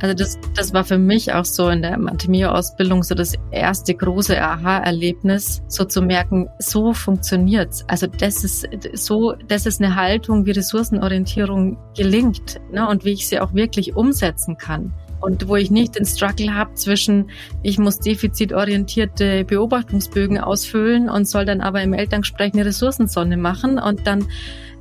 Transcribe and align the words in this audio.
Also 0.00 0.14
das, 0.14 0.38
das 0.54 0.72
war 0.72 0.84
für 0.84 0.98
mich 0.98 1.32
auch 1.32 1.44
so 1.44 1.68
in 1.68 1.82
der 1.82 1.98
Matemio-Ausbildung 1.98 3.02
so 3.02 3.14
das 3.14 3.34
erste 3.50 3.94
große 3.94 4.40
Aha-Erlebnis, 4.40 5.62
so 5.68 5.84
zu 5.84 6.02
merken, 6.02 6.48
so 6.58 6.92
funktioniert's. 6.92 7.84
Also 7.88 8.06
das 8.06 8.44
ist 8.44 8.68
so, 8.94 9.34
das 9.48 9.66
ist 9.66 9.80
eine 9.82 9.96
Haltung, 9.96 10.46
wie 10.46 10.52
Ressourcenorientierung 10.52 11.78
gelingt 11.96 12.60
ne? 12.70 12.88
und 12.88 13.04
wie 13.04 13.12
ich 13.12 13.28
sie 13.28 13.40
auch 13.40 13.54
wirklich 13.54 13.96
umsetzen 13.96 14.56
kann 14.56 14.92
und 15.20 15.48
wo 15.48 15.56
ich 15.56 15.70
nicht 15.70 15.98
den 15.98 16.04
Struggle 16.04 16.54
habe 16.54 16.74
zwischen, 16.74 17.30
ich 17.62 17.78
muss 17.78 17.98
defizitorientierte 17.98 19.44
Beobachtungsbögen 19.44 20.38
ausfüllen 20.38 21.08
und 21.08 21.28
soll 21.28 21.44
dann 21.44 21.60
aber 21.60 21.82
im 21.82 21.92
Elterngespräch 21.92 22.54
eine 22.54 22.64
Ressourcensonne 22.64 23.36
machen 23.36 23.78
und 23.78 24.06
dann 24.06 24.26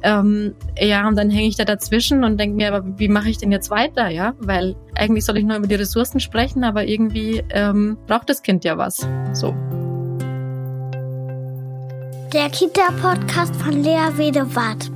ähm, 0.04 0.54
ja, 0.80 1.08
und 1.08 1.16
dann 1.18 1.30
hänge 1.30 1.48
ich 1.48 1.56
da 1.56 1.66
dazwischen 1.66 2.24
und 2.24 2.40
denke 2.40 2.56
mir, 2.56 2.74
aber 2.74 3.00
wie 3.00 3.08
mache 3.08 3.30
ich 3.30 3.38
denn 3.38 3.52
jetzt 3.52 3.70
weiter, 3.70 4.10
ja? 4.10 4.34
Weil 4.40 4.76
eigentlich 4.96 5.26
soll 5.26 5.38
ich 5.38 5.44
nur 5.44 5.58
über 5.58 5.68
die 5.68 5.76
Ressourcen 5.76 6.20
sprechen, 6.20 6.64
aber 6.64 6.86
irgendwie 6.86 7.44
ähm, 7.50 7.98
braucht 8.08 8.30
das 8.30 8.42
Kind 8.44 8.64
ja 8.64 8.78
was. 8.78 9.08
So. 9.34 9.56
Der 12.34 12.50
Kita-Podcast 12.50 13.56
von 13.56 13.84
Lea 13.84 14.10
Wedewart. 14.18 14.92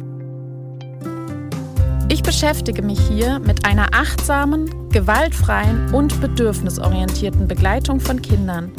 Ich 2.12 2.24
beschäftige 2.24 2.82
mich 2.82 3.00
hier 3.08 3.40
mit 3.40 3.64
einer 3.64 3.94
achtsamen, 3.94 4.90
gewaltfreien 4.90 5.94
und 5.94 6.20
bedürfnisorientierten 6.20 7.48
Begleitung 7.48 8.02
von 8.02 8.22
Kindern, 8.22 8.74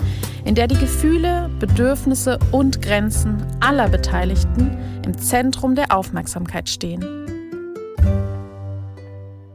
in 0.44 0.54
der 0.54 0.66
die 0.66 0.76
Gefühle, 0.76 1.48
Bedürfnisse 1.58 2.38
und 2.50 2.82
Grenzen 2.82 3.42
aller 3.60 3.88
Beteiligten 3.88 4.76
im 5.06 5.16
Zentrum 5.16 5.74
der 5.74 5.96
Aufmerksamkeit 5.96 6.68
stehen. 6.68 7.00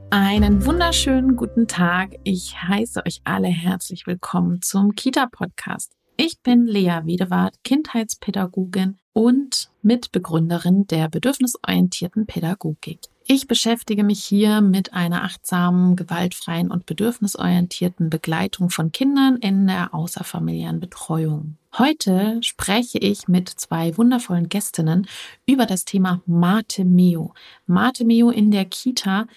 Einen 0.09 0.65
wunderschönen 0.65 1.35
guten 1.35 1.67
Tag. 1.67 2.15
Ich 2.23 2.59
heiße 2.59 3.05
euch 3.05 3.21
alle 3.25 3.49
herzlich 3.49 4.07
willkommen 4.07 4.63
zum 4.63 4.95
Kita-Podcast. 4.95 5.91
Ich 6.15 6.41
bin 6.41 6.65
Lea 6.65 7.01
Wedewart, 7.03 7.53
Kindheitspädagogin 7.63 8.97
und 9.13 9.69
Mitbegründerin 9.83 10.87
der 10.87 11.09
bedürfnisorientierten 11.09 12.25
Pädagogik. 12.25 13.01
Ich 13.29 13.45
beschäftige 13.45 14.05
mich 14.05 14.23
hier 14.23 14.61
mit 14.61 14.93
einer 14.93 15.25
achtsamen, 15.25 15.97
gewaltfreien 15.97 16.71
und 16.71 16.85
bedürfnisorientierten 16.85 18.09
Begleitung 18.09 18.69
von 18.69 18.93
Kindern 18.93 19.35
in 19.35 19.67
der 19.67 19.93
außerfamiliären 19.93 20.79
Betreuung. 20.79 21.57
Heute 21.77 22.41
spreche 22.41 22.99
ich 22.99 23.27
mit 23.27 23.49
zwei 23.49 23.97
wundervollen 23.97 24.47
Gästinnen 24.47 25.07
über 25.45 25.65
das 25.65 25.83
Thema 25.83 26.21
Mate 26.25 26.85
Meo. 26.85 27.33
Mate 27.65 28.05
Meo 28.05 28.29
in 28.29 28.49
der 28.49 28.63
Kita 28.63 29.27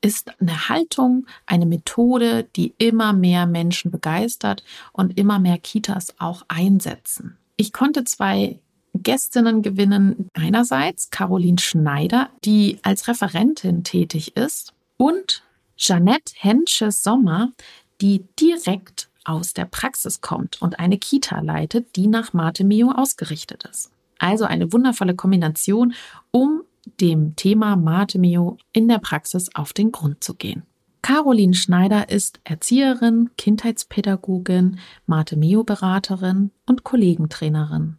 ist 0.00 0.40
eine 0.40 0.70
Haltung, 0.70 1.26
eine 1.44 1.66
Methode, 1.66 2.48
die 2.56 2.72
immer 2.78 3.12
mehr 3.12 3.44
Menschen 3.44 3.90
begeistert 3.90 4.64
und 4.94 5.18
immer 5.18 5.38
mehr 5.38 5.58
Kitas 5.58 6.14
auch 6.18 6.46
einsetzen. 6.48 7.36
Ich 7.58 7.74
konnte 7.74 8.04
zwei 8.04 8.58
Gästinnen 9.02 9.62
gewinnen 9.62 10.28
einerseits 10.34 11.10
Caroline 11.10 11.58
Schneider, 11.58 12.30
die 12.44 12.78
als 12.82 13.08
Referentin 13.08 13.84
tätig 13.84 14.36
ist, 14.36 14.72
und 14.96 15.42
Jeanette 15.76 16.32
Hensche-Sommer, 16.36 17.52
die 18.00 18.24
direkt 18.38 19.08
aus 19.24 19.54
der 19.54 19.66
Praxis 19.66 20.20
kommt 20.20 20.60
und 20.60 20.80
eine 20.80 20.98
Kita 20.98 21.40
leitet, 21.40 21.94
die 21.94 22.08
nach 22.08 22.32
Mate 22.32 22.64
Mio 22.64 22.90
ausgerichtet 22.90 23.64
ist. 23.70 23.90
Also 24.18 24.44
eine 24.44 24.72
wundervolle 24.72 25.14
Kombination, 25.14 25.94
um 26.32 26.62
dem 27.00 27.36
Thema 27.36 27.76
Mate 27.76 28.18
Mio 28.18 28.56
in 28.72 28.88
der 28.88 28.98
Praxis 28.98 29.54
auf 29.54 29.72
den 29.72 29.92
Grund 29.92 30.24
zu 30.24 30.34
gehen. 30.34 30.64
Caroline 31.02 31.54
Schneider 31.54 32.08
ist 32.08 32.40
Erzieherin, 32.42 33.30
Kindheitspädagogin, 33.36 34.78
Mate 35.06 35.36
Mio 35.36 35.62
Beraterin 35.62 36.50
und 36.66 36.82
Kollegentrainerin. 36.82 37.97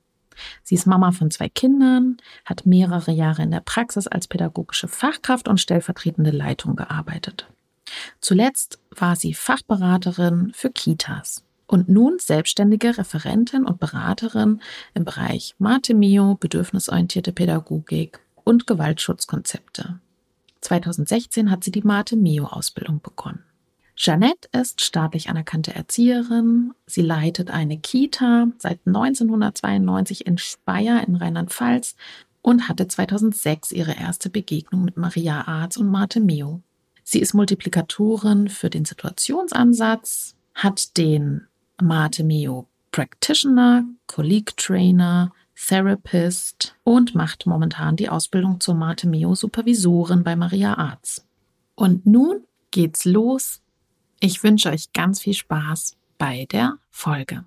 Sie 0.64 0.76
ist 0.76 0.88
Mama 0.88 1.12
von 1.12 1.32
zwei 1.32 1.50
Kindern, 1.50 2.18
hat 2.46 2.66
mehrere 2.66 3.12
Jahre 3.12 3.44
in 3.44 3.52
der 3.52 3.62
Praxis 3.62 4.08
als 4.08 4.28
pädagogische 4.28 4.88
Fachkraft 4.88 5.48
und 5.48 5.60
stellvertretende 5.60 6.32
Leitung 6.32 6.76
gearbeitet. 6.76 7.48
Zuletzt 8.22 8.80
war 8.92 9.16
sie 9.16 9.34
Fachberaterin 9.34 10.52
für 10.54 10.70
Kitas 10.70 11.44
und 11.68 11.90
nun 11.90 12.18
selbstständige 12.20 12.98
Referentin 12.98 13.66
und 13.66 13.80
Beraterin 13.80 14.62
im 14.94 15.06
Bereich 15.06 15.56
Matemio, 15.60 16.36
bedürfnisorientierte 16.36 17.32
Pädagogik 17.32 18.20
und 18.44 18.68
Gewaltschutzkonzepte. 18.68 20.00
2016 20.62 21.52
hat 21.52 21.64
sie 21.64 21.72
die 21.72 21.84
Mate-Mio-Ausbildung 21.84 23.02
begonnen. 23.02 23.44
Jeanette 24.00 24.48
ist 24.54 24.80
staatlich 24.80 25.30
anerkannte 25.30 25.76
Erzieherin. 25.76 26.74
Sie 26.86 27.02
leitet 27.02 27.52
eine 27.52 27.78
Kita 27.78 28.48
seit 28.58 28.80
1992 28.88 30.26
in 30.26 30.38
Speyer 30.38 31.06
in 31.06 31.16
Rheinland-Pfalz 31.16 31.98
und 32.42 32.70
hatte 32.70 32.88
2006 32.88 33.74
ihre 33.74 33.92
erste 33.92 34.30
Begegnung 34.30 34.86
mit 34.86 34.96
Maria 34.96 35.46
Arz 35.46 35.76
und 35.76 35.90
Marte 35.90 36.22
Meo. 36.22 36.62
Sie 37.04 37.20
ist 37.20 37.34
Multiplikatorin 37.34 38.48
für 38.48 38.70
den 38.70 38.86
Situationsansatz, 38.86 40.34
hat 40.54 40.96
den 40.96 41.48
Mate 41.82 42.24
Meo 42.24 42.68
Practitioner, 42.92 43.84
Colleague 44.08 44.54
Trainer, 44.56 45.34
Therapist 45.56 46.74
und 46.86 47.16
macht 47.16 47.46
momentan 47.46 47.98
die 47.98 48.08
Ausbildung 48.08 48.62
zur 48.62 48.76
Mate 48.76 49.10
Meo 49.10 49.36
Supervisorin 49.36 50.24
bei 50.24 50.38
Maria 50.38 50.76
Arz. 50.76 51.26
Und 51.76 52.06
nun 52.06 52.46
geht's 52.72 53.04
los 53.04 53.62
ich 54.20 54.44
wünsche 54.44 54.70
euch 54.70 54.92
ganz 54.94 55.22
viel 55.22 55.34
Spaß 55.34 55.98
bei 56.18 56.46
der 56.52 56.78
Folge. 56.90 57.46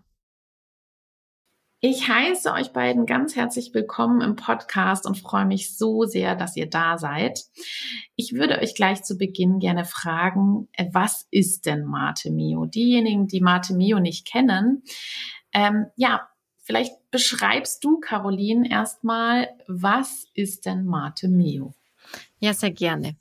Ich 1.85 2.09
heiße 2.09 2.53
euch 2.53 2.73
beiden 2.73 3.07
ganz 3.07 3.35
herzlich 3.35 3.75
willkommen 3.75 4.21
im 4.21 4.37
Podcast 4.37 5.05
und 5.05 5.19
freue 5.19 5.47
mich 5.47 5.77
so 5.77 6.05
sehr, 6.05 6.37
dass 6.37 6.57
ihr 6.57 6.71
da 6.71 6.97
seid. 6.97 7.41
Ich 8.15 8.35
würde 8.35 8.61
euch 8.61 8.77
gleich 8.77 9.03
zu 9.03 9.19
Beginn 9.19 9.59
gerne 9.59 9.85
fragen, 9.85 10.69
was 10.93 11.27
ist 11.33 11.67
denn 11.67 11.85
Mate 11.85 12.31
Mio? 12.31 12.67
Diejenigen, 12.67 13.27
die 13.27 13.41
Mate 13.41 13.75
Mio 13.75 13.99
nicht 13.99 14.27
kennen, 14.27 14.85
ähm, 15.53 15.87
ja, 15.97 16.29
vielleicht 16.63 16.93
beschreibst 17.11 17.83
du, 17.83 17.99
Caroline, 17.99 18.71
erstmal, 18.71 19.49
was 19.67 20.29
ist 20.35 20.67
denn 20.67 20.87
Mate 20.87 21.27
Mio? 21.27 21.75
Ja, 22.39 22.55
sehr 22.55 22.71
gerne. 22.71 23.17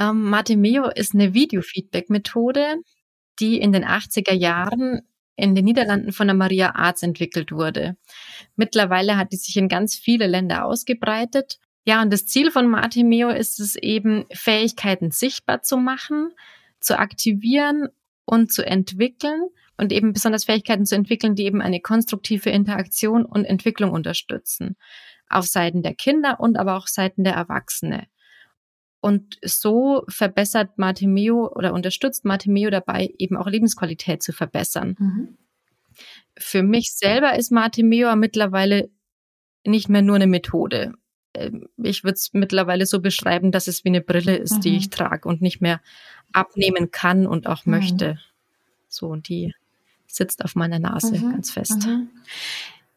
Ähm, 0.00 0.22
Matemeo 0.22 0.88
ist 0.88 1.14
eine 1.14 1.34
Videofeedback-Methode, 1.34 2.76
die 3.38 3.60
in 3.60 3.72
den 3.72 3.84
80er 3.84 4.32
Jahren 4.32 5.02
in 5.36 5.54
den 5.54 5.64
Niederlanden 5.64 6.12
von 6.12 6.26
der 6.26 6.36
Maria 6.36 6.74
Arz 6.74 7.02
entwickelt 7.02 7.52
wurde. 7.52 7.96
Mittlerweile 8.56 9.16
hat 9.16 9.32
die 9.32 9.36
sich 9.36 9.56
in 9.56 9.68
ganz 9.68 9.94
viele 9.94 10.26
Länder 10.26 10.64
ausgebreitet. 10.64 11.58
Ja, 11.84 12.02
und 12.02 12.12
das 12.12 12.26
Ziel 12.26 12.50
von 12.50 12.68
Matemeo 12.68 13.30
ist 13.30 13.60
es 13.60 13.76
eben, 13.76 14.26
Fähigkeiten 14.32 15.10
sichtbar 15.10 15.62
zu 15.62 15.76
machen, 15.76 16.32
zu 16.80 16.98
aktivieren 16.98 17.88
und 18.24 18.52
zu 18.52 18.66
entwickeln 18.66 19.48
und 19.76 19.92
eben 19.92 20.12
besonders 20.12 20.44
Fähigkeiten 20.44 20.84
zu 20.84 20.94
entwickeln, 20.94 21.34
die 21.34 21.44
eben 21.44 21.62
eine 21.62 21.80
konstruktive 21.80 22.50
Interaktion 22.50 23.24
und 23.24 23.44
Entwicklung 23.44 23.92
unterstützen. 23.92 24.76
Auf 25.28 25.46
Seiten 25.46 25.82
der 25.82 25.94
Kinder 25.94 26.38
und 26.40 26.58
aber 26.58 26.76
auch 26.76 26.86
Seiten 26.86 27.24
der 27.24 27.34
Erwachsene. 27.34 28.06
Und 29.00 29.38
so 29.42 30.04
verbessert 30.08 30.76
Martimeo 30.76 31.50
oder 31.54 31.72
unterstützt 31.72 32.24
Martimeo 32.24 32.70
dabei, 32.70 33.14
eben 33.18 33.36
auch 33.36 33.46
Lebensqualität 33.46 34.22
zu 34.22 34.32
verbessern. 34.32 34.96
Mhm. 34.98 35.38
Für 36.38 36.62
mich 36.62 36.92
selber 36.92 37.36
ist 37.36 37.50
Martimeo 37.50 38.14
mittlerweile 38.16 38.90
nicht 39.64 39.88
mehr 39.88 40.02
nur 40.02 40.16
eine 40.16 40.26
Methode. 40.26 40.92
Ähm, 41.34 41.68
ich 41.76 42.04
würde 42.04 42.14
es 42.14 42.30
mittlerweile 42.32 42.86
so 42.86 43.00
beschreiben, 43.00 43.52
dass 43.52 43.68
es 43.68 43.84
wie 43.84 43.88
eine 43.88 44.00
Brille 44.00 44.36
ist, 44.36 44.56
mhm. 44.56 44.60
die 44.60 44.76
ich 44.76 44.90
trage 44.90 45.28
und 45.28 45.42
nicht 45.42 45.60
mehr 45.60 45.80
abnehmen 46.32 46.90
kann 46.90 47.26
und 47.26 47.46
auch 47.46 47.64
mhm. 47.66 47.72
möchte. 47.72 48.18
So, 48.88 49.08
und 49.08 49.28
die 49.28 49.54
sitzt 50.06 50.44
auf 50.44 50.56
meiner 50.56 50.78
Nase 50.78 51.18
mhm. 51.18 51.32
ganz 51.32 51.50
fest. 51.50 51.86
Mhm. 51.86 52.10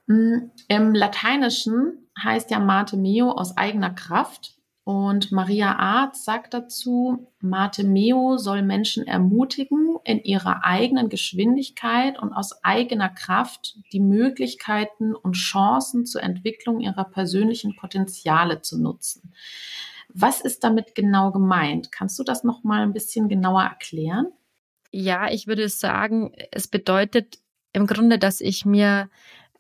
Mm, 0.08 0.52
Im 0.68 0.94
Lateinischen 0.94 2.08
heißt 2.22 2.52
ja 2.52 2.60
Mate 2.60 2.98
meo 2.98 3.32
aus 3.32 3.58
eigener 3.58 3.92
Kraft. 3.92 4.58
Und 4.86 5.32
Maria 5.32 5.78
Arz 5.78 6.26
sagt 6.26 6.54
dazu, 6.54 7.32
Mate 7.40 7.86
Meo 7.86 8.38
soll 8.38 8.62
Menschen 8.64 9.08
ermutigen, 9.08 9.98
in 10.04 10.22
ihrer 10.22 10.66
eigenen 10.66 11.08
Geschwindigkeit 11.08 12.20
und 12.20 12.34
aus 12.34 12.64
eigener 12.66 13.08
Kraft 13.08 13.78
die 13.94 14.02
Möglichkeiten 14.02 15.16
und 15.16 15.34
Chancen 15.34 16.06
zur 16.06 16.22
Entwicklung 16.22 16.82
ihrer 16.82 17.06
persönlichen 17.06 17.78
Potenziale 17.78 18.62
zu 18.62 18.82
nutzen. 18.82 19.34
Was 20.10 20.42
ist 20.42 20.66
damit 20.66 20.96
genau 20.96 21.32
gemeint? 21.32 21.92
Kannst 21.92 22.20
du 22.20 22.24
das 22.24 22.44
noch 22.44 22.64
mal 22.64 22.82
ein 22.82 22.94
bisschen 22.94 23.30
genauer 23.30 23.64
erklären? 23.64 24.28
Ja, 24.92 25.32
ich 25.32 25.48
würde 25.48 25.70
sagen, 25.70 26.34
es 26.52 26.68
bedeutet 26.68 27.40
im 27.72 27.88
Grunde, 27.88 28.20
dass 28.20 28.42
ich 28.42 28.66
mir 28.66 29.10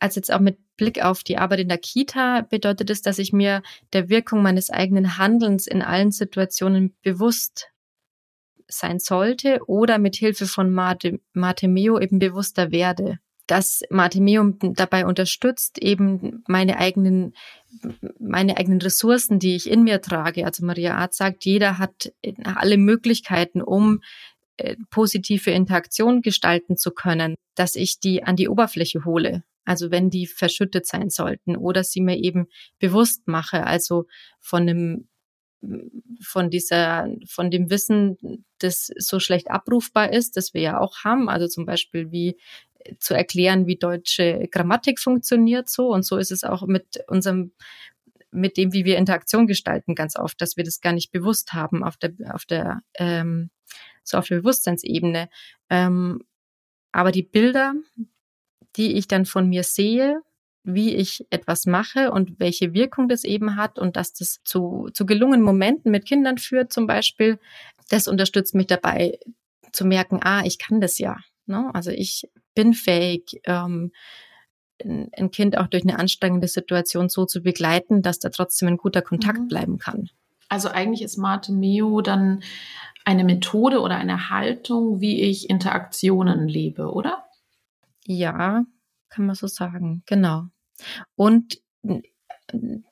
als 0.03 0.15
jetzt 0.15 0.33
auch 0.33 0.41
mit 0.41 0.57
Blick 0.75 1.01
auf 1.01 1.23
die 1.23 1.37
Arbeit 1.37 1.61
in 1.61 1.69
der 1.69 1.77
Kita 1.77 2.41
bedeutet 2.41 2.89
es, 2.89 3.01
dass 3.01 3.19
ich 3.19 3.31
mir 3.31 3.63
der 3.93 4.09
Wirkung 4.09 4.43
meines 4.43 4.69
eigenen 4.69 5.17
Handelns 5.17 5.65
in 5.65 5.81
allen 5.81 6.11
Situationen 6.11 6.93
bewusst 7.03 7.69
sein 8.67 8.99
sollte 8.99 9.61
oder 9.65 9.99
mit 9.99 10.17
Hilfe 10.17 10.45
von 10.45 10.71
Mate, 10.71 11.21
Matemeo 11.31 11.99
eben 11.99 12.19
bewusster 12.19 12.71
werde. 12.71 13.19
Dass 13.47 13.81
Matemeo 13.89 14.51
dabei 14.61 15.05
unterstützt, 15.05 15.77
eben 15.77 16.43
meine 16.47 16.79
eigenen, 16.79 17.33
meine 18.19 18.57
eigenen 18.57 18.81
Ressourcen, 18.81 19.39
die 19.39 19.55
ich 19.55 19.69
in 19.69 19.83
mir 19.83 20.01
trage. 20.01 20.45
Also 20.45 20.65
Maria 20.65 20.97
Art 20.97 21.13
sagt, 21.13 21.45
jeder 21.45 21.77
hat 21.77 22.11
alle 22.43 22.77
Möglichkeiten, 22.77 23.61
um 23.61 24.01
äh, 24.57 24.75
positive 24.89 25.51
Interaktion 25.51 26.21
gestalten 26.21 26.75
zu 26.75 26.91
können, 26.91 27.35
dass 27.55 27.75
ich 27.75 28.01
die 28.01 28.23
an 28.23 28.35
die 28.35 28.49
Oberfläche 28.49 29.05
hole. 29.05 29.43
Also 29.65 29.91
wenn 29.91 30.09
die 30.09 30.27
verschüttet 30.27 30.85
sein 30.85 31.09
sollten 31.09 31.55
oder 31.55 31.83
sie 31.83 32.01
mir 32.01 32.17
eben 32.17 32.47
bewusst 32.79 33.27
mache, 33.27 33.65
also 33.65 34.05
von 34.39 34.63
einem 34.63 35.07
von 36.21 36.49
dieser, 36.49 37.07
von 37.25 37.49
dem 37.49 37.69
Wissen, 37.69 38.45
das 38.59 38.91
so 38.97 39.19
schlecht 39.19 39.49
abrufbar 39.49 40.11
ist, 40.11 40.35
das 40.35 40.53
wir 40.53 40.61
ja 40.61 40.79
auch 40.79 41.05
haben. 41.05 41.29
Also 41.29 41.47
zum 41.47 41.65
Beispiel 41.65 42.11
wie 42.11 42.37
zu 42.99 43.13
erklären, 43.13 43.65
wie 43.65 43.77
deutsche 43.77 44.47
Grammatik 44.51 44.99
funktioniert 44.99 45.69
so. 45.69 45.87
Und 45.89 46.05
so 46.05 46.17
ist 46.17 46.31
es 46.31 46.43
auch 46.43 46.63
mit 46.63 47.03
unserem, 47.07 47.53
mit 48.31 48.57
dem, 48.57 48.73
wie 48.73 48.85
wir 48.85 48.97
Interaktion 48.97 49.47
gestalten, 49.47 49.95
ganz 49.95 50.17
oft, 50.17 50.41
dass 50.41 50.57
wir 50.57 50.63
das 50.63 50.81
gar 50.81 50.93
nicht 50.93 51.11
bewusst 51.11 51.53
haben 51.53 51.83
auf 51.83 51.97
der, 51.97 52.11
auf 52.33 52.45
der, 52.45 52.81
ähm, 52.95 53.49
so 54.03 54.17
auf 54.17 54.27
der 54.27 54.37
Bewusstseinsebene. 54.37 55.29
Ähm, 55.69 56.23
aber 56.91 57.11
die 57.11 57.23
Bilder, 57.23 57.73
die 58.75 58.93
ich 58.93 59.07
dann 59.07 59.25
von 59.25 59.47
mir 59.47 59.63
sehe, 59.63 60.21
wie 60.63 60.95
ich 60.95 61.25
etwas 61.29 61.65
mache 61.65 62.11
und 62.11 62.39
welche 62.39 62.73
Wirkung 62.73 63.09
das 63.09 63.23
eben 63.23 63.57
hat 63.57 63.77
und 63.77 63.97
dass 63.97 64.13
das 64.13 64.39
zu, 64.43 64.89
zu 64.93 65.05
gelungenen 65.05 65.41
Momenten 65.41 65.91
mit 65.91 66.05
Kindern 66.05 66.37
führt 66.37 66.71
zum 66.71 66.87
Beispiel, 66.87 67.39
das 67.89 68.07
unterstützt 68.07 68.55
mich 68.55 68.67
dabei 68.67 69.19
zu 69.73 69.85
merken, 69.85 70.19
ah, 70.23 70.43
ich 70.45 70.57
kann 70.57 70.79
das 70.79 70.99
ja. 70.99 71.17
Ne? 71.45 71.69
Also 71.73 71.91
ich 71.91 72.29
bin 72.55 72.73
fähig, 72.73 73.41
ähm, 73.45 73.91
ein 74.81 75.31
Kind 75.31 75.57
auch 75.57 75.67
durch 75.67 75.83
eine 75.83 75.99
anstrengende 75.99 76.47
Situation 76.47 77.09
so 77.09 77.25
zu 77.25 77.41
begleiten, 77.41 78.01
dass 78.01 78.19
da 78.19 78.29
trotzdem 78.29 78.69
ein 78.69 78.77
guter 78.77 79.01
Kontakt 79.01 79.39
mhm. 79.39 79.47
bleiben 79.47 79.77
kann. 79.77 80.09
Also 80.49 80.69
eigentlich 80.69 81.01
ist 81.01 81.17
Mate 81.17 81.51
Meo 81.51 82.01
dann 82.01 82.43
eine 83.05 83.23
Methode 83.23 83.81
oder 83.81 83.97
eine 83.97 84.29
Haltung, 84.29 85.01
wie 85.01 85.21
ich 85.21 85.49
Interaktionen 85.49 86.47
lebe, 86.47 86.91
oder? 86.91 87.22
Ja, 88.05 88.65
kann 89.09 89.25
man 89.25 89.35
so 89.35 89.47
sagen, 89.47 90.03
genau. 90.05 90.47
Und 91.15 91.61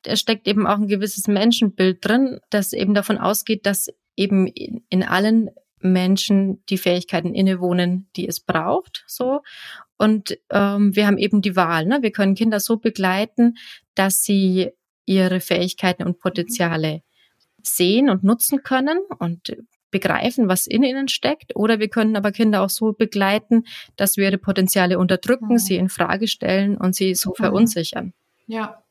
da 0.04 0.16
steckt 0.16 0.48
eben 0.48 0.66
auch 0.68 0.78
ein 0.78 0.88
gewisses 0.88 1.28
Menschenbild 1.28 2.06
drin, 2.06 2.40
das 2.50 2.74
eben 2.74 2.94
davon 2.94 3.18
ausgeht, 3.18 3.66
dass 3.66 3.90
eben 4.16 4.48
in 4.48 5.04
allen 5.04 5.50
Menschen 5.80 6.64
die 6.70 6.78
Fähigkeiten 6.78 7.34
innewohnen, 7.34 8.08
die 8.16 8.28
es 8.28 8.40
braucht. 8.40 9.04
So 9.08 9.42
und 9.98 10.38
ähm, 10.50 10.96
wir 10.96 11.06
haben 11.06 11.18
eben 11.18 11.42
die 11.42 11.56
Wahl. 11.56 11.86
Ne? 11.86 12.00
Wir 12.02 12.12
können 12.12 12.36
Kinder 12.36 12.60
so 12.60 12.78
begleiten, 12.78 13.58
dass 13.94 14.24
sie 14.24 14.72
ihre 15.06 15.40
Fähigkeiten 15.40 16.04
und 16.04 16.20
Potenziale 16.20 17.04
sehen 17.62 18.10
und 18.10 18.24
nutzen 18.24 18.64
können 18.64 19.00
und 19.20 19.56
begreifen, 19.92 20.48
was 20.48 20.68
in 20.68 20.84
ihnen 20.84 21.08
steckt. 21.08 21.56
Oder 21.56 21.80
wir 21.80 21.90
können 21.90 22.16
aber 22.16 22.32
Kinder 22.32 22.64
auch 22.64 22.70
so 22.70 22.94
begleiten, 22.94 23.66
dass 23.96 24.18
wir 24.18 24.26
ihre 24.26 24.38
Potenziale 24.38 24.98
unterdrücken, 24.98 25.54
mhm. 25.54 25.58
sie 25.60 25.76
in 25.76 25.90
Frage 25.90 26.28
stellen 26.28 26.78
und 26.78 26.96
sie 26.96 27.16
so 27.16 27.32
mhm. 27.32 27.36
verunsichern. 27.36 28.14
Ja. 28.48 28.82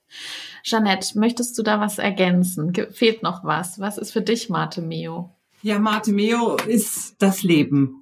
Jeanette, 0.63 1.19
möchtest 1.19 1.57
du 1.57 1.63
da 1.63 1.81
was 1.81 1.99
ergänzen? 1.99 2.73
Ge 2.73 2.91
fehlt 2.91 3.23
noch 3.23 3.45
was? 3.45 3.79
Was 3.79 3.97
ist 3.97 4.13
für 4.13 4.23
dich 4.23 4.49
Mate 4.49 4.83
Meo? 4.83 5.31
Ja, 5.63 5.79
Mate 5.79 6.13
Meo 6.13 6.57
ist 6.57 7.17
das 7.21 7.43
Leben 7.43 8.00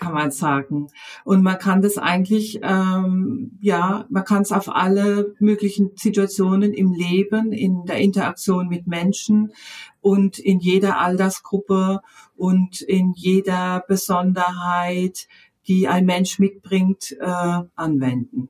kann 0.00 0.14
man 0.14 0.30
sagen. 0.30 0.88
Und 1.24 1.42
man 1.42 1.58
kann 1.58 1.82
das 1.82 1.98
eigentlich, 1.98 2.58
ähm, 2.62 3.58
ja, 3.60 4.06
man 4.08 4.24
kann 4.24 4.42
es 4.42 4.50
auf 4.50 4.68
alle 4.68 5.34
möglichen 5.38 5.92
Situationen 5.94 6.72
im 6.72 6.92
Leben, 6.92 7.52
in 7.52 7.84
der 7.84 7.98
Interaktion 7.98 8.68
mit 8.68 8.86
Menschen 8.86 9.52
und 10.00 10.38
in 10.38 10.58
jeder 10.58 10.98
Altersgruppe 10.98 12.00
und 12.36 12.80
in 12.80 13.12
jeder 13.12 13.84
Besonderheit, 13.86 15.28
die 15.68 15.86
ein 15.86 16.06
Mensch 16.06 16.38
mitbringt, 16.38 17.16
äh, 17.20 17.60
anwenden. 17.76 18.48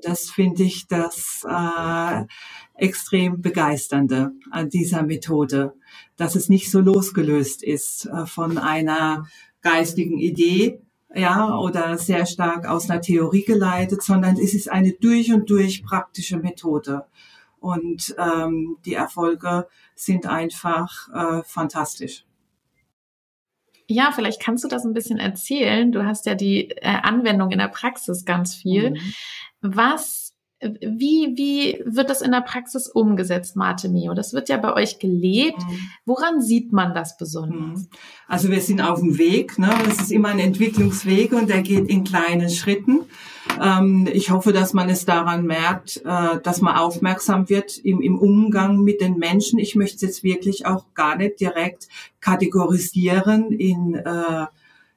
Das 0.00 0.30
finde 0.30 0.62
ich 0.62 0.86
das 0.86 1.44
äh, 1.46 2.24
extrem 2.76 3.42
begeisternde 3.42 4.30
an 4.50 4.68
dieser 4.68 5.02
Methode, 5.02 5.74
dass 6.16 6.36
es 6.36 6.48
nicht 6.48 6.70
so 6.70 6.80
losgelöst 6.80 7.62
ist 7.62 8.06
äh, 8.06 8.26
von 8.26 8.58
einer 8.58 9.26
geistigen 9.62 10.18
Idee, 10.18 10.80
ja, 11.14 11.56
oder 11.56 11.98
sehr 11.98 12.26
stark 12.26 12.66
aus 12.66 12.88
einer 12.88 13.00
Theorie 13.00 13.44
geleitet, 13.44 14.02
sondern 14.02 14.36
es 14.36 14.54
ist 14.54 14.70
eine 14.70 14.92
durch 14.92 15.32
und 15.32 15.48
durch 15.50 15.84
praktische 15.84 16.38
Methode. 16.38 17.04
Und 17.60 18.14
ähm, 18.18 18.76
die 18.84 18.94
Erfolge 18.94 19.68
sind 19.94 20.26
einfach 20.26 21.08
äh, 21.14 21.42
fantastisch. 21.44 22.24
Ja, 23.86 24.10
vielleicht 24.12 24.40
kannst 24.40 24.64
du 24.64 24.68
das 24.68 24.84
ein 24.84 24.94
bisschen 24.94 25.18
erzählen. 25.18 25.92
Du 25.92 26.04
hast 26.04 26.26
ja 26.26 26.34
die 26.34 26.70
äh, 26.70 26.98
Anwendung 27.02 27.50
in 27.50 27.58
der 27.58 27.68
Praxis 27.68 28.24
ganz 28.24 28.54
viel. 28.54 28.92
Mhm. 28.92 28.98
Was 29.60 30.21
wie, 30.62 31.34
wie 31.36 31.82
wird 31.84 32.08
das 32.08 32.22
in 32.22 32.30
der 32.30 32.40
Praxis 32.40 32.88
umgesetzt, 32.88 33.56
Mate 33.56 33.88
Mio? 33.88 34.14
Das 34.14 34.32
wird 34.32 34.48
ja 34.48 34.56
bei 34.56 34.72
euch 34.74 34.98
gelebt. 34.98 35.58
Mhm. 35.58 35.78
Woran 36.04 36.40
sieht 36.40 36.72
man 36.72 36.94
das 36.94 37.16
besonders? 37.16 37.80
Mhm. 37.80 37.88
Also 38.28 38.48
wir 38.50 38.60
sind 38.60 38.80
auf 38.80 39.00
dem 39.00 39.18
Weg. 39.18 39.58
Ne? 39.58 39.70
Das 39.84 40.00
ist 40.00 40.12
immer 40.12 40.28
ein 40.28 40.38
Entwicklungsweg 40.38 41.32
und 41.32 41.48
der 41.48 41.62
geht 41.62 41.88
in 41.88 42.04
kleinen 42.04 42.48
Schritten. 42.48 43.00
Ähm, 43.60 44.08
ich 44.12 44.30
hoffe, 44.30 44.52
dass 44.52 44.72
man 44.72 44.88
es 44.88 45.04
daran 45.04 45.46
merkt, 45.46 46.02
äh, 46.04 46.40
dass 46.42 46.60
man 46.60 46.76
aufmerksam 46.76 47.48
wird 47.48 47.78
im, 47.78 48.00
im 48.00 48.18
Umgang 48.18 48.82
mit 48.82 49.00
den 49.00 49.16
Menschen. 49.18 49.58
Ich 49.58 49.74
möchte 49.74 49.96
es 49.96 50.02
jetzt 50.02 50.22
wirklich 50.22 50.66
auch 50.66 50.86
gar 50.94 51.16
nicht 51.16 51.40
direkt 51.40 51.88
kategorisieren 52.20 53.50
in, 53.50 53.94
äh, 53.94 54.46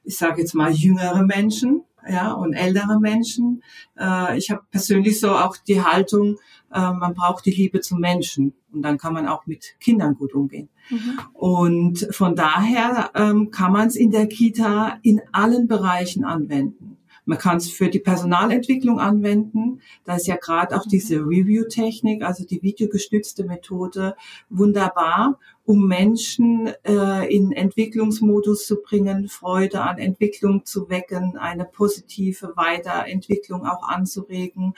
ich 0.04 0.16
sage 0.16 0.40
jetzt 0.40 0.54
mal, 0.54 0.70
jüngere 0.70 1.22
Menschen 1.24 1.82
ja, 2.08 2.32
und 2.32 2.52
ältere 2.54 3.00
Menschen. 3.00 3.62
Äh, 3.98 4.38
ich 4.38 4.50
habe 4.50 4.62
persönlich 4.70 5.20
so 5.20 5.30
auch 5.30 5.56
die 5.56 5.82
Haltung, 5.82 6.38
äh, 6.72 6.92
man 6.92 7.14
braucht 7.14 7.46
die 7.46 7.50
Liebe 7.50 7.80
zum 7.80 8.00
Menschen 8.00 8.54
und 8.72 8.82
dann 8.82 8.98
kann 8.98 9.14
man 9.14 9.26
auch 9.26 9.46
mit 9.46 9.76
Kindern 9.80 10.14
gut 10.14 10.34
umgehen. 10.34 10.68
Mhm. 10.90 11.18
Und 11.32 12.08
von 12.10 12.36
daher 12.36 13.10
ähm, 13.14 13.50
kann 13.50 13.72
man 13.72 13.88
es 13.88 13.96
in 13.96 14.10
der 14.10 14.28
Kita 14.28 14.98
in 15.02 15.20
allen 15.32 15.68
Bereichen 15.68 16.24
anwenden. 16.24 16.95
Man 17.26 17.38
kann 17.38 17.58
es 17.58 17.70
für 17.70 17.88
die 17.88 17.98
Personalentwicklung 17.98 19.00
anwenden. 19.00 19.82
Da 20.04 20.14
ist 20.14 20.28
ja 20.28 20.36
gerade 20.36 20.76
auch 20.76 20.86
diese 20.86 21.16
Review-Technik, 21.16 22.22
also 22.22 22.46
die 22.46 22.62
videogestützte 22.62 23.44
Methode, 23.44 24.16
wunderbar, 24.48 25.38
um 25.64 25.88
Menschen 25.88 26.72
äh, 26.84 27.34
in 27.34 27.50
Entwicklungsmodus 27.50 28.66
zu 28.66 28.80
bringen, 28.80 29.26
Freude 29.28 29.82
an 29.82 29.98
Entwicklung 29.98 30.64
zu 30.64 30.88
wecken, 30.88 31.36
eine 31.36 31.64
positive 31.64 32.52
Weiterentwicklung 32.56 33.66
auch 33.66 33.82
anzuregen 33.82 34.74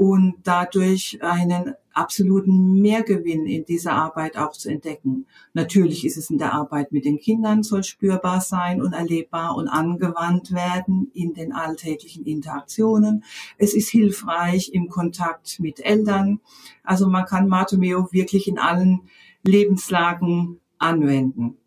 und 0.00 0.36
dadurch 0.44 1.18
einen 1.20 1.74
absoluten 1.92 2.80
Mehrgewinn 2.80 3.44
in 3.44 3.66
dieser 3.66 3.92
Arbeit 3.92 4.38
auch 4.38 4.52
zu 4.52 4.70
entdecken. 4.70 5.26
Natürlich 5.52 6.06
ist 6.06 6.16
es 6.16 6.30
in 6.30 6.38
der 6.38 6.54
Arbeit 6.54 6.90
mit 6.90 7.04
den 7.04 7.18
Kindern, 7.18 7.62
soll 7.62 7.84
spürbar 7.84 8.40
sein 8.40 8.80
und 8.80 8.94
erlebbar 8.94 9.54
und 9.56 9.68
angewandt 9.68 10.52
werden 10.54 11.10
in 11.12 11.34
den 11.34 11.52
alltäglichen 11.52 12.24
Interaktionen. 12.24 13.24
Es 13.58 13.74
ist 13.74 13.90
hilfreich 13.90 14.70
im 14.72 14.88
Kontakt 14.88 15.60
mit 15.60 15.84
Eltern. 15.84 16.40
Also 16.82 17.06
man 17.06 17.26
kann 17.26 17.46
Matomeo 17.46 18.08
wirklich 18.10 18.48
in 18.48 18.58
allen 18.58 19.02
Lebenslagen 19.44 20.60
anwenden. 20.78 21.58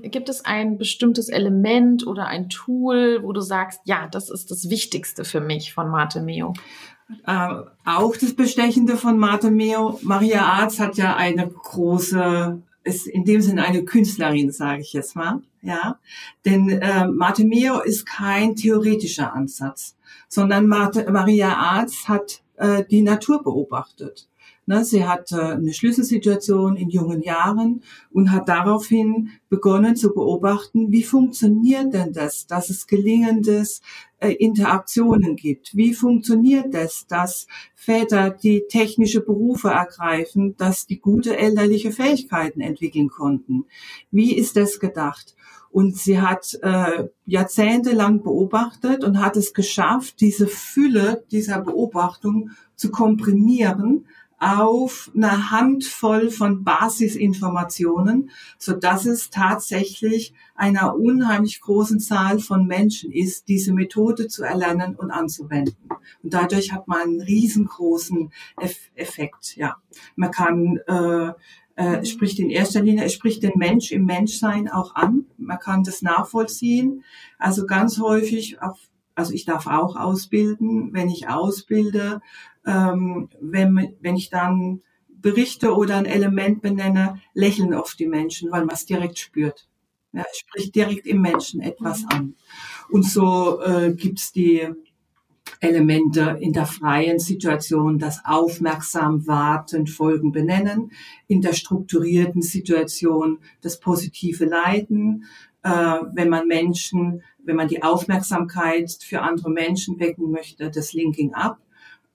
Gibt 0.00 0.30
es 0.30 0.42
ein 0.42 0.78
bestimmtes 0.78 1.28
Element 1.28 2.06
oder 2.06 2.28
ein 2.28 2.48
Tool, 2.48 3.22
wo 3.22 3.32
du 3.34 3.42
sagst, 3.42 3.80
ja, 3.84 4.08
das 4.08 4.30
ist 4.30 4.50
das 4.50 4.70
Wichtigste 4.70 5.24
für 5.24 5.40
mich 5.40 5.74
von 5.74 5.90
Mate 5.90 6.22
Meo? 6.22 6.54
Äh, 7.26 7.48
auch 7.84 8.16
das 8.16 8.34
Bestechende 8.34 8.96
von 8.96 9.18
Martha 9.18 9.50
Meo. 9.50 9.98
Maria 10.02 10.42
Arz 10.42 10.78
hat 10.78 10.96
ja 10.96 11.16
eine 11.16 11.48
große, 11.48 12.62
ist 12.84 13.06
in 13.06 13.24
dem 13.24 13.40
Sinne 13.40 13.64
eine 13.64 13.84
Künstlerin, 13.84 14.52
sage 14.52 14.82
ich 14.82 14.92
jetzt 14.92 15.16
mal. 15.16 15.40
Ja, 15.62 15.98
denn 16.44 16.68
äh, 16.68 17.06
Martha 17.08 17.44
Meo 17.44 17.80
ist 17.80 18.06
kein 18.06 18.56
theoretischer 18.56 19.32
Ansatz, 19.32 19.96
sondern 20.28 20.66
Martha, 20.66 21.10
Maria 21.10 21.54
Arz 21.54 22.06
hat 22.06 22.42
äh, 22.56 22.84
die 22.84 23.02
Natur 23.02 23.42
beobachtet. 23.42 24.28
Ne, 24.66 24.84
sie 24.84 25.06
hatte 25.06 25.54
eine 25.54 25.72
Schlüsselsituation 25.72 26.76
in 26.76 26.90
jungen 26.90 27.22
Jahren 27.22 27.82
und 28.10 28.30
hat 28.30 28.50
daraufhin 28.50 29.30
begonnen 29.48 29.96
zu 29.96 30.12
beobachten, 30.12 30.92
wie 30.92 31.04
funktioniert 31.04 31.94
denn 31.94 32.12
das, 32.12 32.46
dass 32.46 32.68
es 32.68 32.86
gelingendes 32.86 33.80
äh, 34.20 34.32
Interaktionen 34.32 35.36
gibt. 35.36 35.76
Wie 35.76 35.94
funktioniert 35.94 36.74
das, 36.74 37.06
dass 37.06 37.46
Väter 37.74 38.30
die 38.30 38.64
technische 38.68 39.20
Berufe 39.20 39.68
ergreifen, 39.68 40.56
dass 40.56 40.86
die 40.86 40.98
gute 40.98 41.36
elterliche 41.36 41.92
Fähigkeiten 41.92 42.60
entwickeln 42.60 43.08
konnten? 43.08 43.66
Wie 44.10 44.34
ist 44.34 44.56
das 44.56 44.80
gedacht? 44.80 45.36
Und 45.70 45.96
sie 45.96 46.20
hat 46.20 46.58
äh, 46.62 47.08
jahrzehntelang 47.26 48.22
beobachtet 48.22 49.04
und 49.04 49.20
hat 49.20 49.36
es 49.36 49.52
geschafft, 49.52 50.20
diese 50.20 50.46
Fülle 50.46 51.24
dieser 51.30 51.60
Beobachtung 51.60 52.50
zu 52.74 52.90
komprimieren 52.90 54.06
auf 54.38 55.10
eine 55.14 55.50
Handvoll 55.50 56.30
von 56.30 56.62
Basisinformationen, 56.62 58.30
so 58.56 58.72
dass 58.72 59.04
es 59.04 59.30
tatsächlich 59.30 60.32
einer 60.54 60.96
unheimlich 60.96 61.60
großen 61.60 61.98
Zahl 61.98 62.38
von 62.38 62.66
Menschen 62.66 63.10
ist, 63.10 63.48
diese 63.48 63.72
Methode 63.72 64.28
zu 64.28 64.44
erlernen 64.44 64.94
und 64.94 65.10
anzuwenden. 65.10 65.76
Und 66.22 66.34
dadurch 66.34 66.72
hat 66.72 66.86
man 66.86 67.00
einen 67.00 67.20
riesengroßen 67.20 68.32
Effekt. 68.94 69.56
Ja, 69.56 69.76
man 70.14 70.30
kann 70.30 70.78
äh, 70.86 71.32
äh, 71.78 72.04
spricht 72.04 72.40
in 72.40 72.50
erster 72.50 72.82
Linie, 72.82 73.04
es 73.04 73.14
spricht 73.14 73.42
den 73.44 73.56
Mensch 73.56 73.92
im 73.92 74.04
Menschsein 74.04 74.68
auch 74.68 74.96
an. 74.96 75.26
Man 75.36 75.60
kann 75.60 75.84
das 75.84 76.02
nachvollziehen. 76.02 77.04
Also 77.38 77.66
ganz 77.66 78.00
häufig, 78.00 78.60
auch, 78.60 78.78
also 79.14 79.32
ich 79.32 79.44
darf 79.44 79.68
auch 79.68 79.94
ausbilden. 79.94 80.92
Wenn 80.92 81.08
ich 81.08 81.28
ausbilde, 81.28 82.20
ähm, 82.68 83.30
wenn, 83.40 83.96
wenn 84.00 84.16
ich 84.16 84.28
dann 84.28 84.82
berichte 85.08 85.74
oder 85.74 85.96
ein 85.96 86.06
Element 86.06 86.60
benenne, 86.60 87.20
lächeln 87.32 87.74
oft 87.74 87.98
die 87.98 88.06
Menschen, 88.06 88.52
weil 88.52 88.64
man 88.64 88.74
es 88.74 88.84
direkt 88.84 89.18
spürt. 89.18 89.68
Ja, 90.12 90.24
es 90.30 90.38
spricht 90.38 90.74
direkt 90.74 91.06
im 91.06 91.20
Menschen 91.20 91.60
etwas 91.60 92.04
an. 92.08 92.34
Und 92.90 93.04
so 93.04 93.60
äh, 93.62 93.94
gibt's 93.94 94.32
die 94.32 94.68
Elemente 95.60 96.38
in 96.40 96.52
der 96.52 96.66
freien 96.66 97.18
Situation, 97.18 97.98
das 97.98 98.20
aufmerksam 98.24 99.26
warten, 99.26 99.86
Folgen 99.86 100.30
benennen, 100.30 100.92
in 101.26 101.40
der 101.40 101.54
strukturierten 101.54 102.42
Situation 102.42 103.38
das 103.62 103.80
positive 103.80 104.44
Leiden, 104.44 105.24
äh, 105.62 105.70
wenn 105.70 106.28
man 106.28 106.46
Menschen, 106.46 107.22
wenn 107.42 107.56
man 107.56 107.68
die 107.68 107.82
Aufmerksamkeit 107.82 108.92
für 109.02 109.22
andere 109.22 109.50
Menschen 109.50 109.98
wecken 109.98 110.30
möchte, 110.30 110.70
das 110.70 110.92
Linking 110.92 111.32
up 111.32 111.58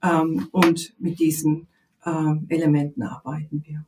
ähm, 0.03 0.49
und 0.51 0.93
mit 0.99 1.19
diesen 1.19 1.67
äh, 2.05 2.35
Elementen 2.49 3.03
arbeiten 3.03 3.63
wir. 3.65 3.85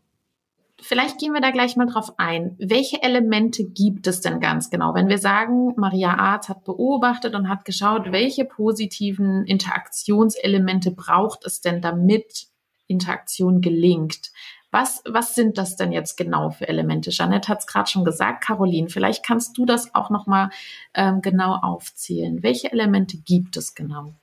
Vielleicht 0.82 1.20
gehen 1.20 1.34
wir 1.34 1.42
da 1.42 1.52
gleich 1.52 1.78
mal 1.78 1.88
drauf 1.88 2.14
ein. 2.18 2.56
Welche 2.60 3.02
Elemente 3.02 3.64
gibt 3.66 4.08
es 4.08 4.22
denn 4.22 4.40
ganz 4.40 4.70
genau? 4.70 4.94
Wenn 4.94 5.08
wir 5.08 5.18
sagen, 5.18 5.74
Maria 5.78 6.16
Arz 6.16 6.50
hat 6.50 6.64
beobachtet 6.66 7.34
und 7.34 7.50
hat 7.50 7.66
geschaut, 7.66 8.12
welche 8.12 8.46
positiven 8.46 9.46
Interaktionselemente 9.46 10.92
braucht 10.92 11.46
es 11.46 11.62
denn, 11.62 11.82
damit 11.82 12.48
Interaktion 12.88 13.62
gelingt? 13.62 14.32
Was, 14.70 15.02
was 15.08 15.34
sind 15.34 15.58
das 15.58 15.78
denn 15.78 15.94
jetzt 15.94 16.18
genau 16.18 16.50
für 16.50 16.68
Elemente? 16.68 17.10
Jeanette 17.10 17.48
hat 17.48 17.60
es 17.60 17.68
gerade 17.68 17.90
schon 17.90 18.04
gesagt. 18.04 18.44
Caroline, 18.44 18.90
vielleicht 18.90 19.26
kannst 19.26 19.58
du 19.58 19.66
das 19.66 19.96
auch 19.96 20.10
nochmal 20.10 20.50
ähm, 20.94 21.22
genau 21.22 21.56
aufzählen. 21.56 22.44
Welche 22.44 22.72
Elemente 22.72 23.18
gibt 23.18 23.56
es 23.56 23.74
genau? 23.74 24.14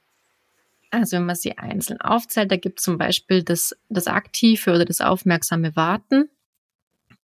Also 0.93 1.17
wenn 1.17 1.25
man 1.25 1.37
sie 1.37 1.57
einzeln 1.57 2.03
aufzählt, 2.03 2.51
da 2.51 2.57
gibt 2.57 2.79
es 2.79 2.85
zum 2.85 2.99
Beispiel 2.99 3.43
das, 3.43 3.75
das 3.89 4.07
aktive 4.07 4.71
oder 4.71 4.85
das 4.85 5.01
aufmerksame 5.01 5.75
Warten. 5.75 6.29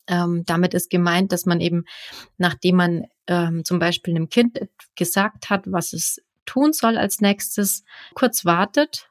Ähm, 0.07 0.45
damit 0.47 0.73
ist 0.73 0.89
gemeint, 0.89 1.33
dass 1.33 1.45
man 1.45 1.61
eben, 1.61 1.85
nachdem 2.39 2.77
man 2.77 3.07
ähm, 3.27 3.67
zum 3.67 3.79
Beispiel 3.79 4.17
einem 4.17 4.31
Kind 4.31 4.59
gesagt 4.97 5.51
hat, 5.51 5.71
was 5.71 5.93
es 5.93 6.23
tun 6.47 6.73
soll 6.73 6.97
als 6.97 7.21
nächstes, 7.21 7.85
kurz 8.15 8.47
wartet 8.47 9.11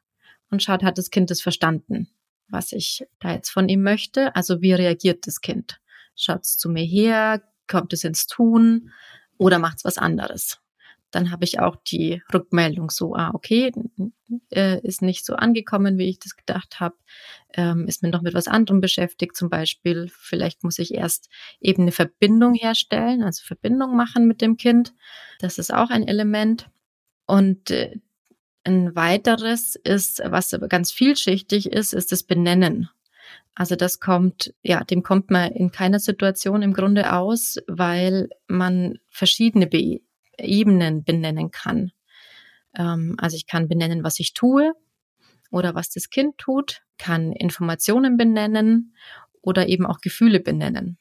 und 0.49 0.63
schaut, 0.63 0.81
hat 0.81 0.97
das 0.97 1.11
Kind 1.11 1.29
das 1.29 1.39
verstanden, 1.39 2.09
was 2.47 2.71
ich 2.71 3.05
da 3.19 3.33
jetzt 3.33 3.51
von 3.51 3.69
ihm 3.69 3.83
möchte? 3.83 4.35
Also 4.35 4.59
wie 4.63 4.73
reagiert 4.73 5.27
das 5.27 5.41
Kind? 5.41 5.79
Schaut 6.15 6.45
es 6.45 6.57
zu 6.57 6.67
mir 6.67 6.83
her? 6.83 7.43
Kommt 7.67 7.93
es 7.93 8.03
ins 8.03 8.25
Tun? 8.25 8.91
Oder 9.37 9.59
macht 9.59 9.77
es 9.77 9.85
was 9.85 9.99
anderes? 9.99 10.59
Dann 11.11 11.31
habe 11.31 11.45
ich 11.45 11.59
auch 11.59 11.75
die 11.75 12.21
Rückmeldung 12.33 12.89
so, 12.89 13.15
ah, 13.15 13.31
okay, 13.33 13.71
äh, 14.51 14.79
ist 14.85 15.01
nicht 15.01 15.25
so 15.25 15.35
angekommen, 15.35 15.97
wie 15.97 16.09
ich 16.09 16.19
das 16.19 16.35
gedacht 16.35 16.79
habe, 16.79 16.95
ähm, 17.53 17.87
ist 17.87 18.03
mir 18.03 18.09
noch 18.09 18.21
mit 18.21 18.33
was 18.33 18.47
anderem 18.47 18.81
beschäftigt, 18.81 19.35
zum 19.35 19.49
Beispiel, 19.49 20.09
vielleicht 20.11 20.63
muss 20.63 20.79
ich 20.79 20.93
erst 20.93 21.29
eben 21.61 21.83
eine 21.83 21.91
Verbindung 21.91 22.53
herstellen, 22.53 23.23
also 23.23 23.43
Verbindung 23.45 23.95
machen 23.95 24.27
mit 24.27 24.41
dem 24.41 24.57
Kind. 24.57 24.93
Das 25.39 25.57
ist 25.57 25.73
auch 25.73 25.89
ein 25.89 26.07
Element. 26.07 26.69
Und 27.25 27.71
äh, 27.71 27.99
ein 28.63 28.95
weiteres 28.95 29.75
ist, 29.75 30.21
was 30.25 30.53
aber 30.53 30.67
ganz 30.67 30.91
vielschichtig 30.91 31.71
ist, 31.71 31.93
ist 31.93 32.11
das 32.11 32.23
Benennen. 32.23 32.89
Also 33.55 33.75
das 33.75 33.99
kommt, 33.99 34.53
ja, 34.61 34.83
dem 34.83 35.01
kommt 35.01 35.31
man 35.31 35.51
in 35.51 35.71
keiner 35.71 35.99
Situation 35.99 36.61
im 36.61 36.73
Grunde 36.73 37.13
aus, 37.13 37.57
weil 37.67 38.29
man 38.47 38.99
verschiedene 39.09 39.65
Be 39.67 40.01
Ebenen 40.37 41.03
benennen 41.03 41.51
kann. 41.51 41.91
Ähm, 42.75 43.15
also 43.17 43.35
ich 43.35 43.47
kann 43.47 43.67
benennen, 43.67 44.03
was 44.03 44.19
ich 44.19 44.33
tue 44.33 44.73
oder 45.51 45.75
was 45.75 45.89
das 45.89 46.09
Kind 46.09 46.37
tut, 46.37 46.81
kann 46.97 47.31
Informationen 47.31 48.17
benennen 48.17 48.95
oder 49.41 49.67
eben 49.67 49.85
auch 49.85 49.99
Gefühle 49.99 50.39
benennen. 50.39 50.97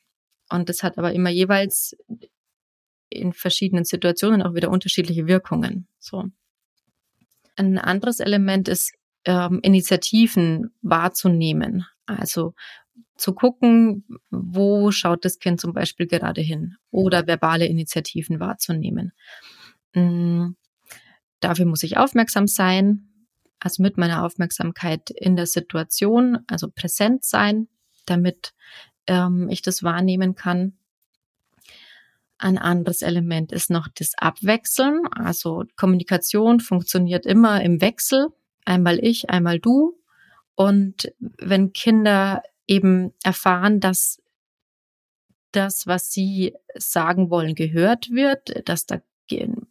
Und 0.49 0.69
das 0.69 0.83
hat 0.83 0.99
aber 0.99 1.13
immer 1.13 1.31
jeweils 1.31 1.97
in 3.09 3.33
verschiedenen 3.33 3.85
Situationen 3.85 4.43
auch 4.43 4.55
wieder 4.55 4.71
unterschiedliche 4.71 5.27
Wirkungen. 5.27 5.89
So. 5.99 6.25
Ein 7.57 7.79
anderes 7.79 8.21
Element 8.21 8.69
ist, 8.69 8.93
ähm, 9.25 9.61
Initiativen 9.63 10.71
wahrzunehmen. 10.83 11.85
Also 12.07 12.55
zu 13.17 13.33
gucken, 13.33 14.05
wo 14.31 14.91
schaut 14.91 15.25
das 15.25 15.39
Kind 15.39 15.61
zum 15.61 15.73
Beispiel 15.73 16.07
gerade 16.07 16.41
hin 16.41 16.77
oder 16.91 17.27
verbale 17.27 17.67
Initiativen 17.67 18.41
wahrzunehmen. 18.41 19.13
Mhm. 19.95 20.57
Dafür 21.41 21.67
muss 21.67 21.83
ich 21.83 21.97
aufmerksam 21.97 22.47
sein, 22.47 23.09
also 23.61 23.83
mit 23.83 23.97
meiner 23.99 24.25
Aufmerksamkeit 24.25 25.11
in 25.11 25.37
der 25.37 25.47
Situation, 25.47 26.39
also 26.47 26.69
präsent 26.71 27.25
sein, 27.25 27.69
damit 28.05 28.55
ähm, 29.07 29.49
ich 29.51 29.63
das 29.63 29.83
wahrnehmen 29.83 30.35
kann. 30.35 30.75
Ein 32.39 32.59
anderes 32.59 33.01
Element 33.01 33.53
ist 33.53 33.71
noch 33.71 33.89
das 33.89 34.13
Abwechseln. 34.19 35.07
Also 35.11 35.65
Kommunikation 35.77 36.61
funktioniert 36.61 37.25
immer 37.25 37.63
im 37.63 37.81
Wechsel. 37.81 38.29
Einmal 38.67 39.03
ich, 39.03 39.31
einmal 39.31 39.59
du. 39.59 39.99
Und 40.55 41.13
wenn 41.19 41.73
Kinder 41.73 42.43
eben 42.67 43.13
erfahren, 43.23 43.81
dass 43.81 44.21
das, 45.53 45.87
was 45.87 46.11
sie 46.11 46.55
sagen 46.75 47.31
wollen, 47.31 47.55
gehört 47.55 48.11
wird, 48.11 48.69
dass 48.69 48.87
da 48.87 49.01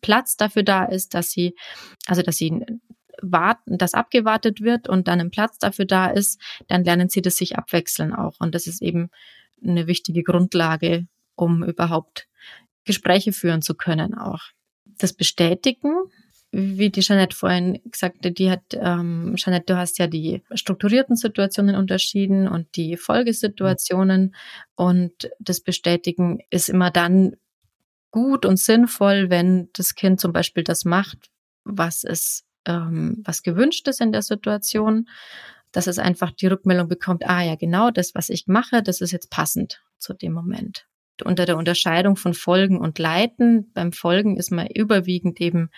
Platz 0.02 0.36
dafür 0.38 0.64
da 0.64 0.86
ist, 0.86 1.14
dass 1.14 1.32
sie, 1.32 1.56
also 2.08 2.22
dass 2.22 2.38
sie 2.38 2.66
warten, 3.22 3.78
dass 3.78 3.94
abgewartet 3.94 4.62
wird 4.62 4.90
und 4.90 5.08
dann 5.08 5.22
ein 5.22 5.32
Platz 5.32 5.58
dafür 5.60 5.86
da 5.86 6.08
ist, 6.08 6.42
dann 6.68 6.84
lernen 6.84 7.10
sie 7.10 7.22
das 7.22 7.38
sich 7.38 7.58
abwechseln 7.58 8.14
auch. 8.14 8.36
Und 8.40 8.56
das 8.56 8.68
ist 8.68 8.82
eben 8.82 9.10
eine 9.64 9.88
wichtige 9.88 10.24
Grundlage, 10.24 11.08
um 11.36 11.64
überhaupt 11.64 12.28
Gespräche 12.84 13.32
führen 13.32 13.62
zu 13.62 13.76
können 13.76 14.14
auch. 14.14 14.42
Das 14.86 15.14
Bestätigen 15.14 15.94
wie 16.58 16.90
die 16.90 17.02
Jeanette 17.02 17.36
vorhin 17.36 17.82
gesagt 17.84 18.26
hat, 18.26 18.38
die 18.38 18.50
hat, 18.50 18.64
ähm, 18.72 19.34
Jeanette, 19.36 19.74
du 19.74 19.78
hast 19.78 20.00
ja 20.00 20.08
die 20.08 20.42
strukturierten 20.54 21.18
Situationen 21.18 21.76
unterschieden 21.76 22.48
und 22.48 22.78
die 22.78 22.96
Folgesituationen 22.96 24.34
und 24.76 25.30
das 25.40 25.60
Bestätigen 25.60 26.40
ist 26.50 26.70
immer 26.70 26.92
dann 26.92 27.36
gut 28.12 28.46
und 28.46 28.58
sinnvoll, 28.58 29.30
wenn 29.30 29.68
das 29.74 29.96
Kind 29.96 30.22
zum 30.22 30.32
Beispiel 30.32 30.64
das 30.64 30.86
macht, 30.86 31.30
was 31.66 32.06
es, 32.06 32.46
ähm, 32.66 33.22
was 33.26 33.44
gewünscht 33.44 33.86
ist 33.90 34.00
in 34.00 34.14
der 34.14 34.22
Situation, 34.22 35.10
dass 35.74 35.88
es 35.88 36.00
einfach 36.00 36.32
die 36.32 36.48
Rückmeldung 36.48 36.88
bekommt, 36.88 37.28
ah 37.28 37.42
ja, 37.42 37.56
genau 37.56 37.92
das, 37.92 38.16
was 38.16 38.30
ich 38.30 38.48
mache, 38.48 38.82
das 38.82 39.02
ist 39.02 39.12
jetzt 39.12 39.30
passend 39.30 39.82
zu 39.98 40.14
dem 40.14 40.32
Moment 40.32 40.88
unter 41.24 41.46
der 41.46 41.56
Unterscheidung 41.56 42.18
von 42.18 42.34
Folgen 42.34 42.78
und 42.78 43.00
Leiten. 43.00 43.72
Beim 43.74 43.94
Folgen 43.94 44.36
ist 44.36 44.52
man 44.52 44.68
überwiegend 44.68 45.40
eben 45.40 45.70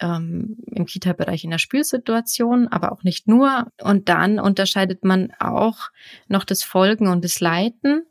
ähm, 0.00 0.56
im 0.66 0.86
Kita-Bereich 0.86 1.44
in 1.44 1.50
der 1.50 1.58
Spülsituation, 1.58 2.68
aber 2.68 2.92
auch 2.92 3.02
nicht 3.02 3.28
nur. 3.28 3.72
Und 3.80 4.08
dann 4.08 4.38
unterscheidet 4.38 5.04
man 5.04 5.32
auch 5.38 5.90
noch 6.28 6.44
das 6.44 6.62
Folgen 6.62 7.08
und 7.08 7.24
das 7.24 7.40
Leiten, 7.40 8.04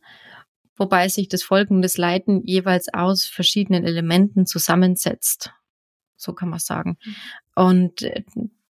wobei 0.75 1.07
sich 1.07 1.27
das 1.27 1.43
Folgen 1.43 1.75
und 1.77 1.81
das 1.81 1.97
Leiten 1.97 2.43
jeweils 2.43 2.93
aus 2.93 3.25
verschiedenen 3.25 3.85
Elementen 3.85 4.45
zusammensetzt. 4.45 5.51
So 6.15 6.33
kann 6.33 6.49
man 6.49 6.59
sagen. 6.59 6.97
Und 7.55 8.01
äh, 8.01 8.23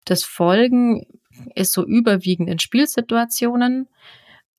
das 0.05 0.25
Folgen 0.25 1.07
ist 1.55 1.73
so 1.73 1.87
überwiegend 1.87 2.49
in 2.49 2.59
Spielsituationen 2.59 3.89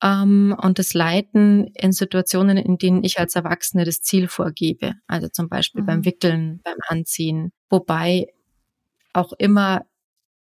ähm, 0.01 0.55
und 0.60 0.79
das 0.79 0.93
Leiten 0.93 1.67
in 1.75 1.91
Situationen, 1.91 2.58
in 2.58 2.77
denen 2.77 3.03
ich 3.03 3.20
als 3.20 3.36
Erwachsene 3.36 3.86
das 3.86 4.01
Ziel 4.01 4.27
vorgebe. 4.27 4.96
Also 5.08 5.27
zum 5.27 5.48
Beispiel 5.48 5.84
mhm. 5.84 5.86
beim 5.86 6.05
Wickeln, 6.05 6.62
beim 6.63 6.77
Anziehen. 6.88 7.51
Wobei 7.70 8.27
auch 9.13 9.34
immer 9.34 9.86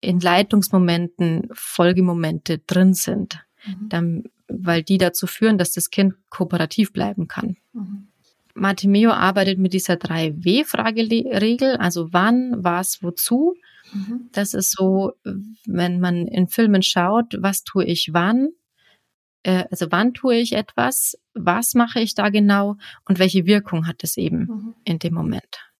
in 0.01 0.19
Leitungsmomenten 0.19 1.49
Folgemomente 1.53 2.59
drin 2.59 2.93
sind, 2.93 3.45
mhm. 3.65 3.89
dann, 3.89 4.23
weil 4.47 4.83
die 4.83 4.97
dazu 4.97 5.27
führen, 5.27 5.57
dass 5.57 5.73
das 5.73 5.89
Kind 5.89 6.13
kooperativ 6.29 6.93
bleiben 6.93 7.27
kann. 7.27 7.57
Mhm. 7.73 8.07
Martimeo 8.53 9.11
arbeitet 9.11 9.59
mit 9.59 9.73
dieser 9.73 9.95
3W-Frageregel, 9.95 11.75
also 11.75 12.13
wann, 12.13 12.63
was, 12.63 13.03
wozu. 13.03 13.55
Mhm. 13.93 14.29
Das 14.31 14.53
ist 14.53 14.71
so, 14.71 15.13
wenn 15.65 15.99
man 15.99 16.27
in 16.27 16.47
Filmen 16.47 16.81
schaut, 16.81 17.35
was 17.39 17.63
tue 17.63 17.83
ich 17.83 18.09
wann, 18.13 18.49
äh, 19.45 19.65
also 19.69 19.87
wann 19.91 20.13
tue 20.13 20.35
ich 20.35 20.53
etwas, 20.53 21.17
was 21.33 21.75
mache 21.75 21.99
ich 21.99 22.15
da 22.15 22.29
genau 22.29 22.77
und 23.07 23.19
welche 23.19 23.45
Wirkung 23.45 23.87
hat 23.87 24.03
es 24.03 24.17
eben 24.17 24.39
mhm. 24.39 24.75
in 24.83 24.99
dem 24.99 25.13
Moment. 25.13 25.71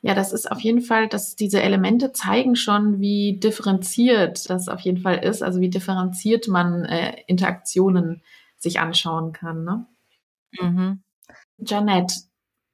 Ja, 0.00 0.14
das 0.14 0.32
ist 0.32 0.50
auf 0.50 0.60
jeden 0.60 0.80
Fall, 0.80 1.08
dass 1.08 1.34
diese 1.34 1.60
Elemente 1.60 2.12
zeigen 2.12 2.54
schon, 2.54 3.00
wie 3.00 3.38
differenziert 3.38 4.48
das 4.48 4.68
auf 4.68 4.80
jeden 4.80 4.98
Fall 4.98 5.18
ist, 5.18 5.42
also 5.42 5.60
wie 5.60 5.70
differenziert 5.70 6.46
man 6.46 6.84
äh, 6.84 7.16
Interaktionen 7.26 8.22
sich 8.56 8.78
anschauen 8.80 9.32
kann. 9.32 9.64
Ne? 9.64 9.86
Mhm. 10.60 11.02
Janette, 11.58 12.14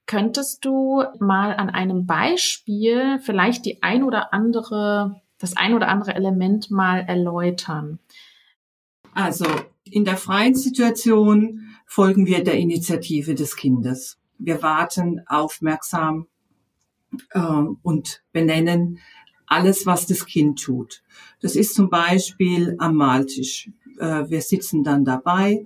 könntest 0.05 0.63
du 0.65 1.03
mal 1.19 1.55
an 1.55 1.69
einem 1.69 2.05
Beispiel 2.05 3.19
vielleicht 3.19 3.65
die 3.65 3.81
ein 3.81 4.03
oder 4.03 4.33
andere, 4.33 5.21
das 5.39 5.57
ein 5.57 5.73
oder 5.73 5.87
andere 5.87 6.13
Element 6.13 6.69
mal 6.69 6.99
erläutern? 6.99 7.99
Also 9.13 9.45
in 9.83 10.05
der 10.05 10.17
freien 10.17 10.55
Situation 10.55 11.75
folgen 11.87 12.27
wir 12.27 12.43
der 12.43 12.57
Initiative 12.57 13.33
des 13.33 13.55
Kindes. 13.55 14.19
Wir 14.37 14.61
warten 14.61 15.21
aufmerksam 15.27 16.27
und 17.33 18.23
benennen 18.31 18.99
alles, 19.47 19.85
was 19.85 20.07
das 20.07 20.25
Kind 20.25 20.61
tut. 20.61 21.03
Das 21.41 21.55
ist 21.55 21.75
zum 21.75 21.89
Beispiel 21.89 22.75
am 22.79 22.95
Maltisch. 22.95 23.69
Äh, 23.99 24.29
wir 24.29 24.41
sitzen 24.41 24.83
dann 24.83 25.05
dabei. 25.05 25.65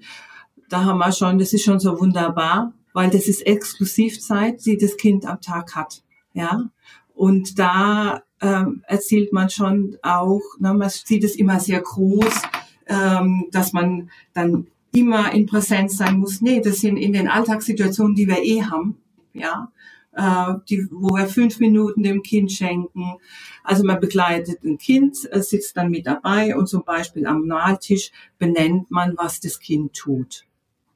Da 0.69 0.83
haben 0.83 0.99
wir 0.99 1.11
schon, 1.11 1.39
das 1.39 1.53
ist 1.53 1.63
schon 1.63 1.79
so 1.79 1.99
wunderbar, 1.99 2.73
weil 2.93 3.09
das 3.09 3.27
ist 3.27 3.45
Exklusivzeit, 3.45 4.65
die 4.65 4.77
das 4.77 4.97
Kind 4.97 5.25
am 5.25 5.41
Tag 5.41 5.75
hat. 5.75 6.03
Ja, 6.33 6.69
und 7.13 7.57
da 7.57 8.23
ähm, 8.39 8.83
erzielt 8.87 9.33
man 9.33 9.49
schon 9.49 9.97
auch, 10.03 10.41
ne, 10.59 10.73
man 10.73 10.89
sieht 10.89 11.23
es 11.23 11.35
immer 11.35 11.59
sehr 11.59 11.81
groß, 11.81 12.41
ähm, 12.87 13.47
dass 13.51 13.73
man 13.73 14.09
dann 14.33 14.67
immer 14.93 15.33
in 15.33 15.45
Präsenz 15.45 15.97
sein 15.97 16.19
muss. 16.19 16.41
Nee, 16.41 16.61
das 16.61 16.77
sind 16.77 16.97
in 16.97 17.13
den 17.13 17.27
Alltagssituationen, 17.27 18.15
die 18.15 18.27
wir 18.27 18.43
eh 18.43 18.63
haben. 18.63 18.97
Ja, 19.33 19.71
äh, 20.19 20.53
die, 20.67 20.87
wo 20.91 21.15
wir 21.15 21.27
fünf 21.27 21.59
Minuten 21.59 22.03
dem 22.03 22.21
Kind 22.21 22.51
schenken. 22.51 23.15
Also 23.63 23.85
man 23.85 23.99
begleitet 23.99 24.63
ein 24.63 24.77
Kind, 24.77 25.15
sitzt 25.15 25.77
dann 25.77 25.89
mit 25.89 26.05
dabei 26.05 26.55
und 26.55 26.67
zum 26.67 26.83
Beispiel 26.83 27.25
am 27.25 27.45
Nahttisch 27.45 28.11
benennt 28.37 28.91
man, 28.91 29.15
was 29.17 29.39
das 29.39 29.59
Kind 29.59 29.93
tut. 29.93 30.45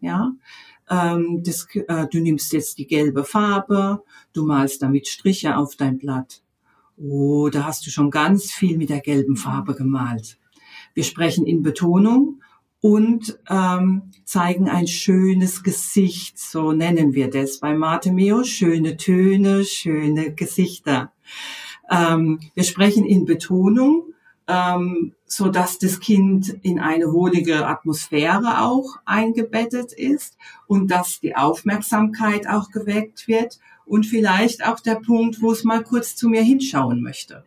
Ja, 0.02 0.34
ähm, 0.90 1.42
das, 1.44 1.68
äh, 1.74 2.08
du 2.12 2.20
nimmst 2.20 2.52
jetzt 2.52 2.78
die 2.78 2.88
gelbe 2.88 3.24
Farbe, 3.24 4.04
du 4.34 4.46
malst 4.46 4.82
damit 4.82 5.08
Striche 5.08 5.56
auf 5.56 5.78
dein 5.78 5.98
Blatt. 5.98 6.42
Oh, 6.98 7.50
da 7.50 7.66
hast 7.66 7.86
du 7.86 7.90
schon 7.90 8.12
ganz 8.12 8.52
viel 8.52 8.78
mit 8.78 8.90
der 8.90 9.00
gelben 9.00 9.38
Farbe 9.38 9.76
gemalt. 9.76 10.38
Wir 10.94 11.04
sprechen 11.06 11.48
in 11.48 11.64
Betonung 11.64 12.43
und 12.84 13.40
ähm, 13.50 14.12
zeigen 14.26 14.68
ein 14.68 14.88
schönes 14.88 15.64
Gesicht, 15.64 16.38
so 16.38 16.74
nennen 16.74 17.14
wir 17.14 17.30
das 17.30 17.60
bei 17.60 17.74
Martemeo, 17.74 18.44
schöne 18.44 18.98
Töne, 18.98 19.64
schöne 19.64 20.34
Gesichter. 20.34 21.14
Ähm, 21.90 22.42
wir 22.56 22.66
sprechen 22.66 23.06
in 23.06 23.24
Betonung, 23.24 24.14
ähm, 24.50 25.14
so 25.26 25.48
dass 25.48 25.80
das 25.80 26.02
Kind 26.02 26.60
in 26.62 26.78
eine 26.78 27.14
wohlige 27.14 27.66
Atmosphäre 27.66 28.60
auch 28.62 28.98
eingebettet 29.06 29.94
ist 29.94 30.38
und 30.68 30.92
dass 30.92 31.22
die 31.22 31.38
Aufmerksamkeit 31.38 32.50
auch 32.50 32.70
geweckt 32.70 33.30
wird 33.30 33.60
und 33.86 34.06
vielleicht 34.06 34.66
auch 34.68 34.82
der 34.82 34.96
Punkt, 34.96 35.42
wo 35.42 35.54
es 35.54 35.64
mal 35.64 35.84
kurz 35.84 36.18
zu 36.18 36.28
mir 36.28 36.42
hinschauen 36.42 37.02
möchte. 37.02 37.46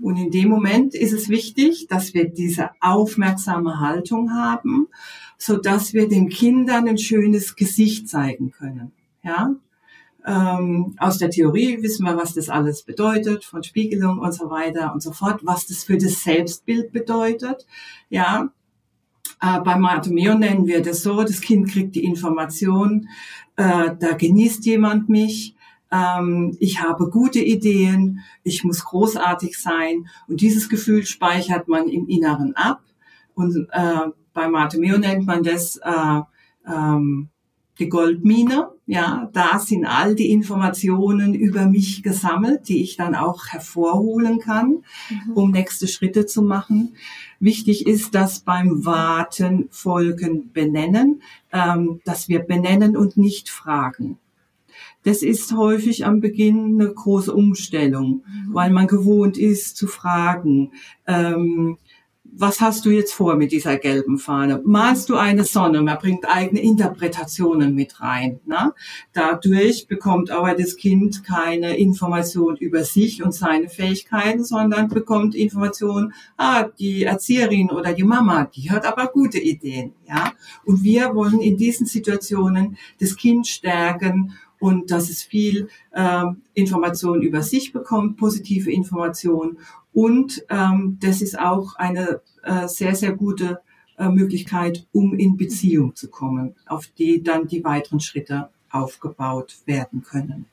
Und 0.00 0.16
in 0.16 0.30
dem 0.30 0.48
Moment 0.48 0.94
ist 0.94 1.12
es 1.12 1.28
wichtig, 1.28 1.86
dass 1.88 2.14
wir 2.14 2.28
diese 2.28 2.70
aufmerksame 2.80 3.80
Haltung 3.80 4.32
haben, 4.32 4.88
so 5.36 5.56
dass 5.56 5.92
wir 5.92 6.08
den 6.08 6.28
Kindern 6.28 6.88
ein 6.88 6.98
schönes 6.98 7.56
Gesicht 7.56 8.08
zeigen 8.08 8.50
können. 8.50 8.92
Ja, 9.22 9.54
ähm, 10.26 10.94
aus 10.98 11.18
der 11.18 11.30
Theorie 11.30 11.82
wissen 11.82 12.04
wir, 12.04 12.16
was 12.16 12.34
das 12.34 12.48
alles 12.48 12.82
bedeutet, 12.82 13.44
von 13.44 13.62
Spiegelung 13.62 14.18
und 14.18 14.32
so 14.32 14.50
weiter 14.50 14.92
und 14.92 15.02
so 15.02 15.12
fort, 15.12 15.40
was 15.44 15.66
das 15.66 15.84
für 15.84 15.96
das 15.96 16.22
Selbstbild 16.22 16.92
bedeutet. 16.92 17.66
Ja, 18.10 18.50
äh, 19.40 19.60
bei 19.60 19.78
Barthomeo 19.78 20.34
nennen 20.34 20.66
wir 20.66 20.82
das 20.82 21.02
so, 21.02 21.22
das 21.22 21.40
Kind 21.40 21.70
kriegt 21.70 21.94
die 21.94 22.04
Information, 22.04 23.08
äh, 23.56 23.90
da 23.98 24.12
genießt 24.16 24.66
jemand 24.66 25.08
mich, 25.08 25.54
ähm, 25.90 26.56
ich 26.60 26.82
habe 26.82 27.10
gute 27.10 27.40
Ideen, 27.40 28.20
ich 28.42 28.64
muss 28.64 28.84
großartig 28.84 29.58
sein 29.58 30.08
und 30.26 30.40
dieses 30.40 30.68
Gefühl 30.68 31.06
speichert 31.06 31.68
man 31.68 31.88
im 31.88 32.08
Inneren 32.08 32.54
ab 32.56 32.82
und 33.34 33.68
äh, 33.72 34.08
bei 34.32 34.48
Barthomeo 34.50 34.98
nennt 34.98 35.26
man 35.26 35.42
das 35.42 35.76
äh, 35.76 36.20
ähm, 36.66 37.30
die 37.78 37.88
Goldmine. 37.88 38.70
Ja, 38.86 39.28
da 39.32 39.58
sind 39.58 39.84
all 39.84 40.14
die 40.14 40.30
Informationen 40.30 41.34
über 41.34 41.66
mich 41.66 42.02
gesammelt, 42.02 42.68
die 42.68 42.82
ich 42.82 42.96
dann 42.96 43.14
auch 43.14 43.48
hervorholen 43.48 44.38
kann, 44.38 44.82
mhm. 45.10 45.32
um 45.34 45.50
nächste 45.50 45.86
Schritte 45.86 46.26
zu 46.26 46.42
machen. 46.42 46.96
Wichtig 47.38 47.86
ist, 47.86 48.14
dass 48.14 48.40
beim 48.40 48.84
Warten 48.84 49.68
Folgen 49.70 50.52
benennen, 50.52 51.22
ähm, 51.52 52.00
dass 52.04 52.28
wir 52.28 52.40
benennen 52.40 52.96
und 52.96 53.16
nicht 53.16 53.50
fragen. 53.50 54.18
Das 55.08 55.22
ist 55.22 55.56
häufig 55.56 56.04
am 56.04 56.20
Beginn 56.20 56.78
eine 56.78 56.92
große 56.92 57.32
Umstellung, 57.32 58.22
mhm. 58.26 58.52
weil 58.52 58.68
man 58.68 58.86
gewohnt 58.86 59.38
ist 59.38 59.78
zu 59.78 59.86
fragen. 59.86 60.72
Ähm, 61.06 61.78
was 62.22 62.60
hast 62.60 62.84
du 62.84 62.90
jetzt 62.90 63.14
vor 63.14 63.36
mit 63.36 63.50
dieser 63.50 63.78
gelben 63.78 64.18
Fahne? 64.18 64.60
Malst 64.66 65.08
du 65.08 65.16
eine 65.16 65.44
Sonne? 65.44 65.80
Man 65.80 65.96
bringt 65.96 66.28
eigene 66.28 66.60
Interpretationen 66.60 67.74
mit 67.74 68.02
rein. 68.02 68.40
Ne? 68.44 68.74
Dadurch 69.14 69.86
bekommt 69.88 70.30
aber 70.30 70.54
das 70.54 70.76
Kind 70.76 71.24
keine 71.24 71.78
Information 71.78 72.56
über 72.56 72.84
sich 72.84 73.22
und 73.22 73.32
seine 73.32 73.70
Fähigkeiten, 73.70 74.44
sondern 74.44 74.88
bekommt 74.88 75.34
Information, 75.34 76.12
ah, 76.36 76.64
die 76.64 77.04
Erzieherin 77.04 77.70
oder 77.70 77.94
die 77.94 78.04
Mama, 78.04 78.44
die 78.44 78.70
hat 78.70 78.84
aber 78.84 79.06
gute 79.06 79.38
Ideen. 79.38 79.94
Ja? 80.06 80.32
Und 80.66 80.82
wir 80.82 81.14
wollen 81.14 81.40
in 81.40 81.56
diesen 81.56 81.86
Situationen 81.86 82.76
das 83.00 83.16
Kind 83.16 83.46
stärken 83.46 84.34
und 84.60 84.90
dass 84.90 85.10
es 85.10 85.22
viel 85.22 85.68
äh, 85.92 86.24
Information 86.54 87.22
über 87.22 87.42
sich 87.42 87.72
bekommt, 87.72 88.16
positive 88.16 88.70
Information. 88.70 89.58
Und 89.92 90.44
ähm, 90.48 90.98
das 91.00 91.22
ist 91.22 91.38
auch 91.38 91.76
eine 91.76 92.20
äh, 92.42 92.68
sehr, 92.68 92.94
sehr 92.94 93.12
gute 93.12 93.60
äh, 93.96 94.08
Möglichkeit, 94.08 94.86
um 94.92 95.18
in 95.18 95.36
Beziehung 95.36 95.96
zu 95.96 96.08
kommen, 96.08 96.54
auf 96.66 96.86
die 96.86 97.22
dann 97.22 97.48
die 97.48 97.64
weiteren 97.64 98.00
Schritte 98.00 98.48
aufgebaut 98.70 99.56
werden 99.66 100.02
können. 100.02 100.46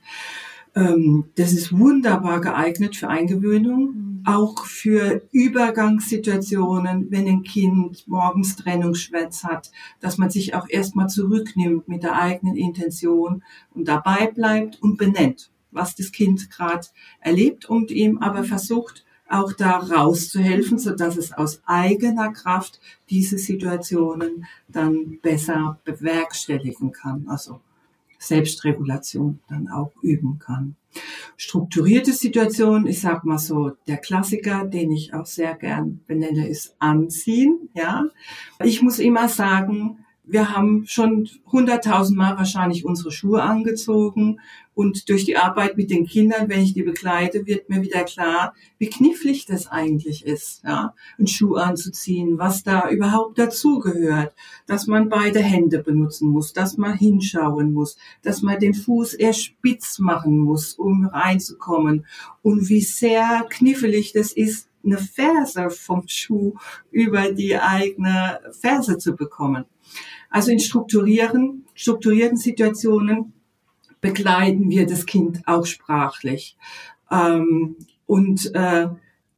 Ähm, 0.75 1.29
das 1.35 1.53
ist 1.53 1.77
wunderbar 1.77 2.41
geeignet 2.41 2.97
für 2.97 3.07
Eingewöhnung, 3.07 3.93
mhm. 3.93 4.21
auch 4.25 4.65
für 4.65 5.21
Übergangssituationen, 5.31 7.09
wenn 7.11 7.27
ein 7.27 7.43
Kind 7.43 8.05
morgens 8.07 8.57
Trennungsschwätz 8.57 9.45
hat, 9.45 9.71
dass 10.01 10.17
man 10.17 10.29
sich 10.29 10.53
auch 10.53 10.67
erstmal 10.67 11.07
zurücknimmt 11.07 11.87
mit 11.87 12.03
der 12.03 12.19
eigenen 12.19 12.57
Intention 12.57 13.43
und 13.73 13.87
dabei 13.87 14.27
bleibt 14.27 14.81
und 14.81 14.97
benennt, 14.97 15.49
was 15.71 15.95
das 15.95 16.11
Kind 16.11 16.51
gerade 16.51 16.87
erlebt 17.21 17.65
und 17.65 17.89
ihm 17.89 18.17
aber 18.17 18.43
versucht, 18.43 19.05
auch 19.27 19.53
da 19.53 19.77
rauszuhelfen, 19.77 20.77
so 20.77 20.91
dass 20.91 21.17
es 21.17 21.31
aus 21.31 21.61
eigener 21.65 22.31
Kraft 22.31 22.79
diese 23.09 23.37
Situationen 23.37 24.45
dann 24.67 25.19
besser 25.21 25.79
bewerkstelligen 25.83 26.91
kann. 26.91 27.25
Also 27.27 27.59
Selbstregulation 28.27 29.39
dann 29.47 29.67
auch 29.67 29.91
üben 30.01 30.39
kann. 30.39 30.75
Strukturierte 31.35 32.13
Situation, 32.13 32.87
ich 32.87 33.01
sag 33.01 33.25
mal 33.25 33.37
so, 33.37 33.71
der 33.87 33.97
Klassiker, 33.97 34.65
den 34.65 34.91
ich 34.91 35.13
auch 35.13 35.25
sehr 35.25 35.55
gern 35.55 36.01
benenne, 36.07 36.47
ist 36.47 36.75
Anziehen, 36.79 37.69
ja. 37.73 38.05
Ich 38.63 38.81
muss 38.81 38.99
immer 38.99 39.27
sagen, 39.27 40.04
wir 40.27 40.55
haben 40.55 40.85
schon 40.87 41.29
hunderttausendmal 41.51 42.37
wahrscheinlich 42.37 42.85
unsere 42.85 43.11
Schuhe 43.11 43.43
angezogen 43.43 44.39
und 44.73 45.07
durch 45.09 45.23
die 45.23 45.37
Arbeit 45.37 45.77
mit 45.77 45.89
den 45.89 46.05
Kindern, 46.05 46.49
wenn 46.49 46.61
ich 46.61 46.73
die 46.73 46.83
begleite, 46.83 47.47
wird 47.47 47.69
mir 47.69 47.81
wieder 47.81 48.03
klar, 48.03 48.53
wie 48.77 48.89
knifflig 48.89 49.45
das 49.45 49.67
eigentlich 49.67 50.25
ist, 50.25 50.63
ja, 50.65 50.93
einen 51.17 51.27
Schuh 51.27 51.55
anzuziehen, 51.55 52.37
was 52.37 52.63
da 52.63 52.89
überhaupt 52.89 53.37
dazugehört, 53.37 54.33
dass 54.67 54.87
man 54.87 55.07
beide 55.07 55.39
Hände 55.39 55.81
benutzen 55.81 56.27
muss, 56.27 56.51
dass 56.51 56.77
man 56.77 56.97
hinschauen 56.97 57.71
muss, 57.71 57.97
dass 58.21 58.41
man 58.41 58.59
den 58.59 58.73
Fuß 58.73 59.13
eher 59.13 59.33
spitz 59.33 59.99
machen 59.99 60.37
muss, 60.37 60.73
um 60.73 61.05
reinzukommen 61.05 62.05
und 62.41 62.67
wie 62.67 62.81
sehr 62.81 63.45
knifflig 63.49 64.11
das 64.11 64.33
ist, 64.33 64.69
eine 64.83 64.97
Ferse 64.97 65.69
vom 65.69 66.03
Schuh 66.07 66.53
über 66.91 67.31
die 67.31 67.57
eigene 67.57 68.39
Ferse 68.59 68.97
zu 68.97 69.15
bekommen. 69.15 69.65
Also 70.29 70.51
in 70.51 70.59
strukturieren, 70.59 71.65
strukturierten 71.73 72.37
Situationen 72.37 73.33
begleiten 74.01 74.69
wir 74.69 74.85
das 74.85 75.05
Kind 75.05 75.41
auch 75.47 75.65
sprachlich 75.65 76.57
ähm, 77.11 77.75
und 78.05 78.53
äh, 78.53 78.89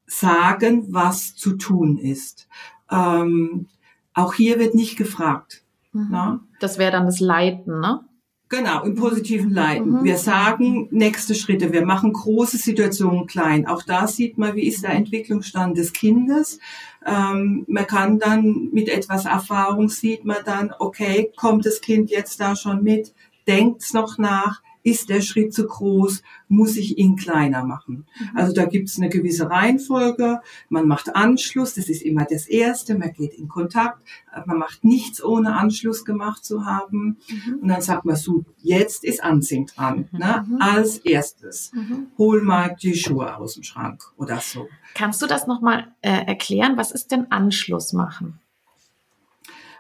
sagen, 0.05 0.85
was 0.93 1.35
zu 1.35 1.53
tun 1.53 1.97
ist. 1.97 2.47
Ähm, 2.89 3.67
auch 4.13 4.33
hier 4.33 4.59
wird 4.59 4.73
nicht 4.73 4.97
gefragt. 4.97 5.63
Mhm. 5.93 6.41
Das 6.59 6.77
wäre 6.77 6.91
dann 6.91 7.05
das 7.05 7.19
Leiten, 7.19 7.79
ne? 7.79 8.06
Genau, 8.49 8.83
im 8.83 8.95
positiven 8.95 9.51
Leiten. 9.51 9.91
Mhm. 9.91 10.03
Wir 10.05 10.17
sagen 10.17 10.87
nächste 10.91 11.35
Schritte, 11.35 11.73
wir 11.73 11.85
machen 11.85 12.13
große 12.13 12.57
Situationen 12.57 13.27
klein. 13.27 13.67
Auch 13.67 13.83
da 13.83 14.07
sieht 14.07 14.37
man, 14.37 14.55
wie 14.55 14.67
ist 14.67 14.83
der 14.83 14.91
Entwicklungsstand 14.91 15.77
des 15.77 15.91
Kindes. 15.91 16.59
Ähm, 17.05 17.65
man 17.67 17.85
kann 17.87 18.19
dann 18.19 18.69
mit 18.71 18.87
etwas 18.87 19.25
Erfahrung 19.25 19.89
sieht 19.89 20.23
man 20.23 20.37
dann, 20.45 20.73
okay, 20.79 21.31
kommt 21.35 21.65
das 21.65 21.81
Kind 21.81 22.09
jetzt 22.09 22.39
da 22.39 22.55
schon 22.55 22.83
mit, 22.83 23.13
denkt's 23.47 23.93
noch 23.93 24.17
nach, 24.17 24.61
ist 24.87 25.09
der 25.09 25.19
Schritt 25.19 25.53
zu 25.53 25.67
groß? 25.67 26.23
Muss 26.47 26.77
ich 26.77 26.97
ihn 26.97 27.17
kleiner 27.17 27.65
machen? 27.65 28.05
Mhm. 28.19 28.37
Also 28.37 28.53
da 28.53 28.63
gibt 28.63 28.87
es 28.87 28.97
eine 28.97 29.09
gewisse 29.09 29.49
Reihenfolge. 29.49 30.39
Man 30.69 30.87
macht 30.87 31.13
Anschluss, 31.13 31.73
das 31.73 31.89
ist 31.89 32.01
immer 32.01 32.23
das 32.23 32.47
Erste. 32.47 32.97
Man 32.97 33.11
geht 33.11 33.33
in 33.33 33.49
Kontakt. 33.49 33.99
Man 34.45 34.57
macht 34.57 34.85
nichts 34.85 35.21
ohne 35.21 35.57
Anschluss 35.57 36.05
gemacht 36.05 36.45
zu 36.45 36.65
haben. 36.65 37.17
Mhm. 37.27 37.59
Und 37.61 37.67
dann 37.67 37.81
sagt 37.81 38.05
man 38.05 38.15
so, 38.15 38.45
jetzt 38.59 39.03
ist 39.03 39.21
Anziehen 39.21 39.65
dran. 39.65 40.07
Mhm. 40.09 40.19
Ne? 40.19 40.45
Mhm. 40.47 40.61
Als 40.61 40.99
erstes. 40.99 41.73
Mhm. 41.73 42.07
Hol 42.17 42.41
mal 42.41 42.77
die 42.81 42.95
Schuhe 42.95 43.35
aus 43.35 43.55
dem 43.55 43.63
Schrank 43.63 44.01
oder 44.15 44.39
so. 44.39 44.69
Kannst 44.93 45.21
du 45.21 45.27
das 45.27 45.47
nochmal 45.47 45.93
äh, 46.01 46.25
erklären? 46.25 46.77
Was 46.77 46.91
ist 46.91 47.11
denn 47.11 47.29
Anschluss 47.29 47.91
machen? 47.91 48.39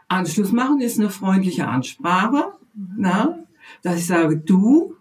Anschluss 0.09 0.51
machen 0.51 0.81
ist 0.81 0.99
eine 0.99 1.09
freundliche 1.09 1.69
Ansprache. 1.69 2.51
Mhm. 2.73 2.95
Na, 2.97 3.39
dass 3.83 3.97
ich 3.97 4.07
sage, 4.07 4.37
du, 4.37 4.96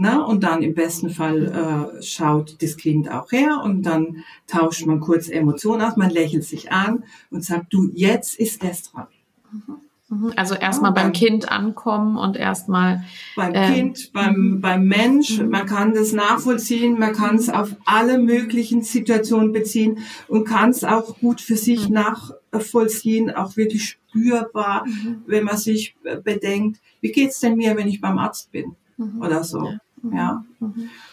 na, 0.00 0.22
und 0.22 0.44
dann 0.44 0.62
im 0.62 0.74
besten 0.74 1.10
Fall 1.10 1.90
äh, 1.98 2.02
schaut 2.04 2.62
das 2.62 2.76
Kind 2.76 3.10
auch 3.10 3.32
her 3.32 3.60
und 3.64 3.82
dann 3.82 4.24
tauscht 4.46 4.86
man 4.86 5.00
kurz 5.00 5.28
Emotionen 5.28 5.82
aus, 5.82 5.96
man 5.96 6.10
lächelt 6.10 6.44
sich 6.44 6.70
an 6.70 7.02
und 7.30 7.44
sagt, 7.44 7.72
du, 7.72 7.90
jetzt 7.92 8.38
ist 8.38 8.62
das 8.62 8.84
dran. 8.84 9.08
Mhm. 9.50 9.80
Mhm. 10.08 10.32
Also 10.36 10.54
erstmal 10.54 10.92
beim 10.92 11.12
Kind 11.12 11.50
ankommen 11.50 12.16
und 12.16 12.36
erstmal 12.36 13.02
beim 13.34 13.52
ähm, 13.56 13.74
Kind, 13.74 14.12
beim 14.12 14.36
mhm. 14.36 14.60
beim 14.60 14.84
Mensch. 14.84 15.40
Man 15.40 15.66
kann 15.66 15.92
das 15.94 16.12
nachvollziehen, 16.12 16.96
man 16.96 17.12
kann 17.12 17.34
es 17.34 17.48
auf 17.50 17.74
alle 17.84 18.18
möglichen 18.18 18.82
Situationen 18.82 19.52
beziehen 19.52 19.98
und 20.28 20.44
kann 20.44 20.70
es 20.70 20.84
auch 20.84 21.18
gut 21.18 21.40
für 21.40 21.56
sich 21.56 21.88
nachvollziehen, 21.88 23.32
auch 23.34 23.56
wirklich 23.56 23.88
spürbar, 23.88 24.86
wenn 25.26 25.42
man 25.42 25.56
sich 25.56 25.96
bedenkt, 26.22 26.80
wie 27.00 27.10
geht's 27.10 27.40
denn 27.40 27.56
mir, 27.56 27.76
wenn 27.76 27.88
ich 27.88 28.00
beim 28.00 28.18
Arzt 28.18 28.52
bin 28.52 28.76
oder 29.20 29.42
so. 29.42 29.72
Ja. 30.02 30.44
Ja. 30.60 30.68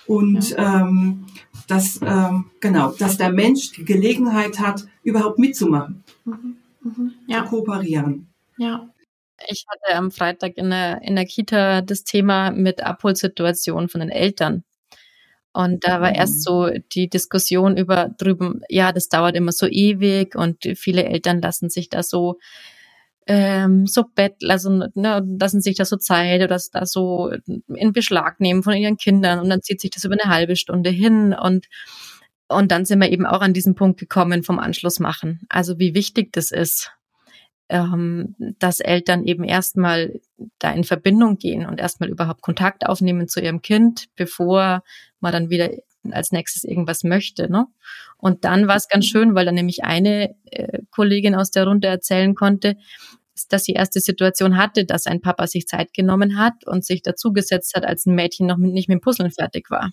Und 0.07 0.55
ähm, 0.57 1.25
dass 1.67 1.99
ähm, 2.01 2.51
genau, 2.59 2.91
dass 2.91 3.17
der 3.17 3.31
Mensch 3.31 3.71
die 3.71 3.85
Gelegenheit 3.85 4.59
hat, 4.59 4.85
überhaupt 5.03 5.39
mitzumachen, 5.39 6.03
ja. 7.27 7.43
zu 7.43 7.49
kooperieren. 7.49 8.27
Ja. 8.57 8.89
Ich 9.47 9.65
hatte 9.67 9.97
am 9.97 10.11
Freitag 10.11 10.57
in 10.57 10.69
der, 10.69 11.01
in 11.01 11.15
der 11.15 11.25
Kita 11.25 11.81
das 11.81 12.03
Thema 12.03 12.51
mit 12.51 12.81
Abholsituationen 12.81 13.89
von 13.89 13.99
den 13.99 14.09
Eltern. 14.09 14.63
Und 15.51 15.85
da 15.85 16.01
war 16.01 16.09
mhm. 16.09 16.15
erst 16.15 16.43
so 16.43 16.69
die 16.93 17.09
Diskussion 17.09 17.77
über 17.77 18.09
drüben, 18.17 18.61
ja, 18.69 18.91
das 18.91 19.07
dauert 19.07 19.35
immer 19.35 19.51
so 19.51 19.67
ewig 19.67 20.35
und 20.35 20.65
viele 20.75 21.05
Eltern 21.05 21.41
lassen 21.41 21.69
sich 21.69 21.89
da 21.89 22.03
so 22.03 22.39
ähm, 23.27 23.87
so 23.87 24.03
Bett, 24.03 24.35
also 24.47 24.69
ne, 24.69 25.25
lassen 25.39 25.61
sich 25.61 25.75
da 25.75 25.85
so 25.85 25.97
Zeit 25.97 26.39
oder 26.39 26.47
das 26.47 26.69
da 26.69 26.85
so 26.85 27.31
in 27.73 27.93
Beschlag 27.93 28.39
nehmen 28.39 28.61
von 28.63 28.73
ihren 28.73 28.97
Kindern 28.97 29.39
und 29.39 29.49
dann 29.49 29.61
zieht 29.61 29.81
sich 29.81 29.91
das 29.91 30.03
über 30.03 30.15
eine 30.19 30.31
halbe 30.31 30.55
Stunde 30.55 30.89
hin 30.89 31.33
und 31.33 31.67
und 32.47 32.71
dann 32.71 32.85
sind 32.85 33.01
wir 33.01 33.11
eben 33.11 33.25
auch 33.25 33.41
an 33.41 33.53
diesen 33.53 33.73
Punkt 33.73 33.99
gekommen 33.99 34.43
vom 34.43 34.59
Anschluss 34.59 34.99
machen. 34.99 35.41
Also 35.49 35.79
wie 35.79 35.95
wichtig 35.95 36.31
das 36.31 36.51
ist, 36.51 36.91
ähm, 37.69 38.35
dass 38.59 38.79
Eltern 38.79 39.25
eben 39.25 39.43
erstmal 39.43 40.19
da 40.59 40.71
in 40.71 40.83
Verbindung 40.83 41.37
gehen 41.37 41.65
und 41.65 41.79
erstmal 41.79 42.09
überhaupt 42.09 42.41
Kontakt 42.41 42.85
aufnehmen 42.85 43.27
zu 43.27 43.41
ihrem 43.41 43.63
Kind, 43.63 44.09
bevor 44.15 44.83
man 45.19 45.33
dann 45.33 45.49
wieder 45.49 45.71
als 46.13 46.31
nächstes 46.31 46.63
irgendwas 46.63 47.03
möchte. 47.03 47.49
Ne? 47.51 47.65
Und 48.17 48.45
dann 48.45 48.67
war 48.67 48.75
es 48.75 48.87
ganz 48.87 49.05
schön, 49.05 49.35
weil 49.35 49.45
dann 49.45 49.55
nämlich 49.55 49.83
eine 49.83 50.35
äh, 50.45 50.79
Kollegin 50.91 51.35
aus 51.35 51.51
der 51.51 51.65
Runde 51.65 51.87
erzählen 51.87 52.35
konnte, 52.35 52.75
dass 53.49 53.65
sie 53.65 53.73
erste 53.73 53.99
Situation 53.99 54.57
hatte, 54.57 54.85
dass 54.85 55.07
ein 55.07 55.21
Papa 55.21 55.47
sich 55.47 55.67
Zeit 55.67 55.93
genommen 55.93 56.37
hat 56.37 56.65
und 56.65 56.85
sich 56.85 57.01
dazugesetzt 57.01 57.75
hat, 57.75 57.85
als 57.85 58.05
ein 58.05 58.15
Mädchen 58.15 58.47
noch 58.47 58.57
mit, 58.57 58.71
nicht 58.71 58.87
mit 58.87 58.99
dem 58.99 59.01
Puzzeln 59.01 59.31
fertig 59.31 59.69
war. 59.69 59.91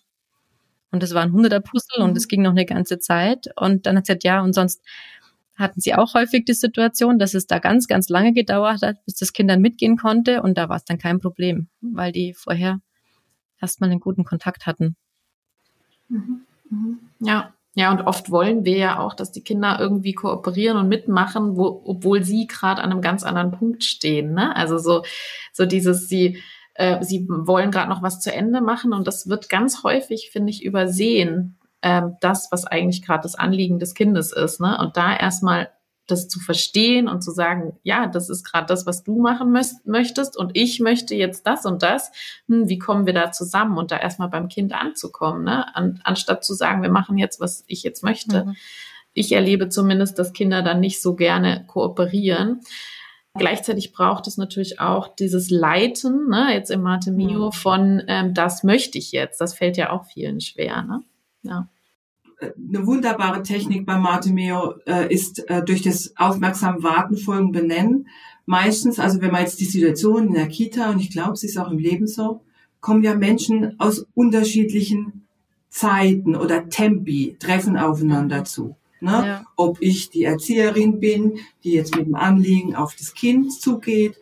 Und 0.92 1.02
das 1.02 1.14
war 1.14 1.22
ein 1.22 1.32
hunderter 1.32 1.60
Puzzle 1.60 2.04
und 2.04 2.16
es 2.16 2.28
ging 2.28 2.42
noch 2.42 2.50
eine 2.50 2.66
ganze 2.66 2.98
Zeit. 2.98 3.48
Und 3.56 3.86
dann 3.86 3.96
hat 3.96 4.06
sie 4.06 4.12
gesagt, 4.12 4.24
ja, 4.24 4.42
und 4.42 4.52
sonst 4.52 4.82
hatten 5.56 5.80
sie 5.80 5.94
auch 5.94 6.14
häufig 6.14 6.44
die 6.44 6.54
Situation, 6.54 7.18
dass 7.18 7.34
es 7.34 7.46
da 7.46 7.58
ganz, 7.58 7.86
ganz 7.86 8.08
lange 8.08 8.32
gedauert 8.32 8.82
hat, 8.82 9.04
bis 9.04 9.14
das 9.14 9.32
Kind 9.32 9.50
dann 9.50 9.60
mitgehen 9.60 9.96
konnte. 9.96 10.42
Und 10.42 10.58
da 10.58 10.68
war 10.68 10.76
es 10.76 10.84
dann 10.84 10.98
kein 10.98 11.18
Problem, 11.18 11.68
weil 11.80 12.12
die 12.12 12.34
vorher 12.34 12.80
erstmal 13.60 13.90
einen 13.90 14.00
guten 14.00 14.24
Kontakt 14.24 14.66
hatten. 14.66 14.96
Mhm. 16.08 16.98
Ja. 17.20 17.52
Ja, 17.74 17.90
und 17.90 18.02
oft 18.02 18.30
wollen 18.30 18.66
wir 18.66 18.76
ja 18.76 18.98
auch, 18.98 19.14
dass 19.14 19.32
die 19.32 19.42
Kinder 19.42 19.78
irgendwie 19.80 20.12
kooperieren 20.12 20.76
und 20.76 20.88
mitmachen, 20.88 21.56
wo, 21.56 21.82
obwohl 21.86 22.22
sie 22.22 22.46
gerade 22.46 22.82
an 22.82 22.90
einem 22.90 23.00
ganz 23.00 23.22
anderen 23.22 23.50
Punkt 23.50 23.82
stehen. 23.82 24.34
Ne? 24.34 24.54
Also 24.54 24.76
so, 24.76 25.04
so 25.54 25.64
dieses, 25.64 26.06
sie, 26.06 26.42
äh, 26.74 27.02
sie 27.02 27.26
wollen 27.30 27.70
gerade 27.70 27.88
noch 27.88 28.02
was 28.02 28.20
zu 28.20 28.30
Ende 28.30 28.60
machen 28.60 28.92
und 28.92 29.06
das 29.06 29.26
wird 29.26 29.48
ganz 29.48 29.84
häufig, 29.84 30.28
finde 30.30 30.50
ich, 30.50 30.62
übersehen, 30.62 31.58
ähm, 31.80 32.16
das, 32.20 32.48
was 32.50 32.66
eigentlich 32.66 33.02
gerade 33.02 33.22
das 33.22 33.36
Anliegen 33.36 33.78
des 33.78 33.94
Kindes 33.94 34.32
ist. 34.32 34.60
Ne? 34.60 34.76
Und 34.78 34.98
da 34.98 35.16
erstmal 35.16 35.70
das 36.06 36.28
zu 36.28 36.40
verstehen 36.40 37.08
und 37.08 37.22
zu 37.22 37.30
sagen, 37.30 37.78
ja, 37.82 38.06
das 38.06 38.28
ist 38.28 38.44
gerade 38.44 38.66
das, 38.66 38.86
was 38.86 39.04
du 39.04 39.20
machen 39.20 39.56
möchtest 39.84 40.36
und 40.36 40.50
ich 40.54 40.80
möchte 40.80 41.14
jetzt 41.14 41.46
das 41.46 41.64
und 41.64 41.82
das. 41.82 42.10
Hm, 42.48 42.68
wie 42.68 42.78
kommen 42.78 43.06
wir 43.06 43.12
da 43.12 43.30
zusammen 43.32 43.78
und 43.78 43.90
da 43.90 43.98
erstmal 43.98 44.28
beim 44.28 44.48
Kind 44.48 44.72
anzukommen, 44.72 45.44
ne? 45.44 45.74
An, 45.76 46.00
anstatt 46.04 46.44
zu 46.44 46.54
sagen, 46.54 46.82
wir 46.82 46.90
machen 46.90 47.18
jetzt, 47.18 47.40
was 47.40 47.64
ich 47.66 47.82
jetzt 47.82 48.02
möchte. 48.02 48.46
Mhm. 48.46 48.56
Ich 49.14 49.32
erlebe 49.32 49.68
zumindest, 49.68 50.18
dass 50.18 50.32
Kinder 50.32 50.62
dann 50.62 50.80
nicht 50.80 51.00
so 51.02 51.14
gerne 51.14 51.64
kooperieren. 51.66 52.60
Gleichzeitig 53.34 53.92
braucht 53.92 54.26
es 54.26 54.36
natürlich 54.36 54.80
auch 54.80 55.14
dieses 55.14 55.50
Leiten, 55.50 56.28
ne, 56.28 56.52
jetzt 56.52 56.70
im 56.70 56.82
Mate 56.82 57.12
Mio, 57.12 57.46
mhm. 57.46 57.52
von 57.52 58.02
ähm, 58.08 58.34
das 58.34 58.62
möchte 58.62 58.98
ich 58.98 59.12
jetzt. 59.12 59.40
Das 59.40 59.54
fällt 59.54 59.76
ja 59.76 59.90
auch 59.90 60.04
vielen 60.04 60.40
schwer. 60.40 60.82
Ne? 60.82 61.02
Ja 61.42 61.68
eine 62.42 62.86
wunderbare 62.86 63.42
Technik 63.42 63.86
bei 63.86 63.98
Martimeo 63.98 64.74
äh, 64.86 65.12
ist 65.12 65.48
äh, 65.48 65.62
durch 65.62 65.82
das 65.82 66.14
aufmerksam 66.16 66.82
Warten, 66.82 67.16
Folgen 67.16 67.52
benennen. 67.52 68.08
Meistens, 68.46 68.98
also 68.98 69.20
wenn 69.20 69.30
man 69.30 69.42
jetzt 69.42 69.60
die 69.60 69.66
Situation 69.66 70.28
in 70.28 70.34
der 70.34 70.48
Kita, 70.48 70.90
und 70.90 71.00
ich 71.00 71.10
glaube, 71.10 71.32
es 71.32 71.44
ist 71.44 71.58
auch 71.58 71.70
im 71.70 71.78
Leben 71.78 72.06
so, 72.06 72.42
kommen 72.80 73.04
ja 73.04 73.14
Menschen 73.14 73.78
aus 73.78 74.06
unterschiedlichen 74.14 75.26
Zeiten 75.68 76.36
oder 76.36 76.68
Tempi, 76.68 77.36
treffen 77.38 77.76
aufeinander 77.76 78.44
zu. 78.44 78.76
Ne? 79.00 79.10
Ja. 79.10 79.44
Ob 79.56 79.80
ich 79.80 80.10
die 80.10 80.24
Erzieherin 80.24 81.00
bin, 81.00 81.38
die 81.64 81.72
jetzt 81.72 81.96
mit 81.96 82.06
dem 82.06 82.14
Anliegen 82.14 82.74
auf 82.74 82.94
das 82.94 83.14
Kind 83.14 83.52
zugeht 83.52 84.16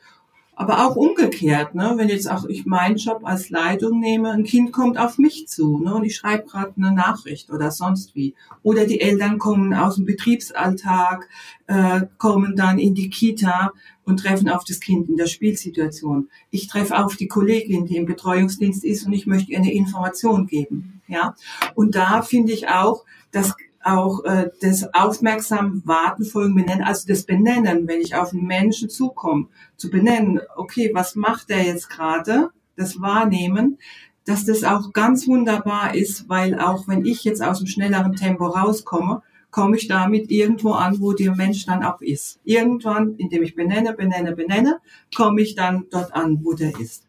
aber 0.61 0.87
auch 0.87 0.95
umgekehrt, 0.95 1.75
ne? 1.75 1.95
wenn 1.97 2.11
jetzt 2.11 2.31
auch 2.31 2.45
ich 2.45 2.67
meinen 2.67 2.97
Job 2.97 3.23
als 3.25 3.49
Leitung 3.49 3.99
nehme, 3.99 4.31
ein 4.31 4.45
Kind 4.45 4.73
kommt 4.73 4.99
auf 4.99 5.17
mich 5.17 5.49
zu 5.49 5.79
ne? 5.79 5.95
und 5.95 6.05
ich 6.05 6.17
schreibe 6.17 6.45
gerade 6.45 6.75
eine 6.77 6.93
Nachricht 6.93 7.51
oder 7.51 7.71
sonst 7.71 8.15
wie. 8.15 8.35
Oder 8.63 8.85
die 8.85 9.01
Eltern 9.01 9.39
kommen 9.39 9.73
aus 9.73 9.97
dem 9.97 10.05
Betriebsalltag, 10.05 11.31
äh, 11.67 12.03
kommen 12.19 12.57
dann 12.57 12.79
in 12.79 12.95
die 12.95 13.09
Kita 13.09 13.73
und 14.05 14.19
treffen 14.19 14.51
auf 14.51 14.65
das 14.65 14.81
Kind 14.81 15.09
in 15.09 15.17
der 15.17 15.29
Spielsituation. 15.29 16.29
Ich 16.51 16.69
treffe 16.69 17.03
auf 17.03 17.17
die 17.17 17.29
Kollegin, 17.29 17.87
die 17.87 17.97
im 17.97 18.05
Betreuungsdienst 18.05 18.85
ist 18.85 19.07
und 19.07 19.15
ich 19.15 19.27
möchte 19.27 19.53
ihr 19.53 19.59
eine 19.61 19.73
Information 19.73 20.47
geben. 20.47 21.01
Ja, 21.09 21.37
und 21.75 21.95
da 21.95 22.21
finde 22.21 22.53
ich 22.53 22.69
auch, 22.69 23.07
dass 23.31 23.55
auch 23.83 24.25
äh, 24.25 24.51
das 24.61 24.93
aufmerksam 24.95 25.83
Warten, 25.85 26.25
Folgen 26.25 26.55
benennen, 26.55 26.85
also 26.85 27.09
das 27.09 27.25
Benennen, 27.25 27.89
wenn 27.89 28.01
ich 28.01 28.15
auf 28.15 28.33
einen 28.33 28.47
Menschen 28.47 28.91
zukomme, 28.91 29.49
zu 29.77 29.91
benennen, 29.91 30.41
okay, 30.57 30.91
was 30.93 31.17
macht 31.17 31.49
der 31.49 31.65
jetzt 31.65 31.89
gerade, 31.89 32.51
das 32.77 33.01
Wahrnehmen, 33.01 33.79
dass 34.25 34.45
das 34.45 34.65
auch 34.65 34.93
ganz 34.93 35.27
wunderbar 35.27 35.95
ist, 35.95 36.29
weil 36.29 36.59
auch 36.59 36.89
wenn 36.89 37.05
ich 37.05 37.25
jetzt 37.25 37.43
aus 37.43 37.59
dem 37.59 37.67
schnelleren 37.67 38.15
Tempo 38.15 38.47
rauskomme, 38.47 39.23
komme 39.51 39.77
ich 39.77 39.89
damit 39.89 40.31
irgendwo 40.31 40.73
an, 40.73 41.01
wo 41.01 41.13
der 41.13 41.35
Mensch 41.35 41.67
dann 41.67 41.83
auch 41.83 42.01
ist. 42.01 42.39
Irgendwann, 42.45 43.17
indem 43.17 43.43
ich 43.43 43.55
benenne, 43.55 43.93
benenne, 43.95 44.33
benenne, 44.35 44.81
komme 45.15 45.41
ich 45.43 45.55
dann 45.55 45.87
dort 45.91 46.15
an, 46.15 46.41
wo 46.43 46.53
der 46.53 46.79
ist. 46.79 47.07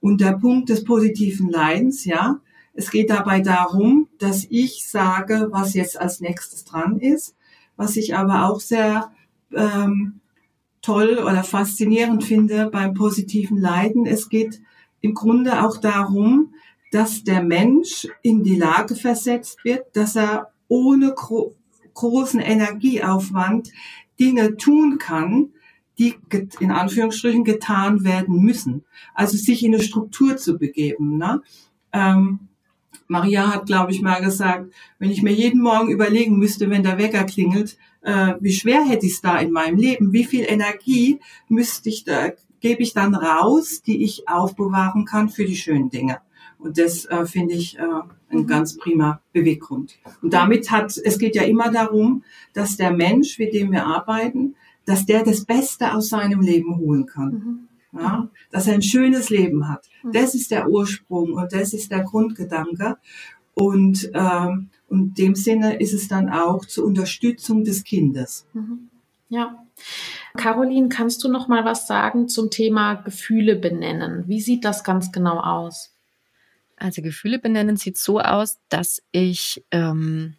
Und 0.00 0.20
der 0.20 0.32
Punkt 0.32 0.68
des 0.68 0.84
positiven 0.84 1.50
Leidens, 1.50 2.04
ja, 2.04 2.40
es 2.74 2.90
geht 2.90 3.10
dabei 3.10 3.40
darum, 3.40 4.05
dass 4.18 4.46
ich 4.48 4.88
sage, 4.88 5.48
was 5.50 5.74
jetzt 5.74 6.00
als 6.00 6.20
nächstes 6.20 6.64
dran 6.64 6.98
ist, 6.98 7.36
was 7.76 7.96
ich 7.96 8.16
aber 8.16 8.48
auch 8.48 8.60
sehr 8.60 9.12
ähm, 9.52 10.20
toll 10.82 11.18
oder 11.18 11.42
faszinierend 11.42 12.24
finde 12.24 12.70
beim 12.70 12.94
positiven 12.94 13.58
Leiden. 13.58 14.06
Es 14.06 14.28
geht 14.28 14.60
im 15.00 15.14
Grunde 15.14 15.64
auch 15.64 15.78
darum, 15.78 16.54
dass 16.92 17.24
der 17.24 17.42
Mensch 17.42 18.06
in 18.22 18.42
die 18.42 18.56
Lage 18.56 18.94
versetzt 18.94 19.64
wird, 19.64 19.96
dass 19.96 20.16
er 20.16 20.52
ohne 20.68 21.12
gro 21.14 21.54
großen 21.94 22.40
Energieaufwand 22.40 23.72
Dinge 24.20 24.58
tun 24.58 24.98
kann, 24.98 25.52
die 25.98 26.14
in 26.60 26.70
Anführungsstrichen 26.70 27.42
getan 27.44 28.04
werden 28.04 28.42
müssen. 28.42 28.84
Also 29.14 29.38
sich 29.38 29.64
in 29.64 29.74
eine 29.74 29.82
Struktur 29.82 30.36
zu 30.36 30.58
begeben. 30.58 31.16
Ne? 31.16 31.40
Ähm, 31.92 32.48
Maria 33.08 33.52
hat, 33.52 33.66
glaube 33.66 33.92
ich, 33.92 34.02
mal 34.02 34.20
gesagt, 34.20 34.72
wenn 34.98 35.10
ich 35.10 35.22
mir 35.22 35.32
jeden 35.32 35.62
Morgen 35.62 35.90
überlegen 35.90 36.38
müsste, 36.38 36.70
wenn 36.70 36.82
der 36.82 36.98
Wecker 36.98 37.24
klingelt, 37.24 37.76
äh, 38.02 38.34
wie 38.40 38.52
schwer 38.52 38.84
hätte 38.84 39.06
ich 39.06 39.12
es 39.12 39.20
da 39.20 39.38
in 39.38 39.52
meinem 39.52 39.76
Leben, 39.76 40.12
wie 40.12 40.24
viel 40.24 40.44
Energie 40.46 41.20
müsste 41.48 41.88
ich 41.88 42.04
da, 42.04 42.32
gebe 42.60 42.82
ich 42.82 42.94
dann 42.94 43.14
raus, 43.14 43.82
die 43.82 44.04
ich 44.04 44.28
aufbewahren 44.28 45.04
kann 45.04 45.28
für 45.28 45.44
die 45.44 45.56
schönen 45.56 45.90
Dinge. 45.90 46.20
Und 46.58 46.78
das 46.78 47.04
äh, 47.06 47.26
finde 47.26 47.54
ich 47.54 47.78
äh, 47.78 47.82
ein 47.82 48.38
mhm. 48.38 48.46
ganz 48.46 48.76
prima 48.76 49.20
Beweggrund. 49.32 49.98
Und 50.22 50.32
damit 50.32 50.70
hat, 50.70 50.96
es 50.96 51.18
geht 51.18 51.36
ja 51.36 51.42
immer 51.42 51.70
darum, 51.70 52.24
dass 52.54 52.76
der 52.76 52.92
Mensch, 52.92 53.38
mit 53.38 53.54
dem 53.54 53.72
wir 53.72 53.86
arbeiten, 53.86 54.54
dass 54.84 55.04
der 55.04 55.24
das 55.24 55.44
Beste 55.44 55.94
aus 55.94 56.08
seinem 56.08 56.40
Leben 56.40 56.76
holen 56.78 57.06
kann. 57.06 57.28
Mhm. 57.28 57.65
Ja, 57.98 58.28
dass 58.50 58.66
er 58.66 58.74
ein 58.74 58.82
schönes 58.82 59.30
Leben 59.30 59.68
hat. 59.68 59.88
Mhm. 60.02 60.12
Das 60.12 60.34
ist 60.34 60.50
der 60.50 60.68
Ursprung 60.68 61.34
und 61.34 61.52
das 61.52 61.72
ist 61.72 61.90
der 61.90 62.02
Grundgedanke. 62.02 62.96
Und 63.54 64.10
ähm, 64.12 64.70
in 64.90 65.14
dem 65.14 65.34
Sinne 65.34 65.80
ist 65.80 65.94
es 65.94 66.08
dann 66.08 66.28
auch 66.28 66.64
zur 66.64 66.84
Unterstützung 66.84 67.64
des 67.64 67.84
Kindes. 67.84 68.46
Mhm. 68.52 68.90
Ja. 69.28 69.64
Caroline, 70.36 70.88
kannst 70.88 71.24
du 71.24 71.28
noch 71.28 71.48
mal 71.48 71.64
was 71.64 71.86
sagen 71.86 72.28
zum 72.28 72.50
Thema 72.50 72.94
Gefühle 72.94 73.56
benennen? 73.56 74.24
Wie 74.26 74.40
sieht 74.40 74.64
das 74.64 74.84
ganz 74.84 75.12
genau 75.12 75.40
aus? 75.40 75.92
Also 76.76 77.02
Gefühle 77.02 77.38
benennen 77.38 77.76
sieht 77.76 77.96
so 77.96 78.20
aus, 78.20 78.58
dass 78.68 79.02
ich 79.10 79.64
ähm, 79.70 80.34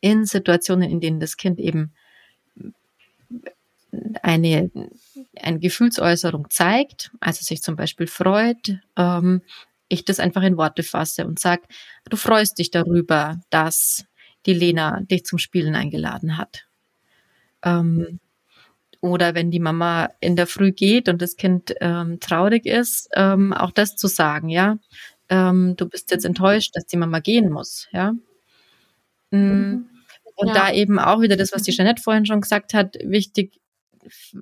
in 0.00 0.24
Situationen, 0.24 0.90
in 0.90 1.00
denen 1.00 1.20
das 1.20 1.36
Kind 1.36 1.60
eben 1.60 1.92
eine, 4.22 4.70
eine 5.40 5.58
Gefühlsäußerung 5.58 6.48
zeigt, 6.50 7.10
also 7.20 7.42
sich 7.42 7.62
zum 7.62 7.76
Beispiel 7.76 8.06
freut, 8.06 8.78
ähm, 8.96 9.42
ich 9.88 10.04
das 10.04 10.20
einfach 10.20 10.42
in 10.42 10.56
Worte 10.56 10.82
fasse 10.82 11.26
und 11.26 11.38
sage, 11.38 11.62
du 12.08 12.16
freust 12.16 12.58
dich 12.58 12.70
darüber, 12.70 13.40
dass 13.50 14.04
die 14.46 14.54
Lena 14.54 15.00
dich 15.02 15.24
zum 15.24 15.38
Spielen 15.38 15.74
eingeladen 15.74 16.38
hat. 16.38 16.66
Ähm, 17.62 18.20
oder 19.00 19.34
wenn 19.34 19.50
die 19.50 19.60
Mama 19.60 20.10
in 20.20 20.36
der 20.36 20.46
Früh 20.46 20.72
geht 20.72 21.08
und 21.08 21.22
das 21.22 21.36
Kind 21.36 21.74
ähm, 21.80 22.18
traurig 22.20 22.66
ist, 22.66 23.08
ähm, 23.14 23.52
auch 23.52 23.70
das 23.70 23.96
zu 23.96 24.08
sagen, 24.08 24.48
ja. 24.48 24.78
Ähm, 25.28 25.74
du 25.76 25.88
bist 25.88 26.10
jetzt 26.10 26.24
enttäuscht, 26.24 26.74
dass 26.74 26.86
die 26.86 26.96
Mama 26.96 27.20
gehen 27.20 27.50
muss, 27.50 27.88
ja. 27.92 28.12
Mm. 29.30 29.36
Mhm. 29.36 29.90
Und 30.36 30.48
ja. 30.48 30.54
da 30.54 30.72
eben 30.72 30.98
auch 30.98 31.22
wieder 31.22 31.36
das, 31.36 31.52
was 31.52 31.62
die 31.62 31.72
Jeanette 31.72 32.02
vorhin 32.02 32.26
schon 32.26 32.42
gesagt 32.42 32.74
hat, 32.74 32.96
wichtig, 33.02 33.58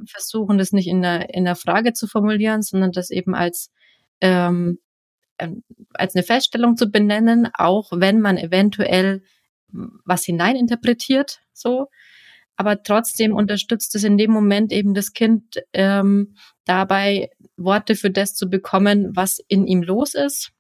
versuchen, 0.07 0.59
das 0.59 0.73
nicht 0.73 0.89
in 0.89 1.03
der, 1.03 1.35
in 1.35 1.45
der 1.45 1.57
Frage 1.57 1.93
zu 1.93 2.07
formulieren, 2.07 2.63
sondern 2.63 2.93
das 2.93 3.11
eben 3.11 3.35
als, 3.35 3.71
ähm, 4.21 4.79
ähm, 5.39 5.65
als 5.93 6.15
eine 6.15 6.23
Feststellung 6.23 6.77
zu 6.77 6.91
benennen, 6.91 7.49
auch 7.55 7.91
wenn 7.93 8.21
man 8.21 8.39
eventuell 8.39 9.23
was 9.69 10.25
hineininterpretiert, 10.25 11.41
so. 11.53 11.89
Aber 12.57 12.83
trotzdem 12.85 13.35
unterstützt 13.35 13.95
es 13.97 14.05
in 14.05 14.17
dem 14.17 14.31
Moment 14.31 14.73
eben 14.73 14.95
das 14.95 15.13
Kind 15.13 15.61
ähm, 15.73 16.37
dabei, 16.65 17.31
Worte 17.57 17.97
für 17.97 18.11
das 18.11 18.35
zu 18.35 18.49
bekommen, 18.49 19.11
was 19.15 19.41
in 19.49 19.67
ihm 19.67 19.83
los 19.83 20.15
ist 20.15 20.54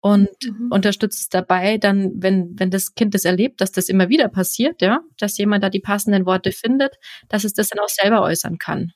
und 0.00 0.28
mhm. 0.44 0.70
unterstützt 0.70 1.20
es 1.20 1.28
dabei, 1.28 1.78
dann, 1.78 2.12
wenn, 2.16 2.58
wenn 2.58 2.70
das 2.70 2.94
Kind 2.94 3.14
das 3.14 3.24
erlebt, 3.24 3.60
dass 3.60 3.72
das 3.72 3.88
immer 3.88 4.08
wieder 4.08 4.28
passiert, 4.28 4.80
ja, 4.80 5.00
dass 5.18 5.38
jemand 5.38 5.64
da 5.64 5.70
die 5.70 5.80
passenden 5.80 6.26
Worte 6.26 6.52
findet, 6.52 6.96
dass 7.28 7.44
es 7.44 7.52
das 7.52 7.68
dann 7.68 7.80
auch 7.80 7.88
selber 7.88 8.22
äußern 8.22 8.58
kann. 8.58 8.92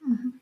Mhm. 0.00 0.40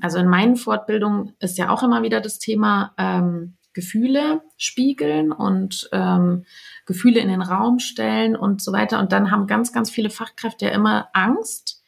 Also 0.00 0.18
in 0.18 0.28
meinen 0.28 0.56
Fortbildungen 0.56 1.34
ist 1.40 1.58
ja 1.58 1.70
auch 1.70 1.82
immer 1.82 2.02
wieder 2.02 2.20
das 2.20 2.38
Thema 2.38 2.94
ähm, 2.96 3.56
Gefühle 3.74 4.42
spiegeln 4.56 5.32
und 5.32 5.88
ähm, 5.92 6.44
Gefühle 6.86 7.20
in 7.20 7.28
den 7.28 7.42
Raum 7.42 7.78
stellen 7.78 8.36
und 8.36 8.62
so 8.62 8.72
weiter. 8.72 8.98
Und 8.98 9.12
dann 9.12 9.30
haben 9.30 9.46
ganz, 9.46 9.72
ganz 9.72 9.90
viele 9.90 10.10
Fachkräfte 10.10 10.66
ja 10.66 10.72
immer 10.72 11.08
Angst, 11.12 11.82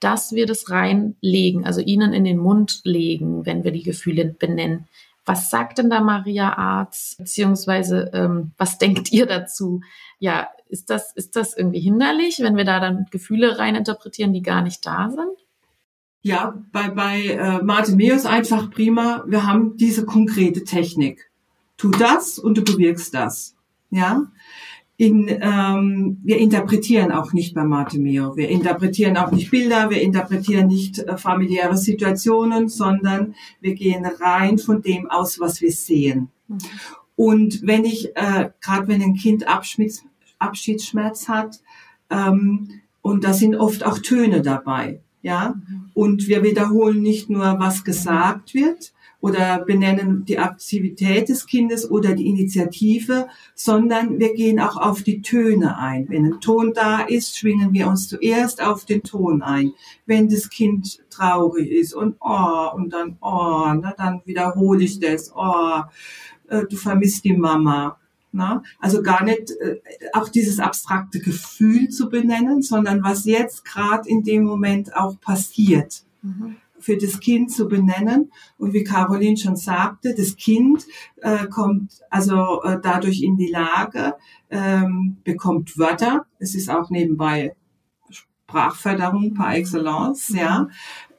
dass 0.00 0.32
wir 0.32 0.46
das 0.46 0.70
reinlegen, 0.70 1.64
also 1.64 1.80
ihnen 1.80 2.12
in 2.12 2.24
den 2.24 2.38
Mund 2.38 2.80
legen, 2.84 3.46
wenn 3.46 3.64
wir 3.64 3.72
die 3.72 3.82
Gefühle 3.82 4.26
benennen. 4.26 4.88
Was 5.26 5.50
sagt 5.50 5.78
denn 5.78 5.90
da 5.90 6.00
Maria 6.00 6.56
Arz, 6.56 7.16
beziehungsweise 7.18 8.10
ähm, 8.14 8.52
was 8.56 8.78
denkt 8.78 9.12
ihr 9.12 9.26
dazu? 9.26 9.80
Ja, 10.18 10.48
ist 10.68 10.88
das, 10.88 11.12
ist 11.14 11.36
das 11.36 11.56
irgendwie 11.56 11.80
hinderlich, 11.80 12.38
wenn 12.40 12.56
wir 12.56 12.64
da 12.64 12.80
dann 12.80 13.06
Gefühle 13.10 13.58
reininterpretieren, 13.58 14.32
die 14.32 14.42
gar 14.42 14.62
nicht 14.62 14.86
da 14.86 15.10
sind? 15.10 15.36
Ja, 16.22 16.60
bei, 16.72 16.90
bei 16.90 17.22
äh, 17.24 17.62
Martimeus 17.62 18.24
einfach 18.24 18.70
prima. 18.70 19.24
Wir 19.26 19.46
haben 19.46 19.76
diese 19.76 20.04
konkrete 20.04 20.64
Technik. 20.64 21.30
Tu 21.76 21.90
das 21.90 22.38
und 22.38 22.56
du 22.56 22.64
bewirkst 22.64 23.14
das. 23.14 23.54
Ja, 23.90 24.22
in, 24.98 25.28
ähm, 25.28 26.18
wir 26.22 26.38
interpretieren 26.38 27.12
auch 27.12 27.32
nicht 27.32 27.54
bei 27.54 27.64
Martimeo. 27.64 28.36
Wir 28.36 28.48
interpretieren 28.48 29.16
auch 29.18 29.30
nicht 29.30 29.50
Bilder, 29.50 29.90
wir 29.90 30.00
interpretieren 30.00 30.68
nicht 30.68 31.00
äh, 31.00 31.18
familiäre 31.18 31.76
Situationen, 31.76 32.68
sondern 32.68 33.34
wir 33.60 33.74
gehen 33.74 34.06
rein 34.06 34.58
von 34.58 34.80
dem 34.80 35.10
aus, 35.10 35.38
was 35.38 35.60
wir 35.60 35.72
sehen. 35.72 36.30
Mhm. 36.48 36.58
Und 37.14 37.66
wenn 37.66 37.84
ich, 37.84 38.16
äh, 38.16 38.50
gerade 38.62 38.88
wenn 38.88 39.02
ein 39.02 39.14
Kind 39.14 39.46
Abschmitz, 39.48 40.02
Abschiedsschmerz 40.38 41.28
hat, 41.28 41.60
ähm, 42.10 42.68
und 43.02 43.24
da 43.24 43.32
sind 43.32 43.54
oft 43.54 43.84
auch 43.84 43.98
Töne 43.98 44.42
dabei, 44.42 45.00
ja, 45.20 45.54
mhm. 45.56 45.90
und 45.92 46.28
wir 46.28 46.42
wiederholen 46.42 47.02
nicht 47.02 47.28
nur, 47.28 47.58
was 47.58 47.84
gesagt 47.84 48.54
wird, 48.54 48.92
oder 49.20 49.64
benennen 49.64 50.24
die 50.24 50.38
Aktivität 50.38 51.28
des 51.28 51.46
Kindes 51.46 51.90
oder 51.90 52.14
die 52.14 52.26
Initiative, 52.26 53.28
sondern 53.54 54.18
wir 54.18 54.34
gehen 54.34 54.60
auch 54.60 54.76
auf 54.76 55.02
die 55.02 55.22
Töne 55.22 55.78
ein. 55.78 56.08
Wenn 56.08 56.26
ein 56.26 56.40
Ton 56.40 56.72
da 56.74 57.00
ist, 57.00 57.38
schwingen 57.38 57.72
wir 57.72 57.88
uns 57.88 58.08
zuerst 58.08 58.62
auf 58.62 58.84
den 58.84 59.02
Ton 59.02 59.42
ein. 59.42 59.72
Wenn 60.04 60.28
das 60.28 60.50
Kind 60.50 61.00
traurig 61.10 61.70
ist 61.70 61.94
und 61.94 62.16
oh 62.20 62.70
und 62.74 62.92
dann 62.92 63.16
oh, 63.20 63.72
na, 63.74 63.94
dann 63.96 64.20
wiederhole 64.26 64.84
ich 64.84 65.00
das. 65.00 65.32
Oh, 65.34 65.80
äh, 66.48 66.64
du 66.68 66.76
vermisst 66.76 67.24
die 67.24 67.36
Mama. 67.36 67.98
Na? 68.32 68.62
Also 68.80 69.02
gar 69.02 69.24
nicht 69.24 69.50
äh, 69.60 69.80
auch 70.12 70.28
dieses 70.28 70.60
abstrakte 70.60 71.20
Gefühl 71.20 71.88
zu 71.88 72.10
benennen, 72.10 72.60
sondern 72.60 73.02
was 73.02 73.24
jetzt 73.24 73.64
gerade 73.64 74.06
in 74.08 74.24
dem 74.24 74.44
Moment 74.44 74.94
auch 74.94 75.18
passiert. 75.20 76.02
Mhm 76.20 76.56
für 76.86 76.96
das 76.96 77.18
Kind 77.18 77.50
zu 77.50 77.66
benennen. 77.66 78.30
Und 78.58 78.72
wie 78.72 78.84
Caroline 78.84 79.36
schon 79.36 79.56
sagte, 79.56 80.14
das 80.14 80.36
Kind 80.36 80.86
äh, 81.20 81.48
kommt 81.48 82.00
also 82.10 82.62
äh, 82.62 82.78
dadurch 82.80 83.22
in 83.22 83.36
die 83.36 83.50
Lage, 83.50 84.14
ähm, 84.50 85.16
bekommt 85.24 85.76
Wörter. 85.76 86.26
Es 86.38 86.54
ist 86.54 86.70
auch 86.70 86.88
nebenbei 86.88 87.56
Sprachförderung 88.08 89.34
par 89.34 89.56
excellence, 89.56 90.28
ja, 90.28 90.68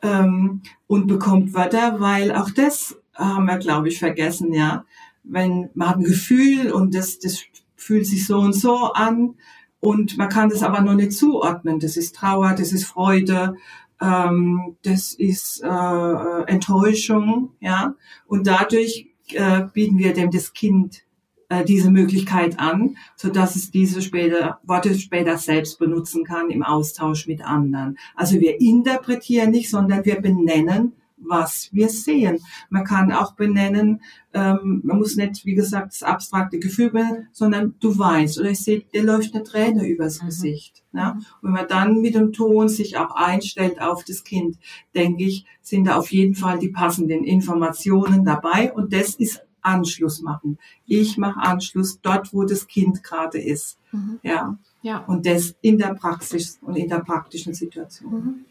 ähm, 0.02 0.62
und 0.88 1.08
bekommt 1.08 1.54
Wörter, 1.54 2.00
weil 2.00 2.34
auch 2.34 2.50
das 2.50 2.98
haben 3.14 3.46
wir, 3.46 3.58
glaube 3.58 3.90
ich, 3.90 4.00
vergessen, 4.00 4.54
ja. 4.54 4.86
Wenn 5.24 5.70
man 5.74 5.90
hat 5.90 5.98
ein 5.98 6.04
Gefühl 6.06 6.72
und 6.72 6.96
das, 6.96 7.20
das 7.20 7.44
fühlt 7.76 8.08
sich 8.08 8.26
so 8.26 8.40
und 8.40 8.54
so 8.54 8.94
an 8.94 9.36
und 9.82 10.18
man 10.18 10.30
kann 10.30 10.50
das 10.50 10.64
aber 10.64 10.80
nur 10.80 10.96
nicht 10.96 11.12
zuordnen. 11.12 11.82
Das 11.82 11.98
ist 11.98 12.16
Trauer, 12.16 12.54
das 12.54 12.72
ist 12.72 12.86
Freude 12.86 13.58
ähm, 14.02 14.78
das 14.84 15.14
ist 15.14 15.64
äh, 15.64 15.68
äh, 15.68 16.44
Enttäuschung, 16.48 17.52
ja. 17.60 17.96
Und 18.28 18.48
dadurch 18.48 19.08
äh, 19.32 19.64
bieten 19.74 19.98
wir 19.98 20.14
dem 20.14 20.32
das 20.32 20.54
Kind 20.54 21.04
äh, 21.50 21.64
diese 21.64 21.92
Möglichkeit 21.92 22.60
an, 22.60 22.98
so 23.16 23.30
dass 23.30 23.56
es 23.56 23.72
diese 23.72 24.02
später, 24.02 24.60
Worte 24.64 24.98
später 24.98 25.38
selbst 25.38 25.80
benutzen 25.80 26.24
kann 26.24 26.50
im 26.50 26.64
Austausch 26.64 27.28
mit 27.28 27.42
anderen. 27.42 27.98
Also 28.16 28.40
wir 28.40 28.60
interpretieren 28.60 29.52
nicht, 29.52 29.70
sondern 29.70 30.06
wir 30.06 30.22
benennen 30.22 30.94
was 31.18 31.70
wir 31.72 31.90
sehen. 31.90 32.40
Man 32.70 32.84
kann 32.84 33.12
auch 33.12 33.34
benennen, 33.34 34.02
ähm, 34.34 34.82
man 34.84 35.00
muss 35.00 35.16
nicht, 35.16 35.46
wie 35.46 35.56
gesagt, 35.56 35.94
das 35.94 36.04
abstrakte 36.04 36.60
Gefühl 36.60 36.92
benennen, 36.92 37.28
sondern 37.32 37.76
du 37.80 37.98
weinst 37.98 38.40
oder 38.40 38.52
ich 38.52 38.60
sehe, 38.60 38.82
dir 38.82 39.04
läuft 39.04 39.34
eine 39.34 39.44
Träne 39.44 39.88
übers 39.88 40.22
mhm. 40.22 40.28
Gesicht. 40.28 40.84
Ja? 40.94 41.12
Und 41.12 41.26
wenn 41.42 41.52
man 41.52 41.68
dann 41.68 42.02
mit 42.02 42.16
dem 42.16 42.34
Ton 42.34 42.70
sich 42.70 42.98
auch 42.98 43.16
einstellt 43.16 43.82
auf 43.82 44.04
das 44.04 44.24
Kind, 44.24 44.58
denke 44.96 45.24
ich, 45.24 45.46
sind 45.62 45.86
da 45.86 45.98
auf 45.98 46.12
jeden 46.12 46.36
Fall 46.36 46.60
die 46.60 46.70
passenden 46.70 47.24
Informationen 47.24 48.24
dabei 48.24 48.72
und 48.74 48.94
das 48.94 49.16
ist 49.16 49.42
Anschluss 49.62 50.22
machen. 50.22 50.58
Ich 50.86 51.18
mache 51.18 51.42
Anschluss 51.42 52.00
dort, 52.02 52.34
wo 52.34 52.44
das 52.44 52.68
Kind 52.68 53.04
gerade 53.04 53.40
ist. 53.40 53.78
Mhm. 53.92 54.20
Ja. 54.24 54.58
ja. 54.82 55.00
Und 55.00 55.26
das 55.26 55.56
in 55.62 55.78
der 55.78 55.94
Praxis 55.94 56.58
und 56.62 56.78
in 56.78 56.88
der 56.88 57.00
praktischen 57.00 57.54
Situation. 57.54 58.14
Mhm. 58.14 58.46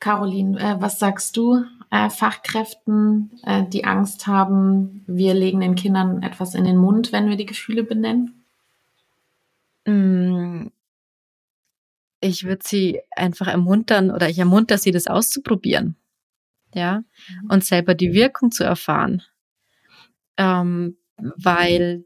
Caroline, 0.00 0.58
äh, 0.58 0.80
was 0.80 0.98
sagst 0.98 1.36
du 1.36 1.64
äh, 1.90 2.10
Fachkräften, 2.10 3.40
äh, 3.44 3.64
die 3.68 3.84
Angst 3.84 4.26
haben, 4.26 5.04
wir 5.06 5.34
legen 5.34 5.60
den 5.60 5.74
Kindern 5.74 6.22
etwas 6.22 6.54
in 6.54 6.64
den 6.64 6.76
Mund, 6.76 7.12
wenn 7.12 7.28
wir 7.28 7.36
die 7.36 7.46
Gefühle 7.46 7.82
benennen? 7.82 8.44
Mm, 9.86 10.68
ich 12.20 12.44
würde 12.44 12.62
sie 12.64 13.00
einfach 13.16 13.46
ermuntern 13.46 14.10
oder 14.10 14.28
ich 14.28 14.38
ermunter 14.38 14.78
sie, 14.78 14.90
das 14.90 15.06
auszuprobieren. 15.06 15.96
Ja, 16.74 16.98
mhm. 16.98 17.50
und 17.50 17.64
selber 17.64 17.94
die 17.94 18.12
Wirkung 18.12 18.50
zu 18.50 18.62
erfahren. 18.62 19.22
Ähm, 20.36 20.98
weil 21.16 22.04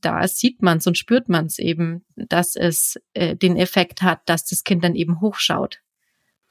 da 0.00 0.26
sieht 0.26 0.62
man 0.62 0.78
es 0.78 0.86
und 0.86 0.98
spürt 0.98 1.28
man 1.28 1.46
es 1.46 1.58
eben, 1.58 2.04
dass 2.16 2.56
es 2.56 3.00
äh, 3.14 3.36
den 3.36 3.56
Effekt 3.56 4.02
hat, 4.02 4.28
dass 4.28 4.44
das 4.44 4.64
Kind 4.64 4.82
dann 4.82 4.96
eben 4.96 5.20
hochschaut, 5.20 5.80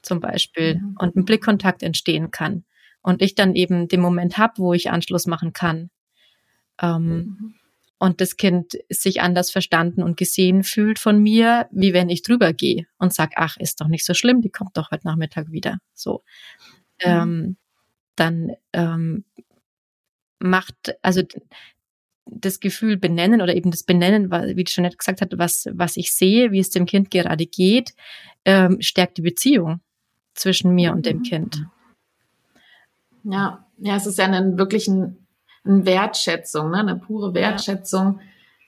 zum 0.02 0.20
Beispiel, 0.20 0.76
mhm. 0.76 0.96
und 0.98 1.16
ein 1.16 1.24
Blickkontakt 1.24 1.82
entstehen 1.82 2.30
kann. 2.30 2.64
Und 3.02 3.22
ich 3.22 3.34
dann 3.34 3.54
eben 3.54 3.88
den 3.88 4.00
Moment 4.00 4.36
habe, 4.36 4.58
wo 4.58 4.74
ich 4.74 4.90
Anschluss 4.90 5.26
machen 5.26 5.52
kann. 5.52 5.90
Ähm, 6.80 7.02
mhm. 7.04 7.54
Und 7.98 8.22
das 8.22 8.36
Kind 8.36 8.78
sich 8.88 9.20
anders 9.20 9.50
verstanden 9.50 10.02
und 10.02 10.16
gesehen 10.16 10.64
fühlt 10.64 10.98
von 10.98 11.22
mir, 11.22 11.68
wie 11.70 11.92
wenn 11.92 12.08
ich 12.08 12.22
drüber 12.22 12.54
gehe 12.54 12.86
und 12.98 13.12
sag, 13.12 13.32
ach, 13.36 13.58
ist 13.58 13.80
doch 13.80 13.88
nicht 13.88 14.06
so 14.06 14.14
schlimm, 14.14 14.40
die 14.40 14.48
kommt 14.48 14.76
doch 14.76 14.90
heute 14.90 15.06
Nachmittag 15.06 15.50
wieder. 15.50 15.78
So. 15.92 16.22
Mhm. 17.04 17.10
Ähm, 17.10 17.56
dann 18.16 18.52
ähm, 18.72 19.24
macht, 20.38 20.94
also 21.02 21.22
das 22.24 22.60
Gefühl 22.60 22.96
benennen 22.96 23.42
oder 23.42 23.54
eben 23.54 23.70
das 23.70 23.82
Benennen, 23.82 24.30
wie 24.30 24.64
die 24.64 24.72
Jeanette 24.72 24.96
gesagt 24.96 25.20
hat, 25.20 25.36
was, 25.36 25.66
was 25.72 25.96
ich 25.96 26.14
sehe, 26.14 26.52
wie 26.52 26.60
es 26.60 26.70
dem 26.70 26.86
Kind 26.86 27.10
gerade 27.10 27.46
geht, 27.46 27.92
ähm, 28.44 28.78
stärkt 28.80 29.18
die 29.18 29.22
Beziehung 29.22 29.80
zwischen 30.40 30.74
mir 30.74 30.92
und 30.92 31.06
dem 31.06 31.18
mhm. 31.18 31.22
Kind. 31.22 31.66
Ja, 33.24 33.64
ja, 33.78 33.96
es 33.96 34.06
ist 34.06 34.18
ja 34.18 34.24
eine, 34.24 34.58
wirklich 34.58 34.88
ein, 34.88 35.26
eine 35.64 35.84
Wertschätzung, 35.84 36.70
ne? 36.70 36.78
eine 36.78 36.96
pure 36.96 37.34
Wertschätzung 37.34 38.20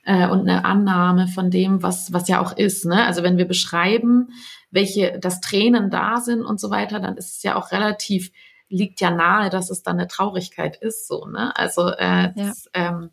ja. 0.05 0.27
äh, 0.27 0.31
und 0.31 0.41
eine 0.41 0.65
Annahme 0.65 1.27
von 1.27 1.49
dem, 1.49 1.81
was, 1.81 2.13
was 2.13 2.27
ja 2.27 2.39
auch 2.39 2.55
ist. 2.55 2.85
Ne? 2.85 3.05
Also 3.05 3.23
wenn 3.23 3.37
wir 3.37 3.47
beschreiben, 3.47 4.29
welche, 4.69 5.19
dass 5.19 5.41
Tränen 5.41 5.89
da 5.89 6.17
sind 6.17 6.43
und 6.43 6.59
so 6.59 6.69
weiter, 6.69 6.99
dann 6.99 7.17
ist 7.17 7.37
es 7.37 7.43
ja 7.43 7.55
auch 7.55 7.71
relativ, 7.71 8.31
liegt 8.69 9.01
ja 9.01 9.11
nahe, 9.11 9.49
dass 9.49 9.69
es 9.69 9.83
dann 9.83 9.99
eine 9.99 10.07
Traurigkeit 10.07 10.77
ist, 10.77 11.07
so, 11.07 11.27
ne? 11.27 11.55
Also 11.55 11.89
äh, 11.89 12.23
ja. 12.23 12.31
das, 12.35 12.69
ähm, 12.73 13.11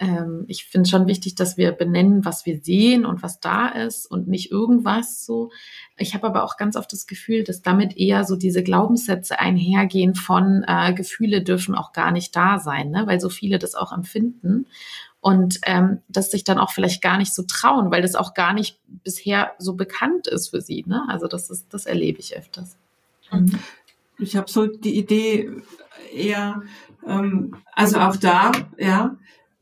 ähm, 0.00 0.46
ich 0.48 0.64
finde 0.64 0.88
schon 0.88 1.06
wichtig, 1.06 1.34
dass 1.34 1.58
wir 1.58 1.72
benennen, 1.72 2.24
was 2.24 2.46
wir 2.46 2.60
sehen 2.60 3.04
und 3.04 3.22
was 3.22 3.38
da 3.38 3.68
ist 3.68 4.10
und 4.10 4.28
nicht 4.28 4.50
irgendwas 4.50 5.26
so. 5.26 5.50
Ich 5.98 6.14
habe 6.14 6.26
aber 6.26 6.42
auch 6.42 6.56
ganz 6.56 6.74
oft 6.74 6.90
das 6.92 7.06
Gefühl, 7.06 7.44
dass 7.44 7.60
damit 7.60 7.98
eher 7.98 8.24
so 8.24 8.34
diese 8.34 8.62
Glaubenssätze 8.62 9.38
einhergehen 9.38 10.14
von 10.14 10.64
äh, 10.66 10.94
Gefühle 10.94 11.42
dürfen 11.42 11.74
auch 11.74 11.92
gar 11.92 12.12
nicht 12.12 12.34
da 12.34 12.58
sein, 12.58 12.90
ne? 12.90 13.06
weil 13.06 13.20
so 13.20 13.28
viele 13.28 13.58
das 13.58 13.74
auch 13.74 13.92
empfinden 13.92 14.66
und 15.20 15.58
ähm, 15.64 16.00
dass 16.08 16.30
sich 16.30 16.44
dann 16.44 16.58
auch 16.58 16.72
vielleicht 16.72 17.02
gar 17.02 17.18
nicht 17.18 17.34
so 17.34 17.42
trauen, 17.42 17.90
weil 17.90 18.00
das 18.00 18.14
auch 18.14 18.32
gar 18.32 18.54
nicht 18.54 18.80
bisher 19.04 19.52
so 19.58 19.74
bekannt 19.74 20.26
ist 20.26 20.48
für 20.48 20.62
sie. 20.62 20.82
Ne? 20.86 21.04
Also 21.08 21.26
das 21.26 21.50
ist, 21.50 21.74
das 21.74 21.84
erlebe 21.84 22.20
ich 22.20 22.34
öfters. 22.34 22.78
Mhm. 23.30 23.58
Ich 24.18 24.34
habe 24.34 24.50
so 24.50 24.66
die 24.66 24.98
Idee 24.98 25.50
eher, 26.14 26.62
ähm, 27.06 27.56
also 27.74 27.98
auch 27.98 28.16
da, 28.16 28.52
ja, 28.78 29.16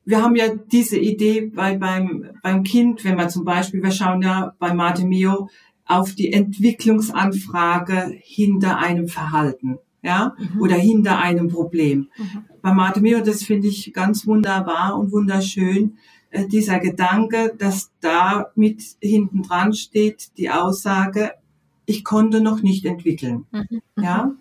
wir 0.09 0.23
haben 0.23 0.37
ja 0.37 0.55
diese 0.55 0.97
Idee 0.97 1.43
bei, 1.55 1.77
beim, 1.77 2.31
beim 2.43 2.63
Kind, 2.63 3.05
wenn 3.05 3.17
man 3.17 3.29
zum 3.29 3.45
Beispiel, 3.45 3.83
wir 3.83 3.91
schauen 3.91 4.23
ja 4.23 4.55
bei 4.59 4.73
Mate 4.73 5.05
Mio 5.05 5.51
auf 5.85 6.15
die 6.15 6.33
Entwicklungsanfrage 6.33 8.17
hinter 8.23 8.79
einem 8.79 9.09
Verhalten, 9.09 9.77
ja, 10.03 10.35
mhm. 10.39 10.63
oder 10.63 10.77
hinter 10.77 11.19
einem 11.19 11.49
Problem. 11.49 12.09
Mhm. 12.17 12.45
Bei 12.63 12.73
Mate 12.73 13.03
Mio, 13.03 13.21
das 13.21 13.43
finde 13.43 13.69
ich 13.69 13.93
ganz 13.93 14.27
wunderbar 14.27 14.99
und 14.99 15.13
wunderschön, 15.13 15.99
äh, 16.31 16.47
dieser 16.47 16.79
Gedanke, 16.79 17.55
dass 17.59 17.91
da 18.01 18.47
mit 18.55 18.83
hinten 19.03 19.43
dran 19.43 19.75
steht 19.75 20.39
die 20.39 20.49
Aussage, 20.49 21.33
ich 21.85 22.03
konnte 22.03 22.41
noch 22.41 22.63
nicht 22.63 22.87
entwickeln, 22.87 23.45
mhm. 23.51 23.83
ja. 24.03 24.33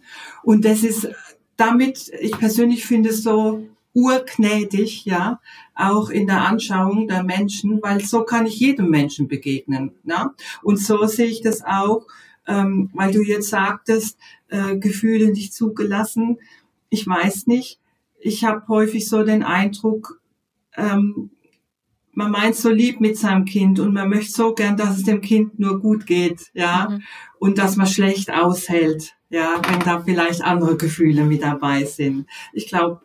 Und 0.43 0.63
das 0.63 0.83
ist 0.83 1.09
damit, 1.57 2.09
ich 2.21 2.31
persönlich 2.31 2.85
finde 2.85 3.09
es 3.09 3.21
so 3.21 3.67
urgnädig, 3.97 5.05
ja, 5.05 5.39
auch 5.73 6.11
in 6.11 6.27
der 6.27 6.45
Anschauung 6.45 7.07
der 7.07 7.23
Menschen, 7.23 7.81
weil 7.81 7.99
so 8.01 8.21
kann 8.23 8.45
ich 8.45 8.59
jedem 8.59 8.91
Menschen 8.91 9.27
begegnen. 9.27 9.91
Ja? 10.03 10.35
Und 10.61 10.77
so 10.77 11.07
sehe 11.07 11.25
ich 11.25 11.41
das 11.41 11.63
auch, 11.65 12.05
ähm, 12.45 12.91
weil 12.93 13.11
du 13.11 13.23
jetzt 13.23 13.49
sagtest, 13.49 14.19
äh, 14.49 14.77
Gefühle 14.77 15.31
nicht 15.31 15.51
zugelassen. 15.51 16.37
Ich 16.89 17.07
weiß 17.07 17.47
nicht. 17.47 17.79
Ich 18.19 18.43
habe 18.43 18.67
häufig 18.67 19.09
so 19.09 19.23
den 19.23 19.41
Eindruck, 19.41 20.21
ähm, 20.75 21.31
man 22.11 22.31
meint 22.31 22.55
so 22.55 22.69
lieb 22.69 22.99
mit 22.99 23.17
seinem 23.17 23.45
Kind 23.45 23.79
und 23.79 23.93
man 23.93 24.09
möchte 24.09 24.31
so 24.31 24.53
gern, 24.53 24.77
dass 24.77 24.97
es 24.97 25.03
dem 25.03 25.21
Kind 25.21 25.59
nur 25.59 25.79
gut 25.79 26.05
geht, 26.05 26.51
ja, 26.53 26.89
mhm. 26.89 27.03
und 27.39 27.57
dass 27.57 27.75
man 27.75 27.85
schlecht 27.87 28.31
aushält, 28.31 29.15
ja, 29.29 29.61
wenn 29.67 29.79
da 29.81 30.01
vielleicht 30.01 30.43
andere 30.43 30.77
Gefühle 30.77 31.25
mit 31.25 31.43
dabei 31.43 31.83
sind. 31.85 32.25
Ich 32.53 32.67
glaube, 32.67 33.01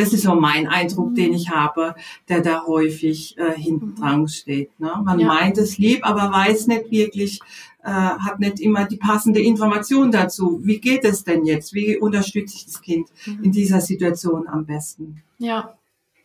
das 0.00 0.12
ist 0.12 0.22
so 0.22 0.34
mein 0.34 0.66
Eindruck, 0.66 1.14
den 1.14 1.34
ich 1.34 1.50
habe, 1.50 1.94
der 2.28 2.40
da 2.40 2.64
häufig 2.66 3.36
äh, 3.38 3.52
hinten 3.52 3.94
dran 3.94 4.26
steht. 4.28 4.78
Ne? 4.80 4.92
Man 5.04 5.20
ja. 5.20 5.26
meint 5.26 5.58
es 5.58 5.76
lieb, 5.78 6.00
aber 6.06 6.32
weiß 6.32 6.66
nicht 6.68 6.90
wirklich, 6.90 7.40
äh, 7.82 7.90
hat 7.90 8.40
nicht 8.40 8.60
immer 8.60 8.86
die 8.86 8.96
passende 8.96 9.40
Information 9.40 10.10
dazu. 10.10 10.60
Wie 10.62 10.80
geht 10.80 11.04
es 11.04 11.24
denn 11.24 11.44
jetzt? 11.44 11.74
Wie 11.74 11.98
unterstütze 11.98 12.56
ich 12.56 12.64
das 12.64 12.80
Kind 12.80 13.08
mhm. 13.26 13.44
in 13.44 13.52
dieser 13.52 13.80
Situation 13.80 14.48
am 14.48 14.64
besten? 14.64 15.22
Ja, 15.38 15.74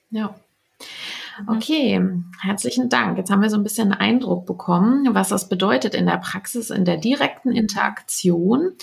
ja. 0.10 0.36
Mhm. 1.40 1.50
Okay, 1.50 2.10
herzlichen 2.42 2.90
Dank. 2.90 3.18
Jetzt 3.18 3.30
haben 3.30 3.42
wir 3.42 3.50
so 3.50 3.58
ein 3.58 3.64
bisschen 3.64 3.92
einen 3.92 4.00
Eindruck 4.00 4.46
bekommen, 4.46 5.14
was 5.14 5.30
das 5.30 5.50
bedeutet 5.50 5.96
in 5.96 6.06
der 6.06 6.18
Praxis, 6.18 6.70
in 6.70 6.86
der 6.86 6.98
direkten 6.98 7.52
Interaktion. 7.52 8.74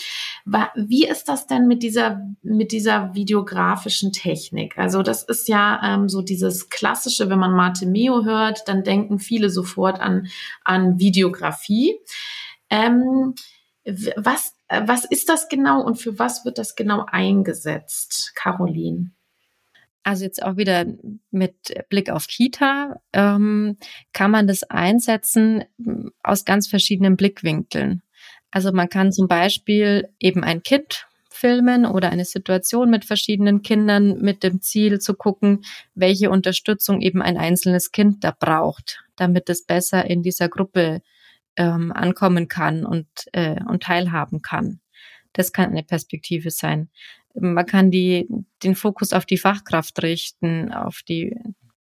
Wie 0.75 1.07
ist 1.07 1.29
das 1.29 1.47
denn 1.47 1.67
mit 1.67 1.83
dieser, 1.83 2.21
mit 2.43 2.73
dieser 2.73 3.15
videografischen 3.15 4.13
Technik? 4.13 4.79
Also 4.79 5.03
das 5.03 5.23
ist 5.23 5.49
ja 5.49 5.81
ähm, 5.83 6.09
so 6.09 6.23
dieses 6.23 6.69
klassische, 6.69 7.31
wenn 7.31 7.39
man 7.39 7.53
Mate 7.53 7.87
Meo 7.87 8.25
hört, 8.25 8.69
dann 8.69 8.85
denken 8.85 9.19
viele 9.19 9.51
sofort 9.51 10.01
an, 10.01 10.27
an 10.65 10.99
Videografie. 10.99 11.99
Ähm, 12.71 13.35
was, 14.17 14.55
was 14.69 15.05
ist 15.05 15.29
das 15.29 15.49
genau 15.49 15.83
und 15.83 15.97
für 15.97 16.19
was 16.19 16.45
wird 16.45 16.59
das 16.59 16.77
genau 16.77 17.05
eingesetzt, 17.11 18.33
Caroline? 18.35 19.11
Also 20.05 20.25
jetzt 20.25 20.43
auch 20.43 20.57
wieder 20.57 20.85
mit 21.31 21.55
Blick 21.89 22.11
auf 22.11 22.27
Kita 22.27 23.01
ähm, 23.13 23.77
kann 24.13 24.31
man 24.31 24.47
das 24.47 24.65
einsetzen 24.65 25.65
hm, 25.83 26.13
aus 26.23 26.45
ganz 26.45 26.67
verschiedenen 26.69 27.17
Blickwinkeln. 27.17 28.03
Also 28.51 28.73
man 28.73 28.89
kann 28.89 29.13
zum 29.13 29.29
Beispiel 29.29 30.09
eben 30.19 30.45
ein 30.45 30.63
Kind 30.63 31.07
filmen 31.31 31.87
oder 31.87 32.11
eine 32.11 32.25
Situation 32.25 32.91
mit 32.91 33.05
verschiedenen 33.05 33.63
Kindern 33.63 34.19
mit 34.21 34.43
dem 34.43 34.61
Ziel 34.61 35.01
zu 35.01 35.15
gucken, 35.15 35.65
welche 35.95 36.31
Unterstützung 36.31 37.01
eben 37.01 37.23
ein 37.23 37.39
einzelnes 37.39 37.91
Kind 37.91 38.23
da 38.23 38.33
braucht, 38.39 39.03
damit 39.17 39.49
es 39.49 39.65
besser 39.65 40.09
in 40.09 40.23
dieser 40.23 40.49
Gruppe 40.49 41.01
ähm, 41.57 41.93
ankommen 41.93 42.49
kann 42.49 42.85
und, 42.85 43.09
äh, 43.33 43.61
und 43.65 43.83
teilhaben 43.83 44.43
kann. 44.43 44.81
Das 45.33 45.53
kann 45.53 45.71
eine 45.71 45.83
Perspektive 45.83 46.51
sein. 46.51 46.91
Man 47.35 47.67
kann 47.67 47.91
die, 47.91 48.29
den 48.63 48.75
Fokus 48.75 49.13
auf 49.13 49.27
die 49.27 49.39
Fachkraft 49.39 50.03
richten, 50.03 50.73
auf 50.73 51.03
die 51.07 51.37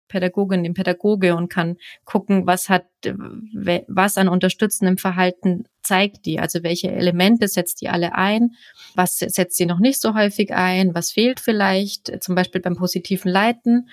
Pädagogin, 0.07 0.63
den 0.63 0.73
Pädagoge 0.73 1.35
und 1.35 1.49
kann 1.49 1.77
gucken, 2.05 2.47
was 2.47 2.69
hat, 2.69 2.85
was 3.03 4.17
an 4.17 4.29
unterstützendem 4.29 4.97
Verhalten 4.97 5.65
zeigt 5.83 6.25
die, 6.25 6.39
also 6.39 6.63
welche 6.63 6.91
Elemente 6.91 7.47
setzt 7.47 7.81
die 7.81 7.89
alle 7.89 8.15
ein, 8.15 8.51
was 8.95 9.17
setzt 9.17 9.57
sie 9.57 9.65
noch 9.65 9.79
nicht 9.79 10.01
so 10.01 10.13
häufig 10.13 10.53
ein, 10.53 10.95
was 10.95 11.11
fehlt 11.11 11.39
vielleicht, 11.39 12.23
zum 12.23 12.35
Beispiel 12.35 12.61
beim 12.61 12.75
positiven 12.75 13.31
Leiten. 13.31 13.89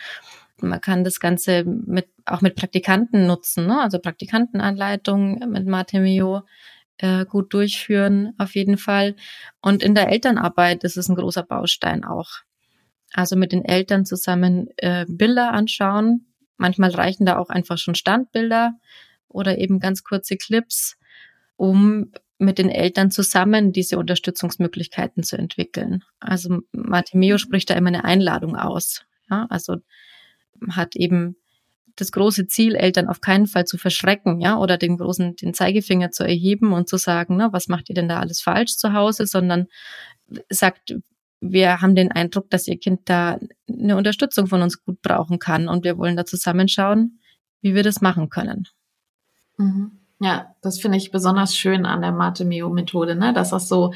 Man 0.61 0.81
kann 0.81 1.05
das 1.05 1.19
Ganze 1.19 1.65
mit, 1.65 2.09
auch 2.27 2.41
mit 2.41 2.55
Praktikanten 2.55 3.27
nutzen, 3.27 3.67
ne? 3.67 3.81
also 3.81 3.99
Praktikantenanleitung 3.99 5.51
mit 5.51 5.67
Martemio 5.67 6.43
äh, 6.99 7.25
gut 7.25 7.53
durchführen, 7.53 8.33
auf 8.39 8.55
jeden 8.55 8.79
Fall. 8.79 9.17
Und 9.61 9.83
in 9.83 9.95
der 9.95 10.11
Elternarbeit 10.11 10.85
ist 10.85 10.97
es 10.97 11.09
ein 11.09 11.17
großer 11.17 11.43
Baustein 11.43 12.05
auch. 12.05 12.31
Also 13.13 13.37
mit 13.37 13.53
den 13.53 13.65
Eltern 13.65 14.05
zusammen 14.05 14.69
äh, 14.77 15.07
Bilder 15.09 15.53
anschauen. 15.53 16.27
Manchmal 16.57 16.91
reichen 16.91 17.27
da 17.27 17.39
auch 17.39 17.49
einfach 17.49 17.79
schon 17.79 17.95
Standbilder 17.95 18.75
oder 19.29 19.59
eben 19.59 19.81
ganz 19.81 20.03
kurze 20.05 20.37
Clips, 20.37 20.97
um 21.57 22.13
mit 22.39 22.59
den 22.59 22.71
Eltern 22.71 23.11
zusammen 23.11 23.73
diese 23.73 23.99
Unterstützungsmöglichkeiten 23.99 25.23
zu 25.23 25.37
entwickeln. 25.37 26.03
Also 26.21 26.61
Martimeo 26.73 27.39
spricht 27.39 27.71
da 27.71 27.75
immer 27.75 27.89
eine 27.89 28.05
Einladung 28.05 28.57
aus. 28.57 29.05
Ja, 29.31 29.47
also 29.51 29.77
hat 30.71 30.97
eben 30.97 31.37
das 31.97 32.13
große 32.13 32.47
Ziel, 32.47 32.75
Eltern 32.75 33.09
auf 33.09 33.21
keinen 33.21 33.47
Fall 33.47 33.65
zu 33.65 33.79
verschrecken, 33.79 34.41
ja, 34.41 34.59
oder 34.59 34.79
den 34.79 34.97
großen, 34.97 35.37
den 35.37 35.55
Zeigefinger 35.55 36.11
zu 36.11 36.25
erheben 36.25 36.73
und 36.73 36.89
zu 36.89 36.97
sagen, 36.97 37.37
ne, 37.37 37.49
was 37.53 37.69
macht 37.69 37.89
ihr 37.89 37.95
denn 37.95 38.09
da 38.09 38.21
alles 38.21 38.41
falsch 38.41 38.77
zu 38.77 38.93
Hause, 38.93 39.27
sondern 39.27 39.67
sagt, 40.51 40.95
wir 41.41 41.81
haben 41.81 41.95
den 41.95 42.11
Eindruck, 42.11 42.51
dass 42.51 42.67
ihr 42.67 42.79
Kind 42.79 43.03
da 43.05 43.39
eine 43.69 43.97
Unterstützung 43.97 44.47
von 44.47 44.63
uns 44.63 44.83
gut 44.83 45.03
brauchen 45.03 45.39
kann 45.39 45.69
und 45.69 45.85
wir 45.85 45.99
wollen 45.99 46.17
da 46.17 46.25
zusammenschauen, 46.25 47.21
wie 47.61 47.75
wir 47.75 47.83
das 47.83 48.01
machen 48.01 48.31
können. 48.31 48.67
Mhm. 49.59 50.01
Ja, 50.21 50.55
das 50.63 50.81
finde 50.81 50.97
ich 50.97 51.11
besonders 51.11 51.55
schön 51.57 51.87
an 51.87 52.01
der 52.01 52.13
Mate-Meo-Methode, 52.13 53.15
ne? 53.15 53.33
dass 53.35 53.51
das 53.51 53.69
so 53.69 53.93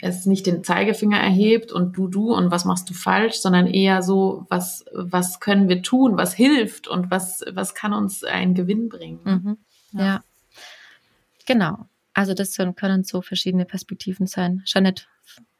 es 0.00 0.26
nicht 0.26 0.46
den 0.46 0.62
Zeigefinger 0.64 1.18
erhebt 1.18 1.72
und 1.72 1.96
du, 1.96 2.08
du 2.08 2.34
und 2.34 2.50
was 2.50 2.64
machst 2.64 2.88
du 2.88 2.94
falsch, 2.94 3.36
sondern 3.36 3.66
eher 3.66 4.02
so, 4.02 4.46
was, 4.48 4.84
was 4.92 5.40
können 5.40 5.68
wir 5.68 5.82
tun, 5.82 6.16
was 6.16 6.34
hilft 6.34 6.88
und 6.88 7.10
was, 7.10 7.44
was 7.50 7.74
kann 7.74 7.92
uns 7.92 8.24
einen 8.24 8.54
Gewinn 8.54 8.88
bringen. 8.88 9.20
Mhm. 9.24 9.58
Ja. 9.92 10.04
ja. 10.04 10.24
genau. 11.46 11.88
Also 12.14 12.34
das 12.34 12.56
können 12.76 13.04
so 13.04 13.22
verschiedene 13.22 13.64
Perspektiven 13.64 14.26
sein. 14.26 14.62
Jeanette, 14.64 15.04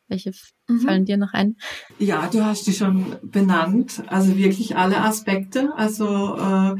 welche 0.08 0.32
mhm. 0.66 0.80
fallen 0.80 1.04
dir 1.04 1.16
noch 1.16 1.32
ein? 1.32 1.56
Ja, 1.98 2.28
du 2.28 2.44
hast 2.44 2.66
die 2.66 2.72
schon 2.72 3.16
benannt. 3.22 4.02
Also 4.08 4.36
wirklich 4.36 4.76
alle 4.76 5.00
Aspekte. 5.00 5.72
Also 5.76 6.36
äh, 6.36 6.76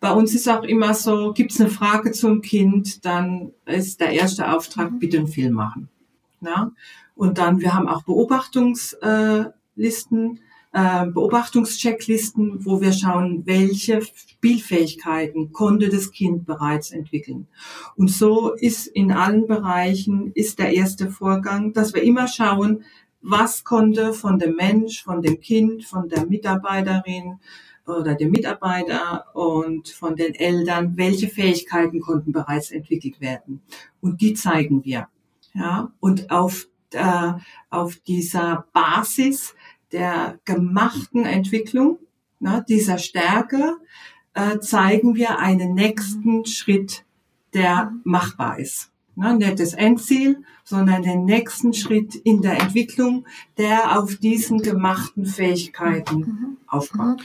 bei 0.00 0.12
uns 0.12 0.34
ist 0.34 0.48
auch 0.48 0.62
immer 0.62 0.94
so, 0.94 1.32
gibt 1.32 1.52
es 1.52 1.60
eine 1.60 1.70
Frage 1.70 2.12
zum 2.12 2.42
Kind, 2.42 3.04
dann 3.04 3.52
ist 3.66 4.00
der 4.00 4.10
erste 4.10 4.52
Auftrag, 4.52 4.92
mhm. 4.92 4.98
bitte 4.98 5.18
einen 5.18 5.26
Film 5.26 5.54
machen. 5.54 5.88
Ja? 6.44 6.72
Und 7.14 7.38
dann, 7.38 7.60
wir 7.60 7.74
haben 7.74 7.88
auch 7.88 8.02
Beobachtungslisten, 8.02 10.40
äh, 10.72 11.06
Beobachtungschecklisten, 11.06 12.64
wo 12.64 12.80
wir 12.80 12.92
schauen, 12.92 13.46
welche 13.46 14.02
Spielfähigkeiten 14.02 15.52
konnte 15.52 15.88
das 15.88 16.10
Kind 16.10 16.46
bereits 16.46 16.90
entwickeln. 16.90 17.46
Und 17.96 18.10
so 18.10 18.52
ist 18.52 18.88
in 18.88 19.12
allen 19.12 19.46
Bereichen, 19.46 20.32
ist 20.34 20.58
der 20.58 20.72
erste 20.72 21.10
Vorgang, 21.10 21.72
dass 21.72 21.94
wir 21.94 22.02
immer 22.02 22.28
schauen, 22.28 22.84
was 23.22 23.64
konnte 23.64 24.12
von 24.12 24.38
dem 24.38 24.56
Mensch, 24.56 25.02
von 25.02 25.22
dem 25.22 25.40
Kind, 25.40 25.84
von 25.84 26.08
der 26.08 26.26
Mitarbeiterin, 26.26 27.38
oder 27.86 28.14
dem 28.14 28.30
Mitarbeiter 28.30 29.26
und 29.34 29.88
von 29.88 30.16
den 30.16 30.34
Eltern, 30.34 30.96
welche 30.96 31.28
Fähigkeiten 31.28 32.00
konnten 32.00 32.32
bereits 32.32 32.70
entwickelt 32.70 33.20
werden. 33.20 33.60
Und 34.00 34.20
die 34.20 34.34
zeigen 34.34 34.84
wir. 34.84 35.08
Ja, 35.54 35.92
und 36.00 36.30
auf, 36.30 36.66
äh, 36.92 37.32
auf 37.70 37.96
dieser 37.96 38.66
Basis 38.72 39.54
der 39.92 40.40
gemachten 40.44 41.24
Entwicklung, 41.24 41.98
ne, 42.40 42.64
dieser 42.68 42.98
Stärke, 42.98 43.76
äh, 44.34 44.58
zeigen 44.58 45.14
wir 45.14 45.38
einen 45.38 45.74
nächsten 45.74 46.44
Schritt, 46.44 47.04
der 47.52 47.92
machbar 48.02 48.58
ist. 48.58 48.90
Ne, 49.14 49.36
nicht 49.36 49.60
das 49.60 49.74
Endziel, 49.74 50.42
sondern 50.64 51.02
den 51.02 51.24
nächsten 51.24 51.72
Schritt 51.72 52.16
in 52.16 52.42
der 52.42 52.60
Entwicklung, 52.60 53.26
der 53.56 54.00
auf 54.00 54.16
diesen 54.16 54.60
gemachten 54.60 55.24
Fähigkeiten 55.24 56.18
mhm. 56.18 56.56
aufbaut. 56.66 57.22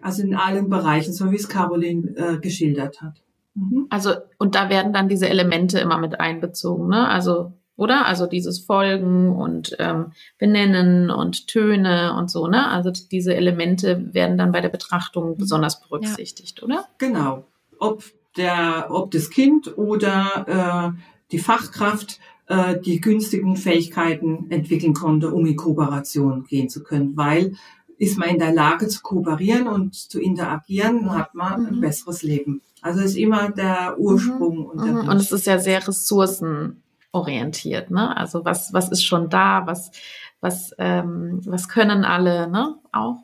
Also 0.00 0.22
in 0.22 0.36
allen 0.36 0.68
Bereichen, 0.68 1.12
so 1.12 1.32
wie 1.32 1.36
es 1.36 1.48
Caroline 1.48 2.16
äh, 2.16 2.38
geschildert 2.38 3.02
hat. 3.02 3.22
Mhm. 3.54 3.86
Also, 3.90 4.14
und 4.38 4.54
da 4.54 4.70
werden 4.70 4.92
dann 4.92 5.08
diese 5.08 5.28
Elemente 5.28 5.78
immer 5.78 5.98
mit 5.98 6.20
einbezogen, 6.20 6.88
ne? 6.88 7.08
Also, 7.08 7.52
oder? 7.76 8.06
Also 8.06 8.26
dieses 8.26 8.60
Folgen 8.60 9.34
und 9.34 9.76
ähm, 9.78 10.12
Benennen 10.38 11.10
und 11.10 11.48
Töne 11.48 12.14
und 12.16 12.30
so, 12.30 12.46
ne? 12.46 12.68
Also 12.68 12.90
diese 12.90 13.34
Elemente 13.34 14.12
werden 14.12 14.38
dann 14.38 14.52
bei 14.52 14.60
der 14.60 14.68
Betrachtung 14.68 15.30
mhm. 15.30 15.36
besonders 15.36 15.80
berücksichtigt, 15.80 16.58
ja. 16.60 16.64
oder? 16.64 16.84
Genau. 16.98 17.44
Ob 17.78 18.04
der, 18.36 18.86
ob 18.90 19.10
das 19.10 19.30
Kind 19.30 19.76
oder 19.76 20.94
äh, 20.94 20.98
die 21.32 21.38
Fachkraft 21.38 22.20
äh, 22.46 22.78
die 22.80 23.00
günstigen 23.00 23.56
Fähigkeiten 23.56 24.50
entwickeln 24.50 24.94
konnte, 24.94 25.30
um 25.30 25.46
in 25.46 25.56
Kooperation 25.56 26.44
gehen 26.44 26.68
zu 26.68 26.82
können, 26.82 27.16
weil 27.16 27.54
ist 28.02 28.18
man 28.18 28.30
in 28.30 28.40
der 28.40 28.52
Lage 28.52 28.88
zu 28.88 29.00
kooperieren 29.00 29.68
und 29.68 29.94
zu 29.94 30.20
interagieren, 30.20 31.04
dann 31.04 31.16
hat 31.16 31.36
man 31.36 31.66
ein 31.66 31.76
mhm. 31.76 31.80
besseres 31.80 32.24
Leben. 32.24 32.60
Also 32.80 33.00
ist 33.00 33.16
immer 33.16 33.50
der 33.50 33.94
Ursprung 33.96 34.58
mhm. 34.58 34.64
und 34.64 34.84
der 34.84 34.94
mhm. 34.94 35.08
Und 35.08 35.18
es 35.18 35.30
ist 35.30 35.46
ja 35.46 35.60
sehr 35.60 35.86
ressourcenorientiert, 35.86 37.92
ne? 37.92 38.16
Also 38.16 38.44
was, 38.44 38.72
was 38.72 38.90
ist 38.90 39.04
schon 39.04 39.30
da, 39.30 39.62
was, 39.66 39.92
was, 40.40 40.74
ähm, 40.78 41.42
was 41.46 41.68
können 41.68 42.04
alle, 42.04 42.50
ne? 42.50 42.74
Auch. 42.90 43.18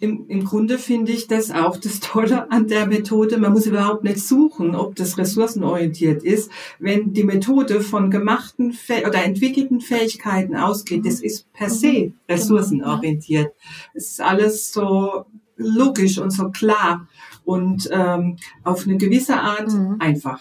Im, 0.00 0.24
Im 0.28 0.44
Grunde 0.44 0.78
finde 0.78 1.12
ich 1.12 1.26
das 1.26 1.50
auch 1.50 1.76
das 1.76 2.00
Tolle 2.00 2.50
an 2.50 2.66
der 2.66 2.86
Methode. 2.86 3.36
Man 3.36 3.52
muss 3.52 3.66
überhaupt 3.66 4.04
nicht 4.04 4.20
suchen, 4.20 4.74
ob 4.74 4.96
das 4.96 5.18
ressourcenorientiert 5.18 6.22
ist. 6.22 6.50
Wenn 6.78 7.12
die 7.12 7.24
Methode 7.24 7.82
von 7.82 8.10
gemachten 8.10 8.76
oder 9.06 9.22
entwickelten 9.22 9.80
Fähigkeiten 9.80 10.56
ausgeht, 10.56 11.04
das 11.04 11.20
ist 11.20 11.52
per 11.52 11.68
se 11.68 11.92
mhm. 11.92 12.14
ressourcenorientiert. 12.26 13.52
Es 13.92 14.12
ist 14.12 14.20
alles 14.22 14.72
so 14.72 15.26
logisch 15.56 16.18
und 16.18 16.30
so 16.30 16.50
klar 16.50 17.06
und 17.44 17.88
ähm, 17.92 18.38
auf 18.64 18.86
eine 18.86 18.96
gewisse 18.96 19.38
Art 19.38 19.68
mhm. 19.68 19.96
einfach. 20.00 20.40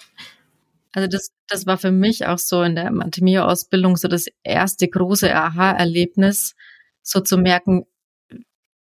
Also 0.93 1.09
das, 1.09 1.31
das 1.49 1.65
war 1.65 1.77
für 1.77 1.91
mich 1.91 2.25
auch 2.25 2.38
so 2.38 2.61
in 2.63 2.75
der 2.75 2.89
Matemio-Ausbildung 2.89 3.97
so 3.97 4.07
das 4.07 4.27
erste 4.43 4.88
große 4.88 5.33
Aha-Erlebnis, 5.33 6.55
so 7.01 7.19
zu 7.19 7.38
merken, 7.38 7.86